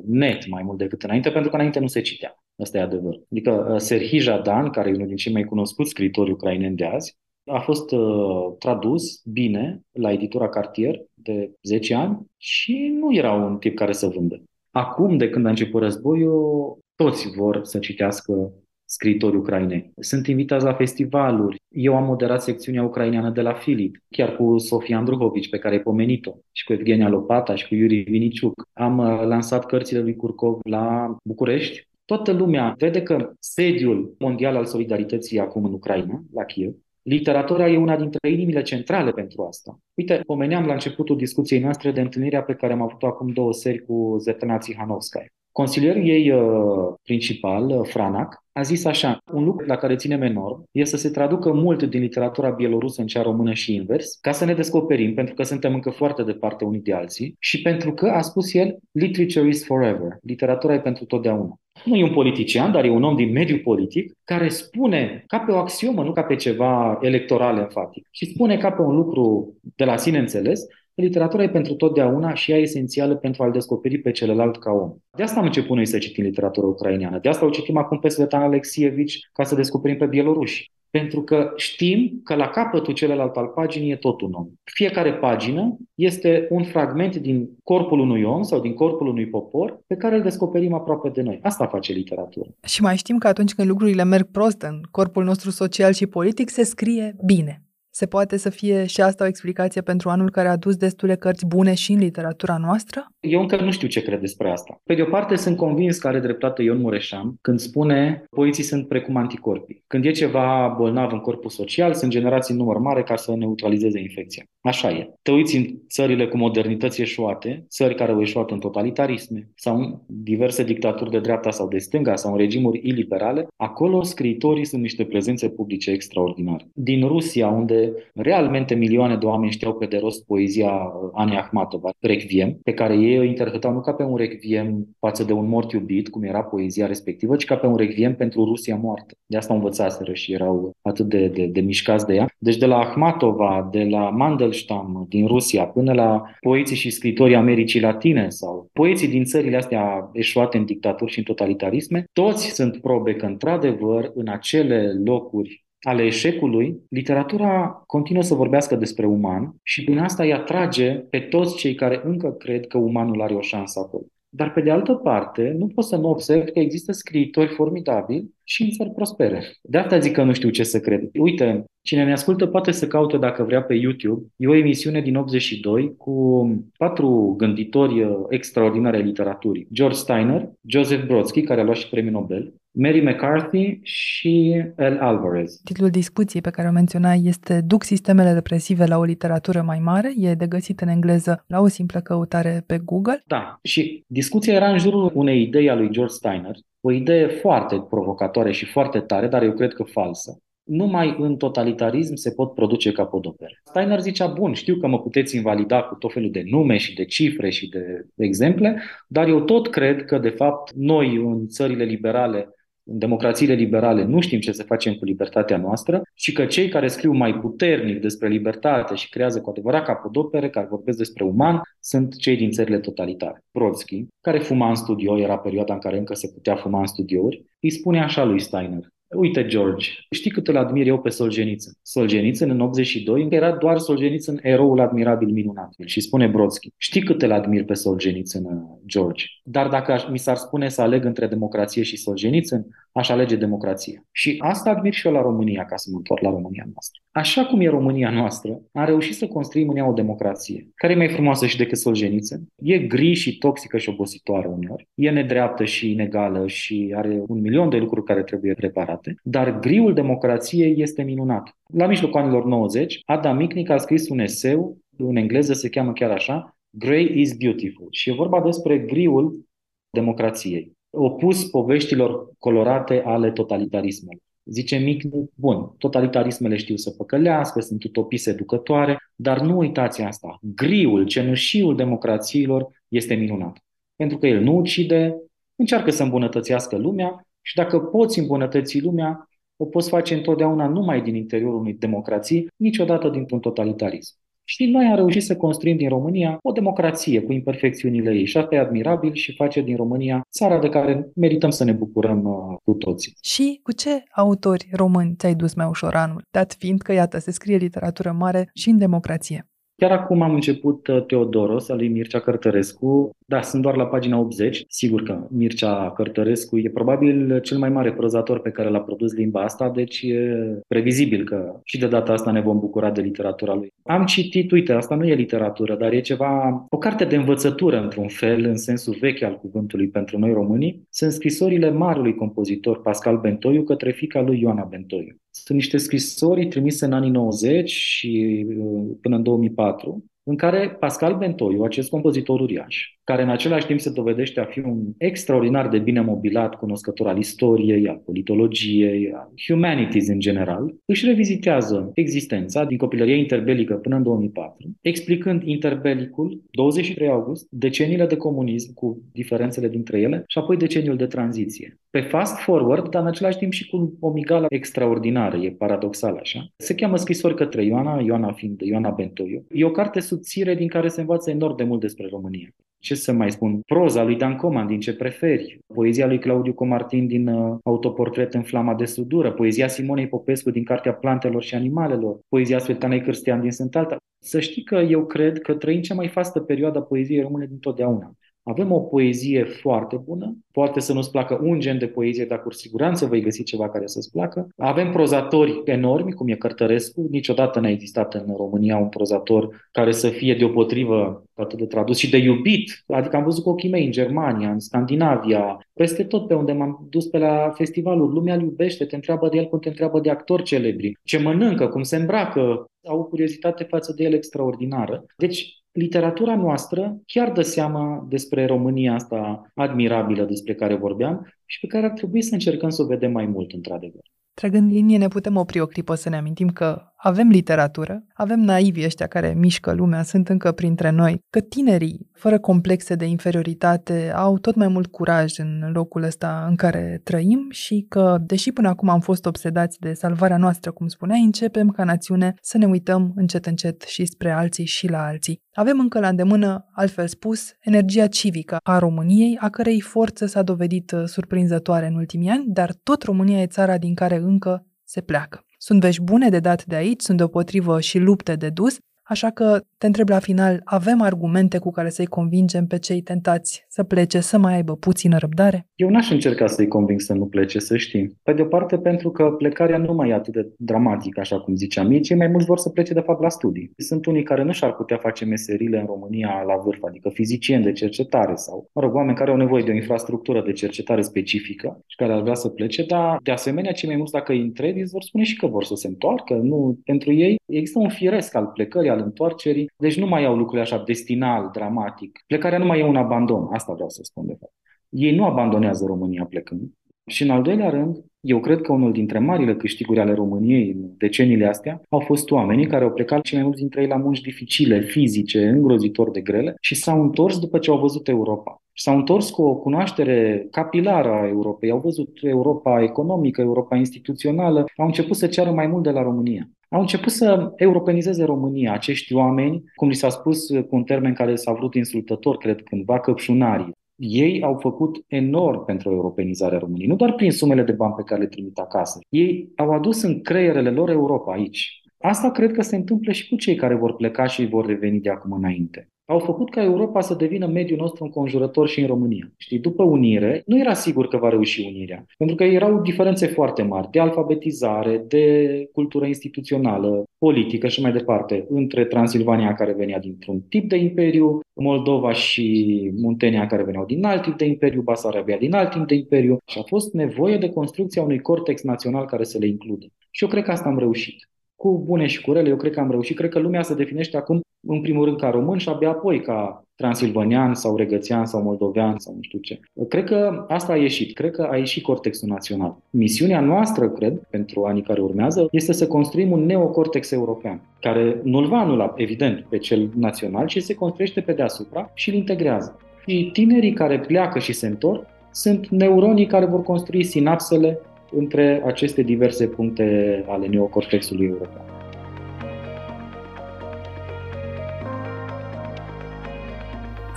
net 0.06 0.50
mai 0.50 0.64
mult 0.64 0.78
decât 0.78 1.04
înainte, 1.04 1.30
pentru 1.30 1.50
că 1.50 1.56
înainte 1.56 1.80
nu 1.80 1.88
se 1.88 2.02
citea. 2.02 2.44
Asta 2.58 2.78
e 2.78 2.82
adevăr. 2.82 3.16
Adică 3.32 3.52
uh, 3.72 3.80
Serhii 3.80 4.20
Jadan, 4.20 4.70
care 4.70 4.90
e 4.90 4.94
unul 4.94 5.08
din 5.08 5.16
cei 5.16 5.34
mai 5.34 5.44
cunoscuți 5.44 5.90
scritori 5.90 6.32
ucraineni 6.32 6.76
de 6.76 6.86
azi, 6.86 7.20
a 7.46 7.60
fost 7.60 7.92
uh, 7.92 8.54
tradus 8.60 9.22
bine 9.26 9.82
la 9.92 10.12
editura 10.12 10.50
Cartier 10.50 11.02
de 11.14 11.52
10 11.62 11.94
ani 11.94 12.26
și 12.38 12.98
nu 13.00 13.16
era 13.16 13.34
un 13.34 13.58
tip 13.58 13.76
care 13.76 13.92
să 13.92 14.08
vândă. 14.08 14.44
Acum, 14.72 15.18
de 15.18 15.30
când 15.30 15.46
a 15.46 15.50
început 15.50 15.82
războiul, 15.82 16.78
toți 16.96 17.30
vor 17.30 17.60
să 17.64 17.80
citească 17.80 18.54
scriitori 18.86 19.36
ucraineni. 19.36 19.92
Sunt 20.00 20.28
invitați 20.28 20.66
la 20.66 20.74
festivaluri. 20.74 21.62
Eu 21.68 21.96
am 21.96 22.04
moderat 22.04 22.42
secțiunea 22.42 22.84
ucraineană 22.84 23.30
de 23.30 23.42
la 23.42 23.54
Filip, 23.54 23.98
chiar 24.10 24.36
cu 24.36 24.58
Sofia 24.58 24.98
Andruhovici, 24.98 25.50
pe 25.50 25.58
care 25.58 25.76
ai 25.76 25.82
pomenit-o, 25.82 26.32
și 26.52 26.64
cu 26.64 26.74
Evgenia 26.74 27.10
Lopata 27.10 27.56
și 27.56 27.68
cu 27.68 27.76
Yuri 27.76 28.02
Viniciuc. 28.02 28.68
Am 28.74 28.98
uh, 28.98 29.22
lansat 29.26 29.66
cărțile 29.66 30.02
lui 30.02 30.16
Curcov 30.16 30.60
la 30.64 31.16
București. 31.24 31.88
Toată 32.06 32.32
lumea 32.32 32.76
vede 32.78 33.04
că 33.04 33.32
sediul 33.40 34.16
mondial 34.20 34.56
al 34.56 34.66
solidarității 34.66 35.40
acum 35.40 35.66
în 35.66 35.74
Ucraina, 35.74 36.22
la 36.34 36.44
Kiev, 36.44 36.74
Literatura 37.04 37.68
e 37.68 37.78
una 37.78 37.98
dintre 37.98 38.30
inimile 38.30 38.62
centrale 38.62 39.12
pentru 39.12 39.44
asta. 39.44 39.80
Uite, 39.94 40.22
pomeneam 40.26 40.66
la 40.66 40.74
începutul 40.74 41.18
discuției 41.18 41.60
noastre 41.60 41.92
de 41.92 42.02
întâlnirea 42.02 42.44
pe 42.44 42.54
care 42.54 42.74
am 42.74 42.82
avut-o 42.82 43.08
acum 43.08 43.28
două 43.28 43.54
seri 43.54 43.86
cu 43.86 44.16
Zetana 44.20 44.58
Tsihanovskaya. 44.58 45.26
Consilierul 45.52 46.08
ei 46.08 46.32
uh, 46.32 46.94
principal, 47.04 47.70
uh, 47.70 47.88
Franac, 47.88 48.44
a 48.52 48.62
zis 48.62 48.86
așa, 48.86 49.18
un 49.34 49.44
lucru 49.44 49.66
la 49.66 49.76
care 49.76 49.96
ținem 49.96 50.22
enorm 50.22 50.64
e 50.72 50.84
să 50.84 50.98
se 50.98 51.10
traducă 51.10 51.52
mult 51.52 51.84
din 51.84 52.02
literatura 52.02 52.50
bielorusă 52.50 53.02
în 53.02 53.08
cea 53.08 53.22
română 53.22 53.54
și 53.54 53.76
invers, 53.76 54.18
ca 54.22 54.32
să 54.32 54.46
ne 54.46 54.54
descoperim, 54.54 55.14
pentru 55.14 55.34
că 55.34 55.44
suntem 55.44 55.74
încă 55.74 55.90
foarte 55.90 56.24
departe 56.24 56.66
unii 56.66 56.80
de 56.80 56.94
alții 56.94 57.36
și 57.40 57.62
pentru 57.62 57.94
că, 57.94 58.10
a 58.10 58.22
spus 58.22 58.54
el, 58.54 58.78
literature 58.92 59.48
is 59.48 59.66
forever, 59.66 60.18
literatura 60.22 60.74
e 60.74 60.80
pentru 60.80 61.06
totdeauna. 61.06 61.56
Nu 61.84 61.96
e 61.96 62.04
un 62.04 62.14
politician, 62.14 62.72
dar 62.72 62.86
e 62.86 62.90
un 62.90 63.04
om 63.04 63.16
din 63.16 63.32
mediul 63.32 63.60
politic, 63.60 64.18
care 64.24 64.50
spune 64.50 65.24
ca 65.28 65.40
pe 65.40 65.52
o 65.52 65.58
axiomă, 65.58 66.04
nu 66.04 66.12
ca 66.12 66.24
pe 66.24 66.36
ceva 66.36 67.00
electoral 67.02 67.58
enfatic, 67.58 68.08
și 68.12 68.26
spune 68.26 68.58
ca 68.58 68.72
pe 68.72 68.82
un 68.82 68.96
lucru 68.96 69.58
de 69.76 69.84
la 69.84 69.98
sine 69.98 70.18
înțeles, 70.18 70.66
literatura 70.94 71.44
e 71.44 71.50
pentru 71.50 71.74
totdeauna 71.74 72.34
și 72.34 72.52
ea 72.52 72.58
e 72.58 72.62
esențială 72.62 73.16
pentru 73.16 73.44
a-l 73.44 73.52
descoperi 73.52 73.98
pe 73.98 74.12
celălalt 74.12 74.58
ca 74.58 74.72
om. 74.72 74.94
De 75.18 75.24
asta 75.24 75.40
am 75.40 75.46
început 75.46 75.76
noi 75.76 75.86
să 75.86 75.98
citim 75.98 76.24
literatura 76.24 76.68
ucraineană. 76.68 77.20
De 77.20 77.30
asta 77.30 77.46
o 77.46 77.50
citim 77.50 77.78
acum 77.78 78.00
pe 78.00 78.10
Svetlana 78.10 78.46
Alexievici 78.46 79.30
ca 79.34 79.44
să 79.44 79.56
descoperim 79.56 79.98
pe 79.98 80.06
bieloruși. 80.06 80.72
Pentru 80.92 81.22
că 81.22 81.54
știm 81.56 82.22
că 82.24 82.36
la 82.36 82.48
capătul 82.48 82.94
celălalt 82.94 83.36
al 83.36 83.48
paginii 83.48 83.92
e 83.92 83.96
tot 83.96 84.22
un 84.22 84.34
om. 84.34 84.48
Fiecare 84.64 85.14
pagină 85.14 85.78
este 85.96 86.48
un 86.50 86.64
fragment 86.64 87.16
din 87.16 87.50
corpul 87.64 88.00
unui 88.00 88.24
om 88.24 88.42
sau 88.42 88.60
din 88.60 88.74
corpul 88.74 89.08
unui 89.08 89.28
popor 89.28 89.84
pe 89.88 89.96
care 89.96 90.16
îl 90.16 90.22
descoperim 90.22 90.74
aproape 90.74 91.10
de 91.10 91.22
noi. 91.22 91.40
Asta 91.44 91.68
face 91.68 91.94
literatura. 91.94 92.50
Și 92.64 92.82
mai 92.82 92.98
știm 92.98 93.18
că 93.18 93.28
atunci 93.28 93.54
când 93.54 93.68
lucrurile 93.68 94.04
merg 94.04 94.28
prost 94.32 94.62
în 94.62 94.82
corpul 94.92 95.24
nostru 95.24 95.50
social 95.50 95.94
și 95.94 96.08
politic, 96.08 96.50
se 96.50 96.64
scrie 96.64 97.16
bine. 97.26 97.62
Se 97.94 98.06
poate 98.06 98.38
să 98.38 98.50
fie 98.50 98.86
și 98.86 99.02
asta 99.02 99.24
o 99.24 99.28
explicație 99.28 99.82
pentru 99.82 100.10
anul 100.10 100.32
care 100.32 100.48
a 100.48 100.56
dus 100.56 100.76
destule 100.76 101.16
cărți 101.16 101.46
bune 101.48 101.74
și 101.74 101.92
în 101.92 102.00
literatura 102.00 102.58
noastră? 102.58 103.06
Eu 103.20 103.40
încă 103.42 103.62
nu 103.62 103.72
știu 103.72 103.88
ce 103.88 104.02
cred 104.02 104.20
despre 104.20 104.52
asta. 104.52 104.82
Pe 104.84 104.96
de 104.96 105.02
o 105.02 105.06
parte, 105.06 105.36
sunt 105.36 105.58
convins 105.58 105.98
că 105.98 106.08
are 106.08 106.20
dreptate 106.20 106.64
Ion 106.64 106.78
Mureșan 106.78 107.36
când 107.42 107.60
spune 107.60 108.24
poeții 108.30 108.64
sunt 108.64 108.88
precum 108.88 109.16
anticorpii. 109.16 109.84
Când 109.88 110.06
e 110.06 110.12
ceva 110.12 110.74
bolnav 110.78 111.12
în 111.12 111.20
corpul 111.20 111.50
social, 111.50 111.94
sunt 111.94 112.12
generații 112.12 112.54
în 112.54 112.60
număr 112.60 112.78
mare 112.78 113.04
ca 113.04 113.16
să 113.16 113.36
neutralizeze 113.36 114.00
infecția. 114.00 114.44
Așa 114.62 114.90
e. 114.90 115.14
Te 115.22 115.32
uiți 115.32 115.58
în 115.58 115.66
țările 115.90 116.28
cu 116.28 116.38
modernități 116.38 117.02
eșuate, 117.02 117.66
țări 117.70 117.96
care 117.96 118.12
au 118.12 118.22
eșuat 118.22 118.52
în 118.52 118.60
totalitarisme 118.60 119.50
sau 119.56 119.80
în 119.80 119.98
diverse 120.06 120.64
dictaturi 120.64 121.10
de 121.10 121.20
dreapta 121.20 121.52
sau 121.52 121.68
de 121.68 121.78
stânga 121.78 122.16
sau 122.16 122.32
în 122.32 122.38
regimuri 122.38 122.80
iliberale, 122.84 123.48
acolo 123.56 124.04
scriitorii 124.04 124.66
sunt 124.66 124.82
niște 124.82 125.04
prezențe 125.04 125.50
publice 125.50 125.92
extraordinare. 125.92 126.68
Din 126.74 127.08
Rusia, 127.08 127.48
unde 127.48 127.94
realmente 128.14 128.76
milioane 128.76 129.16
de 129.16 129.26
oameni 129.26 129.52
știau 129.52 129.74
pe 129.74 129.86
de 129.86 129.98
rost 129.98 130.26
poezia 130.26 130.92
Anei 131.14 131.38
Ahmatova, 131.38 131.90
Requiem, 132.00 132.60
pe 132.64 132.74
care 132.74 132.96
ei 132.96 133.20
o 133.20 133.24
interpretau 133.24 133.74
nu 133.74 133.82
ca 133.82 133.94
pe 133.94 134.04
un 134.04 134.16
requiem 134.16 134.96
față 135.00 135.24
de 135.24 135.34
un 135.34 135.48
mort 135.48 135.72
iubit, 135.72 136.10
cum 136.10 136.24
era 136.24 136.44
poezia 136.44 136.86
respectivă, 136.86 137.36
ci 137.36 137.46
ca 137.46 137.56
pe 137.56 137.68
un 137.68 137.76
requiem 137.76 138.16
pentru 138.16 138.46
Rusia 138.46 138.76
moartă. 138.76 139.14
De 139.26 139.38
asta 139.38 139.54
o 139.54 139.56
învățaseră 139.56 140.14
și 140.14 140.34
erau 140.34 140.72
atât 140.82 141.06
de, 141.06 141.28
de, 141.28 141.46
de 141.46 141.62
mișcați 141.62 142.06
de 142.06 142.14
ea. 142.14 142.28
Deci 142.38 142.58
de 142.58 142.66
la 142.66 142.78
Ahmatova, 142.78 143.70
de 143.72 143.84
la 143.84 144.10
Mandelstam 144.52 145.06
din 145.10 145.28
Rusia, 145.28 145.66
până 145.66 145.94
la 145.94 146.24
poeții 146.40 146.76
și 146.76 146.90
scritorii 146.90 147.36
Americii 147.36 147.80
Latine 147.80 148.30
sau 148.30 148.70
poeții 148.74 149.08
din 149.08 149.24
țările 149.24 149.58
astea 149.58 150.10
eșuate 150.14 150.58
în 150.58 150.66
dictaturi 150.66 151.12
și 151.12 151.18
în 151.18 151.24
totalitarisme, 151.24 152.04
toți 152.14 152.48
sunt 152.48 152.78
probe 152.78 153.16
că, 153.16 153.26
într-adevăr, 153.26 154.12
în 154.14 154.28
acele 154.28 154.94
locuri 155.06 155.66
ale 155.82 156.04
eșecului, 156.04 156.80
literatura 156.90 157.84
continuă 157.86 158.22
să 158.22 158.34
vorbească 158.34 158.76
despre 158.76 159.06
uman 159.06 159.56
și 159.64 159.84
prin 159.84 160.00
asta 160.00 160.24
îi 160.24 160.34
atrage 160.34 160.92
pe 160.94 161.20
toți 161.20 161.56
cei 161.56 161.76
care 161.76 162.02
încă 162.04 162.32
cred 162.32 162.68
că 162.68 162.78
umanul 162.78 163.22
are 163.22 163.34
o 163.34 163.42
șansă 163.42 163.80
acolo. 163.80 164.06
Dar 164.34 164.52
pe 164.52 164.62
de 164.62 164.72
altă 164.72 164.94
parte, 164.94 165.56
nu 165.58 165.68
pot 165.68 165.84
să 165.84 165.96
nu 165.96 166.10
observ 166.10 166.44
că 166.44 166.60
există 166.60 166.92
scriitori 166.92 167.48
formidabili 167.48 168.30
și 168.44 168.64
în 168.64 168.70
țări 168.70 168.90
prospere. 168.90 169.44
De 169.62 169.78
asta 169.78 170.00
zic 170.00 170.14
că 170.14 170.24
nu 170.24 170.34
știu 170.34 170.50
ce 170.50 170.64
să 170.64 170.80
cred. 170.80 171.10
Uite, 171.14 171.64
cine 171.82 172.04
ne 172.04 172.12
ascultă 172.12 172.46
poate 172.46 172.72
să 172.72 172.88
caute 172.88 173.18
dacă 173.18 173.44
vrea 173.44 173.64
pe 173.64 173.74
YouTube. 173.74 174.26
E 174.36 174.48
o 174.48 174.56
emisiune 174.56 175.02
din 175.02 175.16
82 175.16 175.96
cu 175.98 176.48
patru 176.78 177.34
gânditori 177.38 178.08
extraordinare 178.30 178.98
ai 178.98 179.04
literaturii. 179.04 179.68
George 179.74 179.98
Steiner, 179.98 180.50
Joseph 180.68 181.06
Brodsky, 181.06 181.42
care 181.42 181.62
a 181.62 181.64
luat 181.64 181.78
și 181.78 181.90
premiul 181.90 182.14
Nobel, 182.14 182.54
Mary 182.74 183.02
McCarthy 183.02 183.80
și 183.82 184.64
El 184.78 184.98
Alvarez. 185.00 185.62
Titlul 185.64 185.90
discuției 185.90 186.42
pe 186.42 186.50
care 186.50 186.68
o 186.68 186.72
menționai 186.72 187.22
este 187.24 187.62
Duc 187.62 187.84
sistemele 187.84 188.34
depresive 188.34 188.86
la 188.86 188.98
o 188.98 189.04
literatură 189.04 189.62
mai 189.62 189.80
mare? 189.80 190.14
E 190.18 190.34
de 190.34 190.48
găsit 190.48 190.82
în 190.82 190.88
engleză 190.88 191.44
la 191.48 191.60
o 191.60 191.68
simplă 191.68 192.00
căutare 192.00 192.64
pe 192.66 192.78
Google? 192.78 193.22
Da, 193.26 193.60
și 193.64 194.04
discuția 194.08 194.54
era 194.54 194.72
în 194.72 194.78
jurul 194.78 195.12
unei 195.14 195.42
idei 195.42 195.70
a 195.70 195.76
lui 195.76 195.90
George 195.90 196.14
Steiner, 196.14 196.56
o 196.82 196.92
idee 196.92 197.28
foarte 197.28 197.86
provocatoare 197.90 198.52
și 198.52 198.66
foarte 198.66 199.00
tare, 199.00 199.28
dar 199.28 199.44
eu 199.44 199.54
cred 199.54 199.74
că 199.74 199.84
falsă. 199.84 200.42
Numai 200.64 201.16
în 201.20 201.38
totalitarism 201.38 202.16
se 202.16 202.32
pot 202.32 202.54
produce 202.54 202.92
capodopere. 202.92 203.62
Steiner 203.64 204.00
zicea, 204.00 204.28
bun, 204.28 204.54
știu 204.54 204.76
că 204.76 204.88
mă 204.88 205.00
puteți 205.00 205.36
invalida 205.36 205.82
cu 205.82 205.96
tot 205.96 206.14
felul 206.14 206.32
de 206.32 206.44
nume 206.46 206.78
și 206.78 206.94
de 206.94 207.06
cifre 207.06 207.50
și 207.50 207.70
de 207.70 208.06
exemple, 208.16 208.82
dar 209.08 209.28
eu 209.28 209.42
tot 209.42 209.70
cred 209.70 210.06
că, 210.06 210.18
de 210.18 210.30
fapt, 210.30 210.74
noi 210.74 211.16
în 211.16 211.48
țările 211.48 211.84
liberale 211.84 212.48
în 212.84 212.98
democrațiile 212.98 213.54
liberale 213.54 214.04
nu 214.04 214.22
știm 214.22 214.40
ce 214.40 214.52
să 214.52 214.64
facem 214.64 214.94
cu 214.94 215.06
libertatea 215.06 215.58
noastră 215.58 216.02
și 216.14 216.32
că 216.32 216.46
cei 216.46 216.70
care 216.70 216.88
scriu 216.88 217.12
mai 217.12 217.34
puternic 217.40 218.02
despre 218.02 218.28
libertate 218.28 218.96
și 218.96 219.10
creează 219.10 219.42
cu 219.42 219.50
adevărat 219.50 219.86
capodopere 219.86 220.50
care 220.50 220.68
vorbesc 220.70 220.98
despre 220.98 221.24
uman 221.24 221.62
sunt 221.80 222.18
cei 222.18 222.38
din 222.38 222.52
țările 222.52 222.80
totalitare. 222.80 223.44
Brodsky, 223.52 224.08
care 224.22 224.40
fuma 224.40 224.70
în 224.70 224.76
studio, 224.76 225.20
era 225.20 225.38
perioada 225.38 225.74
în 225.74 225.80
care 225.80 225.98
încă 225.98 226.14
se 226.14 226.32
putea 226.34 226.56
fuma 226.56 226.80
în 226.80 226.88
studiouri, 226.88 227.46
îi 227.60 227.72
spune 227.72 228.04
așa 228.04 228.24
lui 228.24 228.40
Steiner. 228.40 228.88
Uite, 229.16 229.46
George, 229.46 229.90
știi 230.10 230.32
cât 230.32 230.48
îl 230.48 230.58
admir 230.58 230.88
eu 230.88 231.02
pe 231.02 231.10
Solzhenitsyn? 231.10 231.72
Solzhenitsyn 231.82 232.50
în 232.50 232.60
82 232.60 233.28
era 233.30 233.52
doar 233.52 233.78
Solzhenitsyn 233.78 234.40
eroul 234.42 234.80
admirabil 234.80 235.28
minunat. 235.28 235.74
Și 235.86 236.02
spune 236.02 236.28
Brodsky, 236.28 236.74
știi 236.78 237.04
cât 237.04 237.22
îl 237.22 237.32
admir 237.32 237.66
pe 237.66 237.74
Solzhenitsyn, 237.74 238.44
George? 238.86 239.26
Dar 239.44 239.68
dacă 239.68 240.08
mi 240.12 240.20
s-ar 240.20 240.36
spune 240.36 240.70
să 240.70 240.82
aleg 240.82 241.06
între 241.06 241.28
democrație 241.28 241.84
și 241.84 241.98
Solzhenitsyn, 241.98 242.66
aș 242.92 243.10
alege 243.10 243.36
democrația. 243.36 244.06
Și 244.12 244.36
asta 244.40 244.70
admir 244.70 244.94
și 244.94 245.08
eu 245.08 245.14
la 245.14 245.22
România, 245.22 245.66
ca 245.66 245.76
să 245.76 245.90
mă 245.92 245.98
întorc 245.98 246.22
la 246.22 246.30
România 246.30 246.64
noastră. 246.74 247.02
Așa 247.12 247.46
cum 247.46 247.62
e 247.62 247.68
România 247.68 248.10
noastră, 248.10 248.62
am 248.72 248.86
reușit 248.86 249.16
să 249.16 249.28
construim 249.28 249.70
în 249.70 249.78
ea 249.78 249.88
o 249.88 249.94
democrație, 249.94 250.68
care 250.76 250.94
e 250.94 250.96
mai 250.96 251.10
frumoasă 251.10 251.46
și 251.46 251.58
decât 251.58 251.78
Solzhenitsyn. 251.78 252.48
E 252.56 252.78
gri 252.78 253.14
și 253.14 253.38
toxică 253.38 253.78
și 253.78 253.90
obositoare 253.90 254.48
uneori. 254.48 254.88
E 254.96 255.10
nedreaptă 255.10 255.64
și 255.64 255.92
inegală 255.92 256.48
și 256.48 256.94
are 256.96 257.24
un 257.28 257.42
milion 257.42 257.70
de 257.70 257.78
lucruri 257.78 258.06
care 258.06 258.24
trebuie 258.24 258.56
reparate. 258.58 259.16
Dar 259.24 259.60
griul 259.60 259.94
democrației 259.94 260.82
este 260.82 261.02
minunat. 261.02 261.58
La 261.74 261.88
mijlocul 261.88 262.20
anilor 262.20 262.46
90, 262.46 263.02
Adam 263.06 263.38
Michnik 263.38 263.70
a 263.70 263.78
scris 263.78 264.10
un 264.10 264.20
eseu, 264.20 264.78
în 264.98 265.16
engleză 265.16 265.54
se 265.54 265.70
cheamă 265.70 265.94
chiar 265.94 266.12
așa, 266.12 266.56
Grey 266.70 267.20
is 267.20 267.34
Beautiful. 267.34 267.88
Și 267.90 268.10
e 268.10 268.14
vorba 268.14 268.42
despre 268.42 268.78
griul 268.78 269.46
democrației 269.90 270.80
opus 270.92 271.44
poveștilor 271.44 272.32
colorate 272.40 273.02
ale 273.06 273.32
totalitarismelor. 273.32 274.22
Zice 274.44 274.78
mic, 274.78 275.04
bun, 275.36 275.76
totalitarismele 275.78 276.58
știu 276.58 276.76
să 276.76 276.92
păcălească, 276.92 277.60
sunt 277.60 277.84
utopii 277.84 278.18
seducătoare, 278.18 278.98
dar 279.16 279.42
nu 279.42 279.58
uitați 279.58 280.02
asta. 280.02 280.38
Griul, 280.42 281.06
cenușiul 281.06 281.76
democrațiilor 281.76 282.68
este 282.88 283.14
minunat. 283.14 283.58
Pentru 283.96 284.18
că 284.18 284.28
el 284.28 284.42
nu 284.42 284.56
ucide, 284.56 285.16
încearcă 285.56 285.92
să 285.92 286.04
îmbunătățească 286.04 286.78
lumea 286.78 287.28
și 287.42 287.56
dacă 287.56 287.80
poți 287.80 288.20
îmbunătăți 288.20 288.82
lumea, 288.82 289.30
o 289.56 289.66
poți 289.66 289.90
face 289.90 290.14
întotdeauna 290.14 290.68
numai 290.68 291.02
din 291.02 291.16
interiorul 291.16 291.60
unei 291.60 291.74
democrații, 291.74 292.48
niciodată 292.56 293.10
dintr-un 293.10 293.40
totalitarism. 293.40 294.16
Și 294.44 294.66
noi 294.66 294.86
am 294.86 294.96
reușit 294.96 295.24
să 295.24 295.36
construim 295.36 295.78
din 295.78 295.90
România 295.90 296.38
o 296.42 296.52
democrație 296.52 297.22
cu 297.22 297.32
imperfecțiunile 297.32 298.14
ei 298.14 298.26
și 298.26 298.38
asta 298.38 298.56
e 298.56 298.60
admirabil 298.60 299.14
și 299.14 299.36
face 299.36 299.62
din 299.62 299.76
România 299.76 300.22
țara 300.32 300.60
de 300.60 300.70
care 300.70 301.10
merităm 301.16 301.50
să 301.50 301.64
ne 301.64 301.72
bucurăm 301.72 302.24
uh, 302.24 302.58
cu 302.64 302.74
toții. 302.74 303.14
Și 303.22 303.60
cu 303.64 303.72
ce 303.72 304.04
autori 304.12 304.70
români 304.72 305.16
ți-ai 305.18 305.36
dus 305.36 305.54
mai 305.54 305.66
ușor 305.66 305.96
anul, 305.96 306.24
dat 306.32 306.56
fiind 306.58 306.82
că, 306.82 306.94
iată, 306.94 307.18
se 307.20 307.32
scrie 307.32 307.56
literatură 307.56 308.12
mare 308.12 308.50
și 308.54 308.70
în 308.70 308.78
democrație? 308.78 309.51
Chiar 309.82 309.92
acum 309.92 310.22
am 310.22 310.34
început 310.34 310.88
uh, 310.88 311.06
Teodoros 311.06 311.70
al 311.70 311.78
lui 311.78 311.88
Mircea 311.88 312.20
Cărtărescu. 312.20 313.10
Da, 313.26 313.42
sunt 313.42 313.62
doar 313.62 313.76
la 313.76 313.86
pagina 313.86 314.20
80. 314.20 314.64
Sigur 314.68 315.04
că 315.04 315.28
Mircea 315.30 315.92
Cărtărescu 315.92 316.58
e 316.58 316.70
probabil 316.70 317.40
cel 317.40 317.58
mai 317.58 317.70
mare 317.70 317.94
prozator 317.94 318.40
pe 318.40 318.50
care 318.50 318.70
l-a 318.70 318.80
produs 318.80 319.14
limba 319.14 319.44
asta, 319.44 319.70
deci 319.70 320.02
e 320.02 320.62
previzibil 320.68 321.24
că 321.24 321.60
și 321.64 321.78
de 321.78 321.88
data 321.88 322.14
asta 322.14 322.32
ne 322.32 322.42
vom 322.42 322.60
bucura 322.60 322.92
de 322.92 323.02
literatura 323.02 323.54
lui. 323.54 323.74
Am 323.84 324.06
citit, 324.06 324.52
uite, 324.52 324.74
asta 324.74 324.96
nu 324.96 325.08
e 325.08 325.14
literatură, 325.14 325.76
dar 325.76 325.92
e 325.92 326.00
ceva, 326.00 326.66
o 326.70 326.78
carte 326.78 327.06
de 327.06 327.16
învățătură 327.16 327.82
într-un 327.82 328.08
fel, 328.08 328.46
în 328.46 328.58
sensul 328.58 328.98
vechi 329.00 329.22
al 329.22 329.38
cuvântului 329.38 329.88
pentru 329.88 330.20
noi 330.20 330.34
românii. 330.34 330.88
Sunt 330.90 331.12
scrisorile 331.12 331.70
marului 331.70 332.16
compozitor 332.16 332.82
Pascal 332.82 333.18
Bentoiu 333.18 333.64
către 333.64 333.92
fica 333.92 334.22
lui 334.22 334.40
Ioana 334.40 334.64
Bentoiu. 334.64 335.16
Sunt 335.32 335.58
niște 335.58 335.78
scrisori 335.78 336.48
trimise 336.48 336.86
în 336.86 336.94
anii 336.94 337.10
90 337.10 337.70
și 337.72 338.46
uh, 338.48 338.96
până 339.02 339.16
în 339.16 339.24
2004, 339.24 340.06
în 340.24 340.36
care 340.36 340.70
Pascal 340.70 341.18
Bentoiu, 341.18 341.64
acest 341.64 341.90
compozitor 341.90 342.40
uriaș, 342.40 342.88
care 343.04 343.22
în 343.22 343.30
același 343.30 343.66
timp 343.66 343.80
se 343.80 343.92
dovedește 343.92 344.40
a 344.40 344.46
fi 344.46 344.60
un 344.60 344.80
extraordinar 344.98 345.68
de 345.68 345.80
bine 345.80 346.02
mobilat 346.02 346.56
cunoscător 346.56 347.08
al 347.08 347.18
istoriei, 347.18 347.88
al 347.88 348.02
politologiei, 348.06 349.12
al 349.14 349.30
humanities 349.48 350.08
în 350.08 350.20
general, 350.20 350.76
își 350.86 351.06
revizitează 351.06 351.92
existența 351.94 352.64
din 352.66 352.78
copilăria 352.78 353.16
interbelică 353.16 353.74
până 353.74 353.96
în 353.96 354.04
2004, 354.04 354.78
explicând 354.82 355.44
interbelicul, 355.44 356.42
23 356.52 357.08
august, 357.08 357.48
deceniile 357.50 358.06
de 358.06 358.18
comunism 358.18 358.74
cu 358.74 359.02
diferențele 359.12 359.68
dintre 359.68 360.00
ele 360.00 360.24
și 360.28 360.38
apoi 360.38 360.58
deceniul 360.58 360.98
de 360.98 361.06
tranziție. 361.06 361.80
Pe 361.90 362.00
fast 362.00 362.38
forward, 362.38 362.90
dar 362.90 363.02
în 363.02 363.08
același 363.08 363.38
timp 363.38 363.52
și 363.52 363.70
cu 363.70 363.98
o 364.00 364.12
migală 364.12 364.46
extraordinară, 364.50 365.38
e 365.38 365.52
paradoxal 365.52 366.18
așa. 366.20 366.48
Se 366.58 366.76
cheamă 366.76 366.98
Scrisori 366.98 367.36
către 367.36 367.64
Ioana, 367.64 368.02
Ioana 368.02 368.32
fiind 368.32 368.62
Ioana 368.62 368.90
Bentoiu. 368.90 369.46
E 369.52 369.66
o 369.66 369.72
carte 369.72 370.00
subțire 370.00 370.56
din 370.56 370.68
care 370.68 370.88
se 370.88 371.02
învață 371.02 371.30
enorm 371.30 371.56
de 371.56 371.64
mult 371.64 371.80
despre 371.80 372.08
România 372.10 372.54
ce 372.82 372.96
să 372.96 373.12
mai 373.12 373.32
spun, 373.32 373.62
proza 373.66 374.04
lui 374.04 374.16
Dan 374.16 374.36
Coman 374.36 374.68
din 374.68 374.80
Ce 374.80 374.96
preferi, 374.96 375.60
poezia 375.74 376.08
lui 376.08 376.20
Claudiu 376.20 376.54
Comartin 376.54 377.08
din 377.08 377.28
uh, 377.28 377.58
Autoportret 377.64 378.34
în 378.34 378.42
flama 378.42 378.76
de 378.76 378.86
sudură, 378.86 379.32
poezia 379.32 379.68
Simonei 379.68 380.08
Popescu 380.08 380.50
din 380.50 380.64
Cartea 380.64 380.94
Plantelor 380.94 381.44
și 381.44 381.56
Animalelor, 381.56 382.20
poezia 382.30 382.60
Sfetlanei 382.60 383.02
Cârstian 383.02 383.42
din 383.42 383.52
Sântalta. 383.52 383.98
Să 384.20 384.40
știi 384.40 384.64
că 384.64 384.76
eu 384.76 385.06
cred 385.06 385.42
că 385.42 385.54
trăim 385.54 385.82
cea 385.82 385.94
mai 385.94 386.08
fastă 386.08 386.40
perioadă 386.40 386.78
a 386.78 386.82
poeziei 386.82 387.22
române 387.22 387.46
din 387.46 387.58
totdeauna. 387.58 388.12
Avem 388.44 388.72
o 388.72 388.80
poezie 388.80 389.44
foarte 389.44 390.02
bună, 390.06 390.38
poate 390.52 390.80
să 390.80 390.94
nu-ți 390.94 391.12
placă 391.12 391.40
un 391.44 391.60
gen 391.60 391.78
de 391.78 391.88
poezie, 391.88 392.26
dar 392.26 392.42
cu 392.42 392.52
siguranță 392.52 393.06
vei 393.06 393.22
găsi 393.22 393.44
ceva 393.44 393.70
care 393.70 393.88
să-ți 393.88 394.12
placă. 394.12 394.48
Avem 394.58 394.92
prozatori 394.92 395.62
enormi, 395.66 396.14
cum 396.14 396.28
e 396.28 396.36
Cărtărescu, 396.36 397.08
niciodată 397.10 397.60
n-a 397.60 397.70
existat 397.70 398.14
în 398.14 398.34
România 398.36 398.78
un 398.78 398.90
prozator 398.90 399.70
care 399.72 399.92
să 399.92 400.10
fie 400.10 400.36
deopotrivă 400.36 401.24
atât 401.34 401.58
de 401.58 401.66
tradus 401.66 401.98
și 401.98 402.10
de 402.10 402.18
iubit. 402.18 402.84
Adică 402.88 403.16
am 403.16 403.24
văzut 403.24 403.44
cu 403.44 403.50
ochii 403.50 403.70
mei 403.70 403.86
în 403.86 403.92
Germania, 403.92 404.52
în 404.52 404.60
Scandinavia, 404.60 405.68
peste 405.74 406.04
tot 406.04 406.28
pe 406.28 406.34
unde 406.34 406.52
m-am 406.52 406.88
dus 406.90 407.06
pe 407.06 407.18
la 407.18 407.52
festivaluri. 407.56 408.14
Lumea 408.14 408.36
îl 408.36 408.42
iubește, 408.42 408.86
te 408.86 408.96
întreabă 408.96 409.30
de 409.30 409.38
el 409.38 409.46
cum 409.46 409.60
te 409.60 409.70
întreabă 409.70 410.00
de 410.00 410.10
actori 410.10 410.44
celebri. 410.44 410.98
Ce 411.04 411.20
mănâncă, 411.20 411.68
cum 411.68 411.84
se 411.84 411.96
îmbracă, 411.96 412.66
au 412.88 413.00
o 413.00 413.04
curiozitate 413.04 413.64
față 413.64 413.94
de 413.94 414.04
el 414.04 414.14
extraordinară. 414.14 415.06
Deci 415.18 415.61
literatura 415.72 416.36
noastră 416.36 417.02
chiar 417.06 417.32
dă 417.32 417.42
seama 417.42 418.06
despre 418.10 418.46
România 418.46 418.94
asta 418.94 419.52
admirabilă 419.56 420.24
despre 420.24 420.56
care 420.56 420.76
vorbeam 420.76 421.34
și 421.46 421.60
pe 421.60 421.68
care 421.68 421.86
ar 421.86 421.92
trebui 421.92 422.22
să 422.22 422.34
încercăm 422.34 422.70
să 422.70 422.82
o 422.82 422.86
vedem 422.86 423.12
mai 423.12 423.26
mult, 423.26 423.52
într-adevăr. 423.52 424.02
Trăgând 424.34 424.72
linie, 424.72 424.98
ne 424.98 425.08
putem 425.08 425.36
opri 425.36 425.60
o 425.60 425.66
clipă 425.66 425.96
să 425.96 426.10
ne 426.10 426.16
amintim 426.18 426.50
că 426.50 426.82
avem 426.96 427.28
literatură, 427.28 428.04
avem 428.14 428.40
naivii 428.40 428.86
ăștia 428.86 429.08
care 429.08 429.34
mișcă 429.38 429.72
lumea, 429.72 430.04
sunt 430.04 430.30
încă 430.30 430.52
printre 430.52 430.90
noi, 430.90 431.24
că 431.30 431.40
tinerii, 431.40 432.10
fără 432.14 432.40
complexe 432.40 432.96
de 432.96 433.06
inferioritate, 433.06 434.12
au 434.16 434.38
tot 434.38 434.56
mai 434.56 434.68
mult 434.68 434.88
curaj 434.88 435.38
în 435.38 435.72
locul 435.74 436.04
ăsta 436.04 436.46
în 436.50 436.56
care 436.56 437.02
trăim 437.04 437.48
și 437.50 437.86
că, 437.90 438.18
deși 438.26 438.52
până 438.52 438.68
acum 438.68 438.90
am 438.90 439.00
fost 439.00 439.26
obsedați 439.26 439.80
de 439.80 439.94
salvarea 439.94 440.38
noastră, 440.38 440.72
cum 440.72 440.88
spuneai, 440.88 441.22
începem 441.22 441.70
ca 441.70 441.84
națiune 441.84 442.34
să 442.42 442.58
ne 442.58 442.66
uităm 442.66 443.12
încet 443.16 443.46
încet 443.46 443.82
și 443.82 444.06
spre 444.06 444.32
alții 444.32 444.66
și 444.66 444.90
la 444.90 445.06
alții. 445.06 445.40
Avem 445.54 445.80
încă 445.80 446.00
la 446.00 446.08
îndemână, 446.08 446.70
altfel 446.74 447.08
spus, 447.08 447.52
energia 447.60 448.08
civică 448.08 448.58
a 448.64 448.78
României, 448.78 449.38
a 449.38 449.50
cărei 449.50 449.82
forță 449.82 450.26
s-a 450.26 450.42
dovedit 450.42 450.92
uh, 450.92 451.04
surprinzătoare 451.06 451.88
în 451.88 451.96
ultimii 451.96 452.30
ani, 452.30 452.46
dar 452.48 452.74
tot 452.84 453.04
România 453.04 453.42
e 453.42 453.48
țara 453.48 453.78
din 453.78 453.94
care 453.94 454.16
încă 454.16 454.66
se 454.84 455.02
pleacă. 455.02 455.46
Sunt 455.58 455.80
vești 455.82 456.02
bune 456.02 456.30
de 456.30 456.40
dat 456.40 456.66
de 456.66 456.76
aici, 456.76 457.02
sunt 457.02 457.18
deopotrivă 457.18 457.80
și 457.80 457.98
lupte 457.98 458.36
de 458.36 458.50
dus, 458.50 458.78
Așa 459.04 459.30
că 459.30 459.60
te 459.78 459.86
întreb 459.86 460.10
la 460.10 460.20
final, 460.20 460.62
avem 460.64 461.02
argumente 461.02 461.58
cu 461.58 461.72
care 461.72 461.90
să-i 461.90 462.06
convingem 462.06 462.66
pe 462.66 462.80
cei 462.80 463.02
tentați 463.02 463.66
să 463.68 463.84
plece, 463.84 464.20
să 464.20 464.38
mai 464.38 464.54
aibă 464.54 464.76
puțină 464.76 465.18
răbdare? 465.18 465.68
Eu 465.76 465.90
n-aș 465.90 466.12
încerca 466.12 466.48
să-i 466.48 466.68
conving 466.68 467.02
să 467.02 467.14
nu 467.14 467.26
plece, 467.26 467.60
să 467.60 467.78
știi. 467.78 468.20
Pe 468.24 468.34
de 468.34 468.42
o 468.42 468.46
parte 468.46 468.78
pentru 468.78 469.12
că 469.12 469.24
plecarea 469.24 469.78
nu 469.78 469.94
mai 469.94 470.10
e 470.10 470.14
atât 470.14 470.34
de 470.34 470.54
dramatică, 470.58 471.20
așa 471.20 471.40
cum 471.40 471.56
ziceam. 471.56 471.92
Ei 471.92 472.02
cei 472.02 472.18
mai 472.18 472.28
mulți 472.28 472.46
vor 472.46 472.58
să 472.58 472.70
plece 472.70 472.94
de 472.94 473.00
fapt 473.00 473.22
la 473.22 473.30
studii. 473.30 473.72
Sunt 473.78 474.06
unii 474.06 474.24
care 474.24 474.44
nu 474.44 474.52
și-ar 474.52 474.74
putea 474.74 474.98
face 474.98 475.26
meserile 475.26 475.80
în 475.80 475.86
România 475.86 476.44
la 476.48 476.56
vârf, 476.64 476.84
adică 476.84 477.10
fizicieni 477.10 477.64
de 477.64 477.72
cercetare 477.72 478.36
sau, 478.36 478.70
mă 478.74 478.82
rog, 478.82 478.94
oameni 478.94 479.18
care 479.18 479.32
au 479.32 479.38
nevoie 479.38 479.64
de 479.64 479.72
o 479.72 479.76
infrastructură 479.76 480.42
de 480.46 480.52
cercetare 480.52 481.02
specifică 481.02 481.84
și 481.88 481.96
care 481.96 482.14
ar 482.14 482.22
vrea 482.22 482.34
să 482.34 482.50
plece, 482.50 482.84
dar 482.84 483.20
de 483.24 483.32
asemenea 483.32 483.72
cei 483.72 483.88
mai 483.88 483.98
mulți 483.98 484.14
dacă 484.14 484.32
îi 484.32 484.42
întrebi 484.42 484.84
vor 484.84 485.04
spune 485.04 485.24
și 485.24 485.38
că 485.38 485.48
vor 485.48 485.64
să 485.64 485.76
se 485.76 485.88
întoarcă. 485.88 486.34
Nu, 486.34 486.80
pentru 486.86 487.14
ei 487.14 487.36
există 487.46 487.80
un 487.80 487.90
firesc 487.90 488.36
al 488.36 488.46
plecării, 488.46 488.90
al 488.92 489.00
întoarcerii, 489.00 489.72
deci 489.78 489.98
nu 489.98 490.08
mai 490.08 490.26
au 490.26 490.36
lucrurile 490.36 490.62
așa 490.62 490.84
destinal, 490.86 491.50
dramatic. 491.54 492.20
Plecarea 492.28 492.58
nu 492.58 492.66
mai 492.66 492.80
e 492.80 492.84
un 492.84 492.96
abandon, 492.96 493.48
asta 493.54 493.74
vreau 493.74 493.90
să 493.90 494.00
spun 494.04 494.26
de 494.26 494.36
fapt. 494.40 494.54
Ei 494.90 495.16
nu 495.16 495.26
abandonează 495.26 495.86
România 495.86 496.26
plecând. 496.26 496.62
Și 497.06 497.24
în 497.24 497.30
al 497.30 497.42
doilea 497.42 497.70
rând, 497.70 498.04
eu 498.22 498.40
cred 498.40 498.62
că 498.62 498.72
unul 498.72 498.92
dintre 498.92 499.20
marile 499.20 499.56
câștiguri 499.56 500.00
ale 500.00 500.14
României 500.14 500.72
în 500.72 500.90
deceniile 500.98 501.46
astea 501.46 501.82
au 501.90 502.00
fost 502.00 502.32
oamenii 502.32 502.68
care 502.68 502.84
au 502.84 502.92
plecat 502.92 503.22
cei 503.22 503.38
mai 503.38 503.46
mulți 503.46 503.60
dintre 503.60 503.82
ei 503.82 503.88
la 503.88 503.96
munci 503.96 504.22
dificile, 504.22 504.82
fizice, 504.82 505.48
îngrozitor 505.48 506.12
de 506.12 506.22
grele 506.22 506.56
și 506.60 506.76
s-au 506.76 507.02
întors 507.02 507.40
după 507.40 507.58
ce 507.58 507.72
au 507.72 507.80
văzut 507.80 508.08
Europa. 508.08 508.62
Și 508.74 508.84
s-au 508.84 508.98
întors 508.98 509.30
cu 509.30 509.42
o 509.42 509.56
cunoaștere 509.56 510.48
capilară 510.52 511.10
a 511.10 511.28
Europei. 511.28 511.72
Au 511.72 511.80
văzut 511.80 512.18
Europa 512.22 512.82
economică, 512.82 513.42
Europa 513.42 513.76
instituțională, 513.76 514.66
au 514.78 514.86
început 514.86 515.16
să 515.16 515.28
ceară 515.28 515.52
mai 515.52 515.68
mult 515.68 515.84
de 515.84 515.92
la 515.92 516.02
România 516.02 516.50
au 516.72 516.80
început 516.80 517.12
să 517.12 517.52
europenizeze 517.56 518.24
România. 518.24 518.74
Acești 518.74 519.14
oameni, 519.14 519.64
cum 519.76 519.88
li 519.88 519.96
s-a 519.96 520.10
spus 520.10 520.48
cu 520.48 520.76
un 520.76 520.84
termen 520.84 521.14
care 521.14 521.36
s-a 521.36 521.52
vrut 521.54 521.74
insultător, 521.74 522.38
cred 522.38 522.62
cândva, 522.62 523.00
căpșunarii. 523.00 523.72
Ei 523.96 524.44
au 524.44 524.58
făcut 524.60 525.04
enorm 525.08 525.66
pentru 525.66 525.92
europenizarea 525.92 526.58
României, 526.58 526.88
nu 526.88 526.96
doar 526.96 527.14
prin 527.14 527.32
sumele 527.32 527.64
de 527.64 527.72
bani 527.72 527.94
pe 527.94 528.04
care 528.04 528.22
le 528.22 528.28
trimit 528.28 528.58
acasă. 528.58 529.00
Ei 529.10 529.52
au 529.56 529.72
adus 529.72 530.02
în 530.02 530.22
creierele 530.22 530.70
lor 530.70 530.90
Europa 530.90 531.34
aici. 531.34 531.82
Asta 531.98 532.32
cred 532.32 532.52
că 532.52 532.62
se 532.62 532.76
întâmplă 532.76 533.12
și 533.12 533.30
cu 533.30 533.36
cei 533.36 533.56
care 533.56 533.76
vor 533.76 533.96
pleca 533.96 534.26
și 534.26 534.46
vor 534.46 534.66
reveni 534.66 535.00
de 535.00 535.10
acum 535.10 535.32
înainte 535.32 535.90
au 536.12 536.20
făcut 536.20 536.50
ca 536.50 536.64
Europa 536.64 537.02
să 537.02 537.14
devină 537.14 537.48
mediul 537.48 537.78
nostru 537.78 538.04
înconjurător 538.04 538.68
și 538.68 538.80
în 538.82 538.88
România. 538.88 539.32
Știi, 539.38 539.60
după 539.60 539.84
unire, 539.84 540.42
nu 540.46 540.60
era 540.60 540.74
sigur 540.74 541.08
că 541.08 541.18
va 541.18 541.30
reuși 541.30 541.66
unirea, 541.68 542.06
pentru 542.18 542.36
că 542.36 542.44
erau 542.44 542.82
diferențe 542.82 543.28
foarte 543.28 543.62
mari 543.62 543.88
de 543.92 544.00
alfabetizare, 544.00 545.06
de 545.08 545.26
cultură 545.74 546.06
instituțională, 546.06 547.04
politică 547.18 547.68
și 547.68 547.82
mai 547.82 547.92
departe, 547.92 548.46
între 548.50 548.86
Transilvania 548.86 549.54
care 549.54 549.74
venea 549.74 550.00
dintr-un 550.00 550.42
tip 550.50 550.70
de 550.70 550.76
imperiu, 550.76 551.40
Moldova 551.54 552.12
și 552.12 552.92
Muntenia 552.96 553.48
care 553.48 553.64
veneau 553.64 553.86
din 553.86 554.06
alt 554.06 554.22
tip 554.22 554.38
de 554.38 554.46
imperiu, 554.46 554.82
Basarabia 554.82 555.38
din 555.38 555.54
alt 555.54 555.72
tip 555.72 555.88
de 555.88 555.96
imperiu 555.96 556.38
și 556.46 556.58
a 556.60 556.64
fost 556.68 556.94
nevoie 556.94 557.38
de 557.38 557.50
construcția 557.50 558.04
unui 558.04 558.20
cortex 558.20 558.64
național 558.64 559.06
care 559.06 559.24
să 559.24 559.38
le 559.38 559.48
includă. 559.48 559.86
Și 560.12 560.24
eu 560.24 560.30
cred 560.30 560.44
că 560.44 560.52
asta 560.52 560.70
am 560.70 560.80
reușit 560.80 561.30
cu 561.62 561.84
bune 561.86 562.08
și 562.08 562.22
cu 562.22 562.32
rele, 562.32 562.50
eu 562.50 562.56
cred 562.56 562.72
că 562.72 562.80
am 562.80 562.92
reușit. 562.92 563.16
Cred 563.16 563.30
că 563.30 563.40
lumea 563.40 563.62
se 563.62 563.76
definește 563.76 564.18
acum, 564.18 564.42
în 564.68 564.82
primul 564.82 565.06
rând, 565.06 565.18
ca 565.18 565.30
român 565.30 565.58
și 565.58 565.70
abia 565.70 565.90
apoi 565.90 566.22
ca 566.22 566.64
transilvanian 566.76 567.54
sau 567.54 567.76
regățean 567.76 568.26
sau 568.26 568.42
moldovean 568.42 568.98
sau 568.98 569.14
nu 569.14 569.22
știu 569.22 569.40
ce. 569.40 569.60
Cred 569.88 570.04
că 570.04 570.46
asta 570.48 570.74
a 570.74 570.78
ieșit. 570.78 571.16
Cred 571.16 571.32
că 571.32 571.48
a 571.52 571.58
ieșit 571.58 571.84
cortexul 571.84 572.28
național. 572.28 572.78
Misiunea 572.90 573.40
noastră, 573.40 573.90
cred, 573.90 574.22
pentru 574.30 574.64
anii 574.66 574.82
care 574.82 575.02
urmează, 575.02 575.48
este 575.52 575.74
să 575.74 575.88
construim 575.88 576.32
un 576.32 576.46
neocortex 576.46 577.12
european, 577.12 577.62
care 577.80 578.20
nu-l 578.24 578.48
va 578.48 578.58
anula, 578.58 578.94
evident, 578.96 579.46
pe 579.50 579.58
cel 579.58 579.90
național, 579.96 580.46
ci 580.46 580.62
se 580.62 580.74
construiește 580.74 581.22
pe 581.22 581.34
deasupra 581.34 581.92
și 581.94 582.10
îl 582.10 582.16
integrează. 582.16 582.80
Și 583.06 583.30
tinerii 583.34 583.74
care 583.74 584.00
pleacă 584.00 584.40
și 584.40 584.54
se 584.54 584.68
întorc 584.68 585.06
sunt 585.32 585.68
neuronii 585.68 586.26
care 586.26 586.46
vor 586.46 586.64
construi 586.64 587.04
sinapsele 587.04 587.80
între 588.12 588.62
aceste 588.66 589.02
diverse 589.02 589.48
puncte 589.48 590.24
ale 590.28 590.48
neocortexului 590.48 591.26
european. 591.26 591.71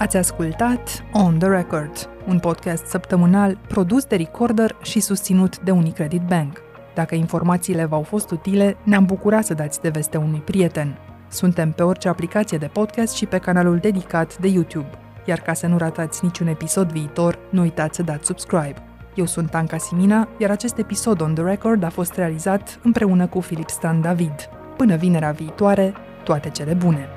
Ați 0.05 0.17
ascultat 0.17 1.05
On 1.13 1.39
The 1.39 1.49
Record, 1.49 2.09
un 2.27 2.39
podcast 2.39 2.87
săptămânal 2.87 3.59
produs 3.69 4.05
de 4.05 4.17
Recorder 4.17 4.77
și 4.83 5.01
susținut 5.01 5.61
de 5.61 5.71
Unicredit 5.71 6.21
Bank. 6.21 6.63
Dacă 6.95 7.15
informațiile 7.15 7.85
v-au 7.85 8.03
fost 8.03 8.31
utile, 8.31 8.77
ne-am 8.83 9.05
bucurat 9.05 9.45
să 9.45 9.55
dați 9.55 9.81
de 9.81 9.89
veste 9.89 10.17
unui 10.17 10.39
prieten. 10.39 10.99
Suntem 11.29 11.73
pe 11.73 11.83
orice 11.83 12.09
aplicație 12.09 12.59
de 12.59 12.71
podcast 12.73 13.15
și 13.15 13.27
pe 13.27 13.39
canalul 13.39 13.79
dedicat 13.79 14.39
de 14.39 14.49
YouTube. 14.49 14.91
Iar 15.25 15.41
ca 15.41 15.53
să 15.53 15.67
nu 15.67 15.79
ratați 15.79 16.25
niciun 16.25 16.47
episod 16.47 16.93
viitor, 16.93 17.39
nu 17.51 17.61
uitați 17.61 17.97
să 17.97 18.03
dați 18.03 18.27
subscribe. 18.27 18.77
Eu 19.15 19.27
sunt 19.27 19.55
Anca 19.55 19.77
Simina, 19.77 20.29
iar 20.39 20.51
acest 20.51 20.79
episod 20.79 21.21
On 21.21 21.35
The 21.35 21.45
Record 21.45 21.83
a 21.83 21.91
fost 21.91 22.15
realizat 22.15 22.79
împreună 22.83 23.27
cu 23.27 23.41
Filip 23.41 23.69
Stan 23.69 24.01
David. 24.01 24.49
Până 24.77 24.97
vinerea 24.97 25.31
viitoare, 25.31 25.95
toate 26.25 26.49
cele 26.49 26.75
bune! 26.75 27.09